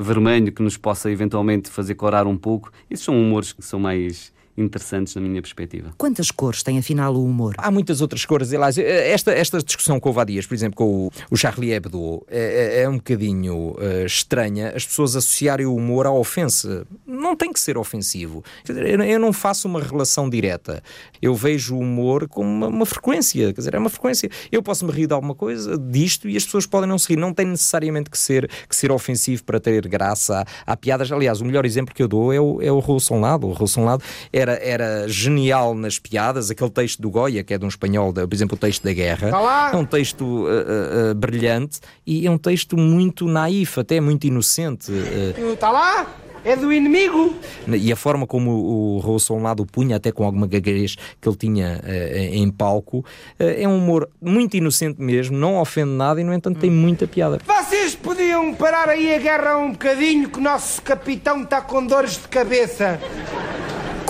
vermelho 0.00 0.50
que 0.50 0.62
nos 0.62 0.76
possa 0.76 1.08
eventualmente 1.12 1.70
fazer 1.70 1.94
corar 1.94 2.26
um 2.26 2.36
pouco. 2.36 2.72
Esses 2.90 3.04
são 3.04 3.16
humores 3.16 3.52
que 3.52 3.64
são 3.64 3.78
mais 3.78 4.32
interessantes 4.56 5.14
na 5.14 5.20
minha 5.20 5.40
perspectiva. 5.40 5.92
Quantas 5.96 6.30
cores 6.30 6.62
tem 6.62 6.78
afinal 6.78 7.14
o 7.14 7.24
humor? 7.24 7.54
Há 7.58 7.70
muitas 7.70 8.00
outras 8.00 8.24
cores. 8.24 8.52
Aliás, 8.52 8.76
esta, 8.78 9.32
esta 9.32 9.62
discussão 9.62 9.98
com 9.98 10.10
o 10.10 10.12
Vadias, 10.12 10.46
por 10.46 10.54
exemplo, 10.54 10.76
com 10.76 11.06
o, 11.06 11.10
o 11.30 11.36
Charlie 11.36 11.72
Hebdo, 11.72 12.24
é, 12.28 12.78
é, 12.78 12.82
é 12.82 12.88
um 12.88 12.96
bocadinho 12.96 13.70
uh, 13.72 14.04
estranha 14.04 14.72
as 14.74 14.84
pessoas 14.84 15.16
associarem 15.16 15.66
o 15.66 15.74
humor 15.74 16.06
à 16.06 16.12
ofensa. 16.12 16.86
Não 17.06 17.36
tem 17.36 17.52
que 17.52 17.60
ser 17.60 17.78
ofensivo. 17.78 18.42
Quer 18.64 18.72
dizer, 18.72 18.90
eu, 18.90 19.02
eu 19.02 19.18
não 19.18 19.32
faço 19.32 19.68
uma 19.68 19.80
relação 19.80 20.28
direta. 20.28 20.82
Eu 21.20 21.34
vejo 21.34 21.76
o 21.76 21.80
humor 21.80 22.28
como 22.28 22.48
uma, 22.48 22.68
uma, 22.68 22.86
frequência. 22.86 23.52
Quer 23.52 23.60
dizer, 23.60 23.74
é 23.74 23.78
uma 23.78 23.90
frequência. 23.90 24.30
Eu 24.50 24.62
posso 24.62 24.84
me 24.84 24.92
rir 24.92 25.06
de 25.06 25.14
alguma 25.14 25.34
coisa, 25.34 25.78
disto, 25.78 26.28
e 26.28 26.36
as 26.36 26.44
pessoas 26.44 26.66
podem 26.66 26.88
não 26.88 26.98
se 26.98 27.08
rir. 27.08 27.16
Não 27.16 27.32
tem 27.32 27.46
necessariamente 27.46 28.10
que 28.10 28.18
ser, 28.18 28.48
que 28.68 28.76
ser 28.76 28.90
ofensivo 28.90 29.44
para 29.44 29.60
ter 29.60 29.86
graça. 29.88 30.44
Há, 30.66 30.72
há 30.72 30.76
piadas. 30.76 31.10
Aliás, 31.10 31.40
o 31.40 31.44
melhor 31.44 31.64
exemplo 31.64 31.94
que 31.94 32.02
eu 32.02 32.08
dou 32.08 32.32
é 32.32 32.40
o, 32.40 32.60
é 32.60 32.70
o 32.70 32.80
Lado. 33.20 33.46
O 33.46 33.84
Lado 33.84 34.02
era 34.32 34.49
era, 34.52 34.58
era 35.02 35.08
genial 35.08 35.74
nas 35.74 35.98
piadas. 35.98 36.50
Aquele 36.50 36.70
texto 36.70 37.00
do 37.02 37.10
Goya, 37.10 37.42
que 37.42 37.54
é 37.54 37.58
de 37.58 37.64
um 37.64 37.68
espanhol, 37.68 38.12
de, 38.12 38.26
por 38.26 38.34
exemplo, 38.34 38.56
o 38.56 38.58
texto 38.58 38.82
da 38.84 38.92
guerra, 38.92 39.30
Tá 39.30 39.70
é 39.72 39.76
um 39.76 39.84
texto 39.84 40.22
uh, 40.24 40.44
uh, 40.46 41.10
uh, 41.10 41.14
brilhante 41.14 41.80
e 42.06 42.26
é 42.26 42.30
um 42.30 42.38
texto 42.38 42.76
muito 42.76 43.26
naif, 43.26 43.78
até 43.78 44.00
muito 44.00 44.26
inocente. 44.26 44.90
uh, 44.90 45.52
Está 45.52 45.70
lá? 45.70 46.06
É 46.42 46.56
do 46.56 46.72
inimigo. 46.72 47.34
e 47.68 47.92
a 47.92 47.96
forma 47.96 48.26
como 48.26 48.50
o, 48.50 48.96
o 48.96 48.98
Raul 49.00 49.18
Solnado 49.18 49.66
punha, 49.66 49.96
até 49.96 50.10
com 50.10 50.24
alguma 50.24 50.46
gaguez 50.46 50.96
que 51.20 51.28
ele 51.28 51.36
tinha 51.36 51.80
eh, 51.84 52.30
em 52.32 52.50
palco, 52.50 53.04
eh, 53.38 53.64
é 53.64 53.68
um 53.68 53.76
humor 53.76 54.08
muito 54.22 54.56
inocente 54.56 55.02
mesmo, 55.02 55.36
não 55.36 55.60
ofende 55.60 55.90
nada 55.90 56.18
e, 56.18 56.24
no 56.24 56.32
entanto, 56.32 56.58
tem 56.58 56.70
muita 56.70 57.06
piada. 57.06 57.38
Vocês 57.46 57.94
podiam 57.94 58.54
parar 58.54 58.88
aí 58.88 59.14
a 59.14 59.18
guerra 59.18 59.58
um 59.58 59.72
bocadinho 59.72 60.30
que 60.30 60.38
o 60.38 60.42
nosso 60.42 60.80
capitão 60.80 61.42
está 61.42 61.60
com 61.60 61.84
dores 61.84 62.12
de 62.12 62.28
cabeça. 62.28 62.98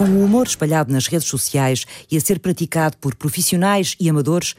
Com 0.00 0.08
o 0.08 0.24
humor 0.24 0.46
espalhado 0.46 0.90
nas 0.90 1.08
redes 1.08 1.28
sociais 1.28 1.84
e 2.10 2.16
a 2.16 2.20
ser 2.22 2.38
praticado 2.38 2.96
por 2.96 3.14
profissionais 3.14 3.94
e 4.00 4.08
amadores, 4.08 4.54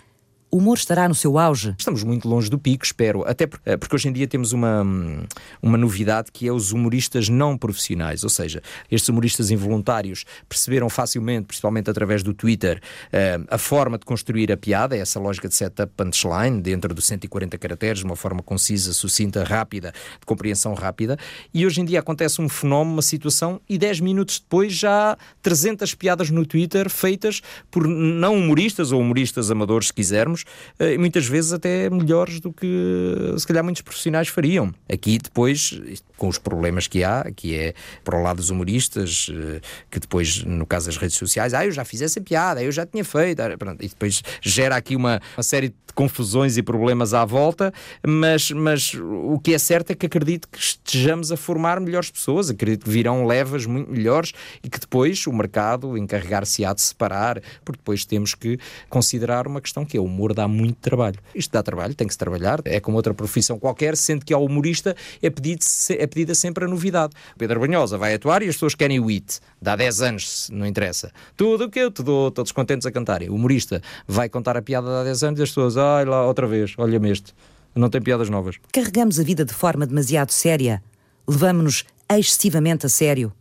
o 0.52 0.58
humor 0.58 0.78
estará 0.78 1.08
no 1.08 1.16
seu 1.16 1.39
auge. 1.39 1.74
Estamos 1.80 2.04
muito 2.04 2.28
longe 2.28 2.49
do 2.49 2.60
pico, 2.60 2.84
espero. 2.84 3.24
Até 3.26 3.47
eh, 3.66 3.78
porque 3.78 3.95
hoje 3.95 4.10
em 4.10 4.12
dia 4.12 4.28
temos 4.28 4.52
uma, 4.52 4.84
hum, 4.84 5.24
uma 5.62 5.78
novidade 5.78 6.30
que 6.32 6.45
é 6.45 6.52
os 6.52 6.74
humoristas 6.74 7.30
não 7.30 7.58
profissionais. 7.58 8.26
Ou 8.26 8.30
seja, 8.30 8.62
estes 8.91 9.08
humoristas 9.08 9.49
involuntários 9.49 10.26
perceberam 10.49 10.89
facilmente, 10.89 11.45
principalmente 11.45 11.89
através 11.89 12.22
do 12.22 12.34
Twitter, 12.34 12.82
eh, 13.14 13.39
a 13.47 13.58
forma 13.58 13.97
de 13.97 14.04
construir 14.04 14.52
a 14.52 14.58
piada, 14.58 14.97
essa 14.97 15.22
lógica 15.22 15.47
de 15.47 15.56
setup 15.56 15.93
punchline, 15.95 16.62
dentro 16.62 16.93
dos 16.93 17.08
140 17.08 17.58
caracteres, 17.58 17.99
de 17.99 18.06
uma 18.06 18.18
forma 18.18 18.43
concisa, 18.43 18.91
sucinta, 18.91 19.45
rápida, 19.45 19.93
de 20.20 20.26
compreensão 20.26 20.74
rápida. 20.74 21.18
E 21.54 21.66
hoje 21.66 21.80
em 21.80 21.86
dia 21.86 21.99
acontece 22.02 22.41
um 22.41 22.49
fenómeno, 22.49 22.95
uma 22.95 23.02
situação, 23.02 23.62
e 23.70 23.78
10 23.78 24.02
minutos 24.02 24.38
depois 24.39 24.74
já 24.74 25.14
há 25.14 25.18
300 25.41 25.95
piadas 25.95 26.30
no 26.30 26.45
Twitter 26.45 26.89
feitas 26.89 27.41
por 27.70 27.88
não 27.88 28.36
humoristas 28.36 28.91
ou 28.91 28.99
humoristas 28.99 29.49
amadores, 29.49 29.88
se 29.88 29.93
quisermos, 29.93 30.41
eh, 30.80 30.94
e 30.94 30.98
muitas 30.98 31.26
vezes 31.26 31.54
até 31.54 31.89
melhores 31.89 32.39
do 32.39 32.52
que 32.52 33.16
se 33.38 33.48
calhar 33.48 33.64
muitos 33.64 33.82
profissionais 33.82 34.28
fariam. 34.28 34.74
Aqui 34.92 35.18
depois, 35.18 35.80
com 36.22 36.28
os 36.28 36.38
problemas 36.38 36.86
que 36.86 37.03
há, 37.03 37.32
que 37.36 37.57
é 37.57 37.74
para 38.03 38.15
o 38.15 38.22
lado 38.22 38.38
dos 38.38 38.51
humoristas, 38.51 39.26
eh, 39.32 39.59
que 39.89 39.99
depois, 39.99 40.43
no 40.43 40.67
caso 40.67 40.86
das 40.86 40.95
redes 40.95 41.17
sociais, 41.17 41.51
ah, 41.51 41.65
eu 41.65 41.72
já 41.72 41.84
fiz 41.84 41.99
essa 41.99 42.22
piada, 42.22 42.61
eu 42.61 42.72
já 42.72 42.86
tinha 42.86 43.03
feito, 43.03 43.41
e 43.80 43.88
depois 43.88 44.22
gera 44.39 44.76
aqui 44.76 44.95
uma, 44.95 45.19
uma 45.36 45.41
série 45.41 45.69
de 45.69 45.93
confusões 45.95 46.57
e 46.57 46.63
problemas 46.63 47.13
à 47.13 47.26
volta, 47.26 47.74
mas, 48.05 48.51
mas 48.51 48.93
o 48.93 49.39
que 49.39 49.53
é 49.53 49.57
certo 49.57 49.91
é 49.91 49.95
que 49.95 50.05
acredito 50.05 50.47
que 50.47 50.59
estejamos 50.59 51.32
a 51.32 51.38
formar 51.38 51.80
melhores 51.80 52.09
pessoas, 52.11 52.49
acredito 52.49 52.86
que 52.86 52.89
virão 52.91 53.26
levas 53.26 53.65
muito 53.65 53.91
melhores 53.91 54.32
e 54.63 54.69
que 54.69 54.80
depois 54.80 55.26
o 55.28 55.34
mercado 55.34 55.97
encarregar-se-á 55.97 56.74
de 56.74 56.82
separar, 56.82 57.41
porque 57.65 57.80
depois 57.80 58.05
temos 58.05 58.34
que 58.36 58.57
considerar 58.89 59.47
uma 59.47 59.59
questão 59.59 59.84
que 59.84 59.97
é 59.97 59.99
o 59.99 60.05
humor 60.05 60.34
dá 60.34 60.47
muito 60.47 60.78
trabalho. 60.78 61.19
Isto 61.36 61.51
dá 61.51 61.63
trabalho, 61.63 61.93
tem 61.95 62.07
que 62.07 62.13
se 62.13 62.19
trabalhar, 62.19 62.61
é 62.65 62.80
como 62.80 62.97
outra 62.97 63.13
profissão 63.13 63.59
qualquer, 63.59 63.97
sendo 63.97 64.26
que 64.26 64.34
ao 64.34 64.45
humorista 64.45 64.95
é, 65.22 65.30
pedido, 65.30 65.65
é 65.97 66.07
pedida 66.12 66.36
sempre 66.36 66.66
a 66.66 66.68
novidade. 66.68 67.14
Pedro 67.38 67.59
Banhosa 67.59 67.97
vai 67.97 68.14
atuar 68.14 68.43
e 68.43 68.49
as 68.49 68.55
pessoas 68.55 68.76
querem 68.76 68.99
o 68.99 69.05
hit. 69.07 69.39
Dá 69.62 69.76
10 69.76 70.01
anos, 70.01 70.49
não 70.51 70.66
interessa. 70.66 71.12
Tudo 71.36 71.66
o 71.66 71.70
que 71.70 71.80
eu 71.80 71.89
te 71.89 72.03
dou, 72.03 72.30
todos 72.30 72.51
contentes 72.51 72.86
a 72.86 72.91
cantarem. 72.91 73.30
O 73.30 73.36
humorista 73.36 73.82
vai 74.07 74.30
contar 74.30 74.55
a 74.57 74.62
piada 74.62 74.88
de 74.88 74.95
há 74.95 75.03
10 75.05 75.24
anos 75.24 75.39
e 75.39 75.43
as 75.43 75.49
pessoas, 75.49 75.78
ai 75.78 76.05
lá, 76.05 76.26
outra 76.26 76.45
vez, 76.45 76.76
olha-me 76.78 77.12
este. 77.12 77.34
Não 77.74 77.89
tem 77.89 78.01
piadas 78.01 78.30
novas. 78.30 78.57
Carregamos 78.72 79.20
a 79.20 79.24
vida 79.24 79.45
de 79.45 79.53
forma 79.53 79.88
demasiado 79.88 80.32
séria. 80.32 80.84
Levamos-nos 81.28 81.86
excessivamente 82.09 82.86
a 82.86 82.89
sério. 82.89 83.32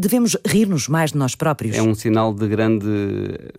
Devemos 0.00 0.36
rir-nos 0.46 0.86
mais 0.86 1.10
de 1.10 1.18
nós 1.18 1.34
próprios. 1.34 1.74
É 1.74 1.82
um 1.82 1.92
sinal 1.92 2.32
de 2.32 2.46
grande 2.46 2.86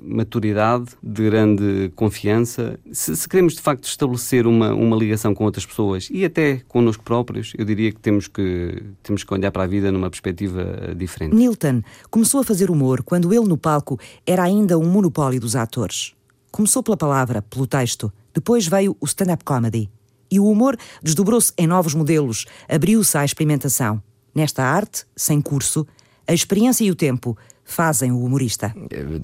maturidade, 0.01 0.85
de 1.03 1.29
grande 1.29 1.91
confiança. 1.97 2.79
Se, 2.93 3.13
se 3.17 3.27
queremos 3.27 3.55
de 3.55 3.61
facto 3.61 3.83
estabelecer 3.83 4.47
uma, 4.47 4.73
uma 4.73 4.95
ligação 4.95 5.35
com 5.35 5.43
outras 5.43 5.65
pessoas 5.65 6.07
e 6.09 6.23
até 6.23 6.61
connosco 6.69 7.03
próprios, 7.03 7.51
eu 7.57 7.65
diria 7.65 7.91
que 7.91 7.99
temos 7.99 8.29
que, 8.29 8.81
temos 9.03 9.25
que 9.25 9.33
olhar 9.33 9.51
para 9.51 9.63
a 9.63 9.67
vida 9.67 9.91
numa 9.91 10.09
perspectiva 10.09 10.95
diferente. 10.95 11.35
Nilton 11.35 11.81
começou 12.09 12.39
a 12.39 12.43
fazer 12.45 12.71
humor 12.71 13.03
quando 13.03 13.33
ele 13.33 13.45
no 13.45 13.57
palco 13.57 13.99
era 14.25 14.43
ainda 14.43 14.79
um 14.79 14.89
monopólio 14.89 15.41
dos 15.41 15.57
atores. 15.57 16.13
Começou 16.51 16.81
pela 16.81 16.95
palavra, 16.95 17.41
pelo 17.41 17.67
texto. 17.67 18.13
Depois 18.33 18.65
veio 18.65 18.95
o 19.01 19.05
stand-up 19.05 19.43
comedy. 19.43 19.89
E 20.31 20.39
o 20.39 20.45
humor 20.45 20.77
desdobrou-se 21.03 21.51
em 21.57 21.67
novos 21.67 21.93
modelos, 21.93 22.45
abriu-se 22.69 23.17
à 23.17 23.25
experimentação. 23.25 24.01
Nesta 24.33 24.63
arte, 24.63 25.05
sem 25.15 25.41
curso, 25.41 25.85
a 26.29 26.33
experiência 26.33 26.83
e 26.83 26.91
o 26.91 26.95
tempo 26.95 27.35
fazem 27.65 28.11
o 28.11 28.23
humorista. 28.23 28.73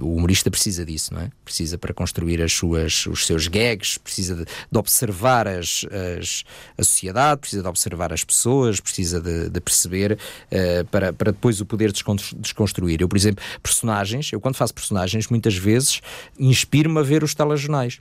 O 0.02 0.16
humorista 0.16 0.50
precisa 0.50 0.84
disso, 0.84 1.14
não 1.14 1.22
é? 1.22 1.32
Precisa 1.44 1.78
para 1.78 1.94
construir 1.94 2.42
as 2.42 2.52
suas, 2.52 3.06
os 3.06 3.26
seus 3.26 3.48
gags, 3.48 3.98
precisa 4.00 4.36
de, 4.36 4.46
de 4.46 4.78
observar 4.78 5.48
as, 5.48 5.86
as, 6.20 6.44
a 6.78 6.84
sociedade, 6.84 7.42
precisa 7.42 7.62
de 7.62 7.68
observar 7.68 8.12
as 8.12 8.24
pessoas, 8.24 8.80
precisa 8.80 9.22
de, 9.22 9.50
de 9.50 9.62
perceber 9.62 10.14
uh, 10.14 10.86
para, 10.86 11.14
para 11.14 11.32
depois 11.32 11.62
o 11.62 11.66
poder 11.66 11.92
desconstruir. 11.92 13.02
Eu, 13.02 13.08
por 13.08 13.18
exemplo, 13.18 13.44
personagens, 13.62 14.32
eu 14.32 14.40
quando 14.40 14.56
faço 14.56 14.74
personagens, 14.74 15.28
muitas 15.28 15.56
vezes 15.56 16.02
inspiro-me 16.40 17.00
a 17.00 17.04
ver 17.04 17.24
os 17.24 17.34
telejornais. 17.34 18.00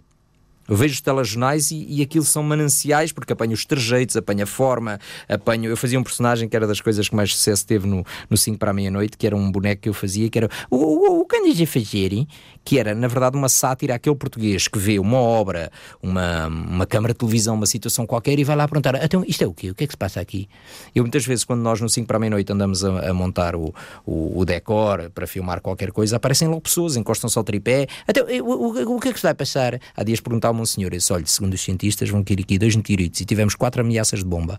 Eu 0.69 0.77
vejo 0.77 0.95
os 0.95 1.01
telejornais 1.01 1.71
e, 1.71 1.87
e 1.89 2.03
aquilo 2.03 2.25
são 2.25 2.43
mananciais, 2.43 3.12
porque 3.12 3.33
apanho 3.33 3.53
os 3.53 3.65
trejeitos, 3.65 4.17
apanho 4.17 4.45
a 4.45 4.47
forma, 4.47 4.99
apanho. 5.29 5.71
Eu 5.71 5.77
fazia 5.77 5.99
um 5.99 6.03
personagem 6.03 6.49
que 6.49 6.57
era 6.57 6.67
das 6.67 6.81
coisas 6.81 7.09
que 7.09 7.15
mais 7.15 7.35
sucesso 7.35 7.67
teve 7.67 7.87
no, 7.87 8.05
no 8.29 8.37
5 8.37 8.59
para 8.59 8.71
a 8.71 8.75
meia-noite, 8.75 9.17
que 9.17 9.27
era 9.27 9.37
um 9.37 9.51
boneco 9.51 9.83
que 9.83 9.89
eu 9.89 9.95
fazia, 9.95 10.29
que 10.29 10.39
era 10.39 10.49
o, 10.71 10.77
o, 10.77 11.21
o 11.21 11.27
a 11.35 11.67
fazer, 11.67 12.27
que 12.65 12.79
era, 12.79 12.95
na 12.95 13.09
verdade, 13.09 13.37
uma 13.37 13.49
sátira 13.49 13.95
àquele 13.95 14.17
português 14.17 14.69
que 14.69 14.79
vê 14.79 14.99
uma 14.99 15.19
obra, 15.19 15.71
uma, 16.03 16.47
uma 16.47 16.87
câmara 16.87 17.12
de 17.12 17.19
televisão, 17.19 17.55
uma 17.55 17.67
situação 17.67 18.07
qualquer 18.07 18.39
e 18.39 18.45
vai 18.45 18.57
lá 18.57 18.67
perguntar: 18.67 19.03
então 19.05 19.23
isto 19.27 19.45
é 19.45 19.47
o 19.47 19.53
quê? 19.53 19.71
O 19.71 19.75
que 19.75 19.85
é 19.85 19.87
que 19.87 19.93
se 19.93 19.97
passa 19.97 20.21
aqui? 20.21 20.49
Eu 20.95 21.03
muitas 21.03 21.27
vezes, 21.27 21.45
quando 21.45 21.61
nós 21.61 21.81
no 21.81 21.89
5 21.89 22.07
para 22.07 22.17
a 22.17 22.21
meia-noite 22.21 22.53
andamos 22.53 22.85
a, 22.85 23.11
a 23.11 23.15
montar 23.15 23.55
o, 23.55 23.75
o, 24.07 24.41
o, 24.41 24.45
decor 24.45 25.11
para 25.11 25.27
filmar 25.27 25.61
qualquer 25.61 25.93
coisa, 25.93 26.17
aparecem 26.17 26.49
logo 26.49 26.62
pessoas, 26.62 26.97
encostam-se 26.97 27.37
ao 27.37 27.45
tripé. 27.45 27.87
Então, 28.09 28.25
o, 28.43 28.93
o, 28.93 28.97
o 28.97 29.01
que 29.01 29.09
é 29.09 29.12
que 29.12 29.19
se 29.19 29.25
vai 29.25 29.35
passar? 29.35 29.79
Há 29.97 30.03
dias 30.03 30.21
perguntava-me 30.21 30.54
um 30.63 30.67
senhor, 30.67 30.93
eu 30.93 30.99
disse: 30.99 31.13
olha, 31.13 31.27
segundo 31.27 31.55
os 31.55 31.61
cientistas, 31.61 32.09
vão 32.09 32.23
cair 32.23 32.41
aqui 32.41 32.59
dois 32.59 32.75
meteoritos 32.77 33.21
e 33.21 33.25
tivemos 33.25 33.55
quatro 33.55 33.81
ameaças 33.81 34.21
de 34.21 34.25
bomba. 34.25 34.59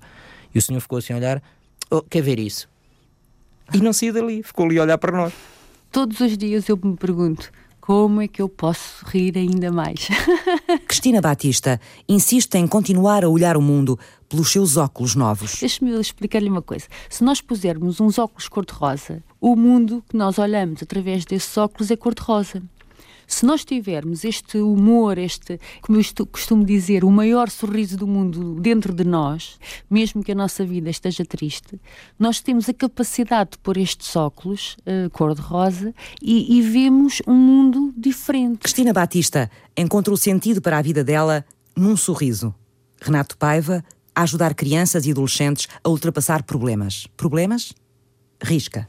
E 0.53 0.57
o 0.57 0.61
senhor 0.61 0.79
ficou 0.79 0.97
assim 0.97 1.13
a 1.13 1.17
olhar: 1.17 1.43
oh, 1.89 2.01
quer 2.01 2.21
ver 2.21 2.39
isso? 2.39 2.69
E 3.73 3.79
não 3.79 3.93
saiu 3.93 4.13
dali, 4.13 4.43
ficou 4.43 4.65
ali 4.65 4.79
a 4.79 4.83
olhar 4.83 4.97
para 4.97 5.15
nós. 5.15 5.33
Todos 5.91 6.19
os 6.19 6.37
dias 6.37 6.67
eu 6.69 6.77
me 6.81 6.95
pergunto 6.95 7.51
como 7.85 8.19
é 8.19 8.27
que 8.27 8.41
eu 8.41 8.49
posso 8.49 9.05
rir 9.05 9.37
ainda 9.37 9.71
mais? 9.71 10.07
Cristina 10.87 11.21
Batista 11.21 11.79
insiste 12.09 12.55
em 12.55 12.65
continuar 12.65 13.23
a 13.23 13.29
olhar 13.29 13.55
o 13.55 13.61
mundo 13.61 13.99
pelos 14.27 14.51
seus 14.51 14.75
óculos 14.75 15.13
novos. 15.13 15.59
Deixe-me 15.59 15.91
explicar-lhe 15.99 16.49
uma 16.49 16.63
coisa. 16.63 16.87
Se 17.07 17.23
nós 17.23 17.41
pusermos 17.41 18.01
uns 18.01 18.17
óculos 18.17 18.47
cor-de-rosa, 18.47 19.23
o 19.39 19.55
mundo 19.55 20.03
que 20.09 20.17
nós 20.17 20.39
olhamos 20.39 20.81
através 20.81 21.25
desses 21.25 21.55
óculos 21.57 21.91
é 21.91 21.95
cor-de-rosa. 21.95 22.63
Se 23.27 23.45
nós 23.45 23.65
tivermos 23.65 24.23
este 24.23 24.57
humor, 24.57 25.17
este, 25.17 25.59
como 25.81 25.99
eu 25.99 26.27
costumo 26.27 26.63
dizer, 26.63 27.03
o 27.03 27.11
maior 27.11 27.49
sorriso 27.49 27.97
do 27.97 28.07
mundo 28.07 28.55
dentro 28.59 28.93
de 28.93 29.03
nós, 29.03 29.57
mesmo 29.89 30.23
que 30.23 30.31
a 30.31 30.35
nossa 30.35 30.65
vida 30.65 30.89
esteja 30.89 31.25
triste, 31.25 31.79
nós 32.17 32.39
temos 32.39 32.69
a 32.69 32.73
capacidade 32.73 33.51
de 33.51 33.57
pôr 33.57 33.77
estes 33.77 34.15
óculos 34.15 34.77
uh, 34.81 35.09
cor-de-rosa 35.09 35.93
e, 36.21 36.57
e 36.57 36.61
vemos 36.61 37.21
um 37.27 37.35
mundo 37.35 37.93
diferente. 37.97 38.59
Cristina 38.59 38.93
Batista 38.93 39.49
encontra 39.75 40.13
o 40.13 40.17
sentido 40.17 40.61
para 40.61 40.77
a 40.77 40.81
vida 40.81 41.03
dela 41.03 41.45
num 41.75 41.97
sorriso. 41.97 42.53
Renato 43.01 43.37
Paiva 43.37 43.83
a 44.15 44.21
ajudar 44.21 44.53
crianças 44.53 45.05
e 45.05 45.11
adolescentes 45.11 45.67
a 45.83 45.89
ultrapassar 45.89 46.43
problemas. 46.43 47.07
Problemas? 47.17 47.73
Risca 48.41 48.87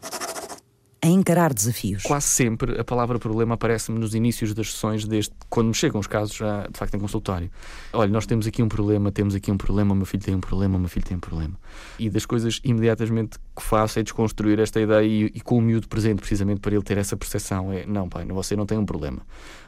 a 1.02 1.08
encarar 1.08 1.52
desafios. 1.52 2.02
Quase 2.02 2.26
sempre 2.26 2.80
a 2.80 2.84
palavra 2.84 3.18
problema 3.18 3.54
aparece-me 3.54 3.98
nos 3.98 4.14
inícios 4.14 4.54
das 4.54 4.72
sessões, 4.72 5.04
desde 5.06 5.32
quando 5.48 5.68
me 5.68 5.74
chegam 5.74 6.00
os 6.00 6.06
casos 6.06 6.34
já, 6.34 6.66
de 6.66 6.78
facto 6.78 6.94
em 6.94 7.00
consultório. 7.00 7.50
Olha, 7.92 8.10
nós 8.10 8.26
temos 8.26 8.46
aqui 8.46 8.62
um 8.62 8.68
problema, 8.68 9.12
temos 9.12 9.34
aqui 9.34 9.50
um 9.52 9.56
problema, 9.56 9.94
meu 9.94 10.06
filho 10.06 10.22
tem 10.22 10.34
um 10.34 10.40
problema, 10.40 10.78
meu 10.78 10.88
filho 10.88 11.06
tem 11.06 11.16
um 11.16 11.20
problema. 11.20 11.54
E 11.98 12.08
das 12.08 12.24
coisas 12.24 12.60
imediatamente 12.64 13.38
que 13.54 13.62
faço 13.62 13.98
é 13.98 14.02
desconstruir 14.02 14.58
esta 14.58 14.80
ideia 14.80 15.06
e, 15.06 15.26
e 15.26 15.40
com 15.40 15.58
o 15.58 15.60
miúdo 15.60 15.88
presente, 15.88 16.18
precisamente 16.18 16.60
para 16.60 16.74
ele 16.74 16.82
ter 16.82 16.98
essa 16.98 17.16
percepção. 17.16 17.72
É, 17.72 17.86
não, 17.86 18.08
pai, 18.08 18.24
você 18.26 18.56
não 18.56 18.66
tem 18.66 18.78
um 18.78 18.86
problema. 18.86 19.22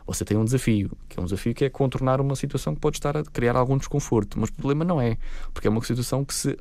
Você 0.09 0.25
tem 0.25 0.39
um 0.39 0.45
desafio, 0.45 0.91
que 1.07 1.21
é 1.21 1.23
um 1.23 1.27
desafio 1.27 1.55
que 1.55 1.67
é 1.67 1.69
contornar 1.69 2.19
uma 2.19 2.35
situação 2.35 2.75
que 2.75 2.81
pode 2.81 2.97
estar 2.97 3.15
a 3.15 3.23
criar 3.23 3.57
algum 3.57 3.77
desconforto, 3.77 4.41
mas 4.41 4.49
o 4.49 4.53
problema 4.55 4.83
não 4.83 4.99
é, 4.99 5.19
porque 5.53 5.69
é 5.69 5.71
uma 5.71 5.83
situação 5.83 6.25
que 6.25 6.33
se 6.33 6.57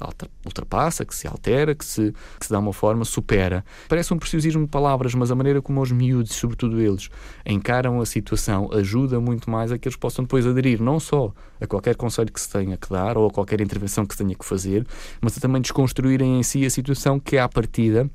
ultrapassa, 0.46 1.06
que 1.06 1.16
se 1.16 1.28
altera, 1.30 1.74
que 1.74 1.86
se, 1.86 2.14
que 2.38 2.46
se 2.46 2.52
dá 2.52 2.60
uma 2.60 2.74
forma, 2.74 3.06
supera. 3.06 3.64
Parece 3.88 4.14
um 4.14 4.20
preciosismo 4.20 4.57
de 4.64 4.68
palavras, 4.68 5.14
mas 5.16 5.32
a 5.32 5.36
maneira 5.36 5.62
como 5.62 5.82
os 5.82 5.92
miúdos, 5.92 6.34
sobretudo 6.36 6.80
eles, 6.80 7.10
encaram 7.46 8.02
a 8.02 8.06
situação 8.06 8.70
ajuda 8.74 9.20
muito 9.20 9.50
mais 9.50 9.72
a 9.72 9.78
que 9.78 9.88
eles 9.88 9.96
possam 9.96 10.24
depois 10.24 10.46
aderir 10.46 10.82
não 10.82 11.00
só 11.00 11.34
a 11.60 11.68
qualquer 11.68 11.96
conselho 11.96 12.32
que 12.32 12.40
se 12.40 12.50
tenha 12.50 12.78
que 12.78 12.90
dar 12.90 13.18
ou 13.18 13.28
a 13.28 13.32
qualquer 13.32 13.62
intervenção 13.62 14.06
que 14.06 14.14
se 14.14 14.24
tenha 14.24 14.36
que 14.36 14.46
fazer, 14.46 14.86
mas 15.22 15.38
a 15.38 15.42
também 15.42 15.62
desconstruírem 15.62 16.40
em 16.40 16.44
si 16.44 16.66
a 16.66 16.70
situação 16.70 17.20
que, 17.20 17.38
à 17.38 17.48
partida, 17.48 18.10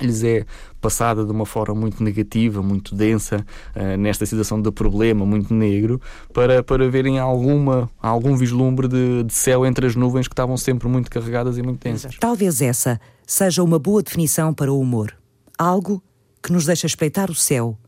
lhes 0.00 0.24
é 0.24 0.44
passada 0.80 1.24
de 1.24 1.30
uma 1.30 1.46
forma 1.46 1.74
muito 1.74 2.02
negativa, 2.02 2.62
muito 2.62 2.94
densa, 2.94 3.44
uh, 3.76 3.96
nesta 3.96 4.26
situação 4.26 4.60
de 4.60 4.70
problema, 4.70 5.24
muito 5.24 5.54
negro, 5.54 6.00
para, 6.32 6.62
para 6.62 6.88
verem 6.88 7.18
alguma, 7.18 7.88
algum 8.00 8.36
vislumbre 8.36 8.88
de, 8.88 9.22
de 9.22 9.34
céu 9.34 9.64
entre 9.64 9.86
as 9.86 9.94
nuvens 9.94 10.26
que 10.26 10.32
estavam 10.32 10.56
sempre 10.56 10.88
muito 10.88 11.10
carregadas 11.10 11.58
e 11.58 11.62
muito 11.62 11.82
densas. 11.82 12.16
Talvez 12.18 12.60
essa 12.60 13.00
seja 13.26 13.62
uma 13.62 13.78
boa 13.78 14.02
definição 14.02 14.52
para 14.52 14.72
o 14.72 14.80
humor. 14.80 15.14
Algo 15.62 16.02
que 16.42 16.50
nos 16.52 16.66
deixa 16.66 16.88
espreitar 16.88 17.30
o 17.30 17.36
céu 17.36 17.78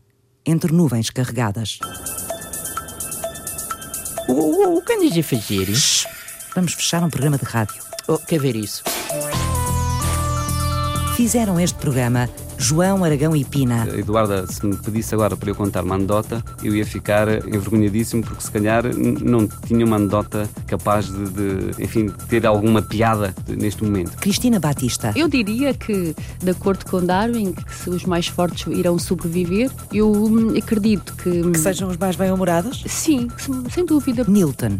entre 0.45 0.71
nuvens 0.71 1.09
carregadas. 1.09 1.77
O, 4.29 4.31
o, 4.31 4.77
o 4.77 4.81
que 4.81 4.93
andas 4.93 5.17
a 5.17 5.21
fazer? 5.21 5.75
Shhh, 5.75 6.07
vamos 6.55 6.73
fechar 6.73 7.03
um 7.03 7.09
programa 7.09 7.37
de 7.37 7.43
rádio. 7.43 7.83
Oh, 8.07 8.17
quer 8.17 8.39
ver 8.39 8.55
isso? 8.55 8.81
Fizeram 11.17 11.59
este 11.59 11.77
programa 11.77 12.29
João 12.57 13.03
Aragão 13.03 13.35
e 13.35 13.43
Pina. 13.43 13.87
Eduarda, 13.95 14.45
se 14.47 14.65
me 14.65 14.75
pedisse 14.75 15.13
agora 15.13 15.35
para 15.35 15.49
eu 15.49 15.55
contar 15.55 15.83
uma 15.83 15.95
anedota, 15.95 16.43
eu 16.63 16.75
ia 16.75 16.85
ficar 16.85 17.27
envergonhadíssimo 17.47 18.23
porque 18.23 18.43
se 18.43 18.51
calhar 18.51 18.83
não 18.95 19.47
tinha 19.47 19.85
uma 19.85 19.97
anedota 19.97 20.49
capaz 20.67 21.07
de, 21.07 21.29
de, 21.29 21.83
enfim, 21.83 22.09
ter 22.27 22.45
alguma 22.45 22.81
piada 22.81 23.33
neste 23.47 23.83
momento. 23.83 24.17
Cristina 24.17 24.59
Batista. 24.59 25.13
Eu 25.15 25.27
diria 25.27 25.73
que, 25.73 26.15
de 26.41 26.49
acordo 26.49 26.85
com 26.85 27.03
Darwin, 27.03 27.53
que 27.53 27.89
os 27.89 28.05
mais 28.05 28.27
fortes 28.27 28.65
irão 28.67 28.97
sobreviver, 28.97 29.71
eu 29.93 30.13
acredito 30.57 31.15
que... 31.15 31.51
Que 31.51 31.59
sejam 31.59 31.89
os 31.89 31.97
mais 31.97 32.15
bem-humorados? 32.15 32.83
Sim, 32.87 33.27
sem 33.71 33.85
dúvida. 33.85 34.25
Newton. 34.27 34.79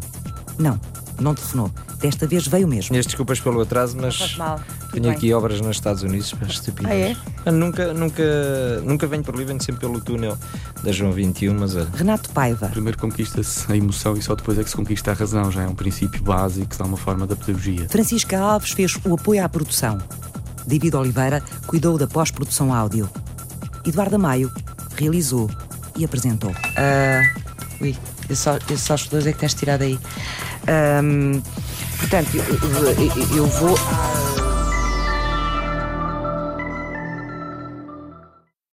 Não, 0.58 0.80
não 1.20 1.34
telefonou. 1.34 1.72
Desta 2.00 2.28
vez 2.28 2.48
veio 2.48 2.68
mesmo. 2.68 2.92
Minhas 2.92 3.06
desculpas 3.06 3.40
pelo 3.40 3.62
atraso, 3.62 3.98
mas 4.00 4.38
tenho 4.92 5.10
aqui 5.10 5.34
obras 5.34 5.62
nos 5.62 5.78
Estados 5.78 6.04
Unidos 6.04 6.34
para 6.34 6.48
estupidez. 6.48 6.92
Ah, 6.92 6.96
é? 6.96 7.16
Eu 7.46 7.54
Nunca, 7.54 7.94
nunca, 7.94 8.24
nunca 8.84 9.08
venho 9.08 9.24
por 9.24 9.36
ali, 9.36 9.46
venho 9.46 9.62
sempre 9.62 9.82
pelo 9.82 10.02
túnel 10.02 10.38
da 10.84 10.92
João 10.92 11.12
21, 11.12 11.54
mas 11.58 11.76
a 11.78 11.86
Renato 11.96 12.30
Paiva. 12.32 12.68
Primeiro 12.70 12.98
conquista-se 12.98 13.72
a 13.72 13.76
emoção 13.76 14.16
e 14.16 14.22
só 14.22 14.36
depois 14.36 14.58
é 14.60 14.64
que 14.64 14.70
se 14.70 14.76
conquista 14.76 15.12
a 15.12 15.14
razão. 15.14 15.52
Já 15.52 15.64
é 15.64 15.68
um 15.68 15.76
princípio 15.76 16.22
básico 16.24 16.68
que 16.68 16.78
dá 16.78 16.86
uma 16.86 16.98
forma 16.98 17.26
da 17.26 17.36
pedagogia. 17.36 17.88
Francisca 17.90 18.38
Alves 18.40 18.72
fez 18.72 18.98
o 19.06 19.16
apoio 19.16 19.44
à 19.44 19.50
produção. 19.50 19.98
David 20.68 20.96
Oliveira 20.96 21.42
cuidou 21.68 21.98
da 21.98 22.08
pós-produção 22.08 22.74
áudio. 22.74 23.10
Eduardo 23.86 24.18
Maio 24.18 24.52
realizou 24.96 25.50
e 25.96 26.04
apresentou. 26.04 26.52
Ah, 26.76 27.22
ui, 27.80 27.96
esses 28.30 28.40
só, 28.40 28.58
esses 28.58 28.82
só 28.82 28.96
os 28.96 29.08
dois 29.08 29.28
é 29.28 29.34
que 29.34 29.40
tens 29.40 29.54
tirado 29.54 29.84
aí. 29.84 30.00
Ahm, 30.68 31.42
portanto, 32.00 32.36
eu, 32.36 32.44
eu- 32.44 33.38
eu 33.38 33.46
vou. 33.48 33.78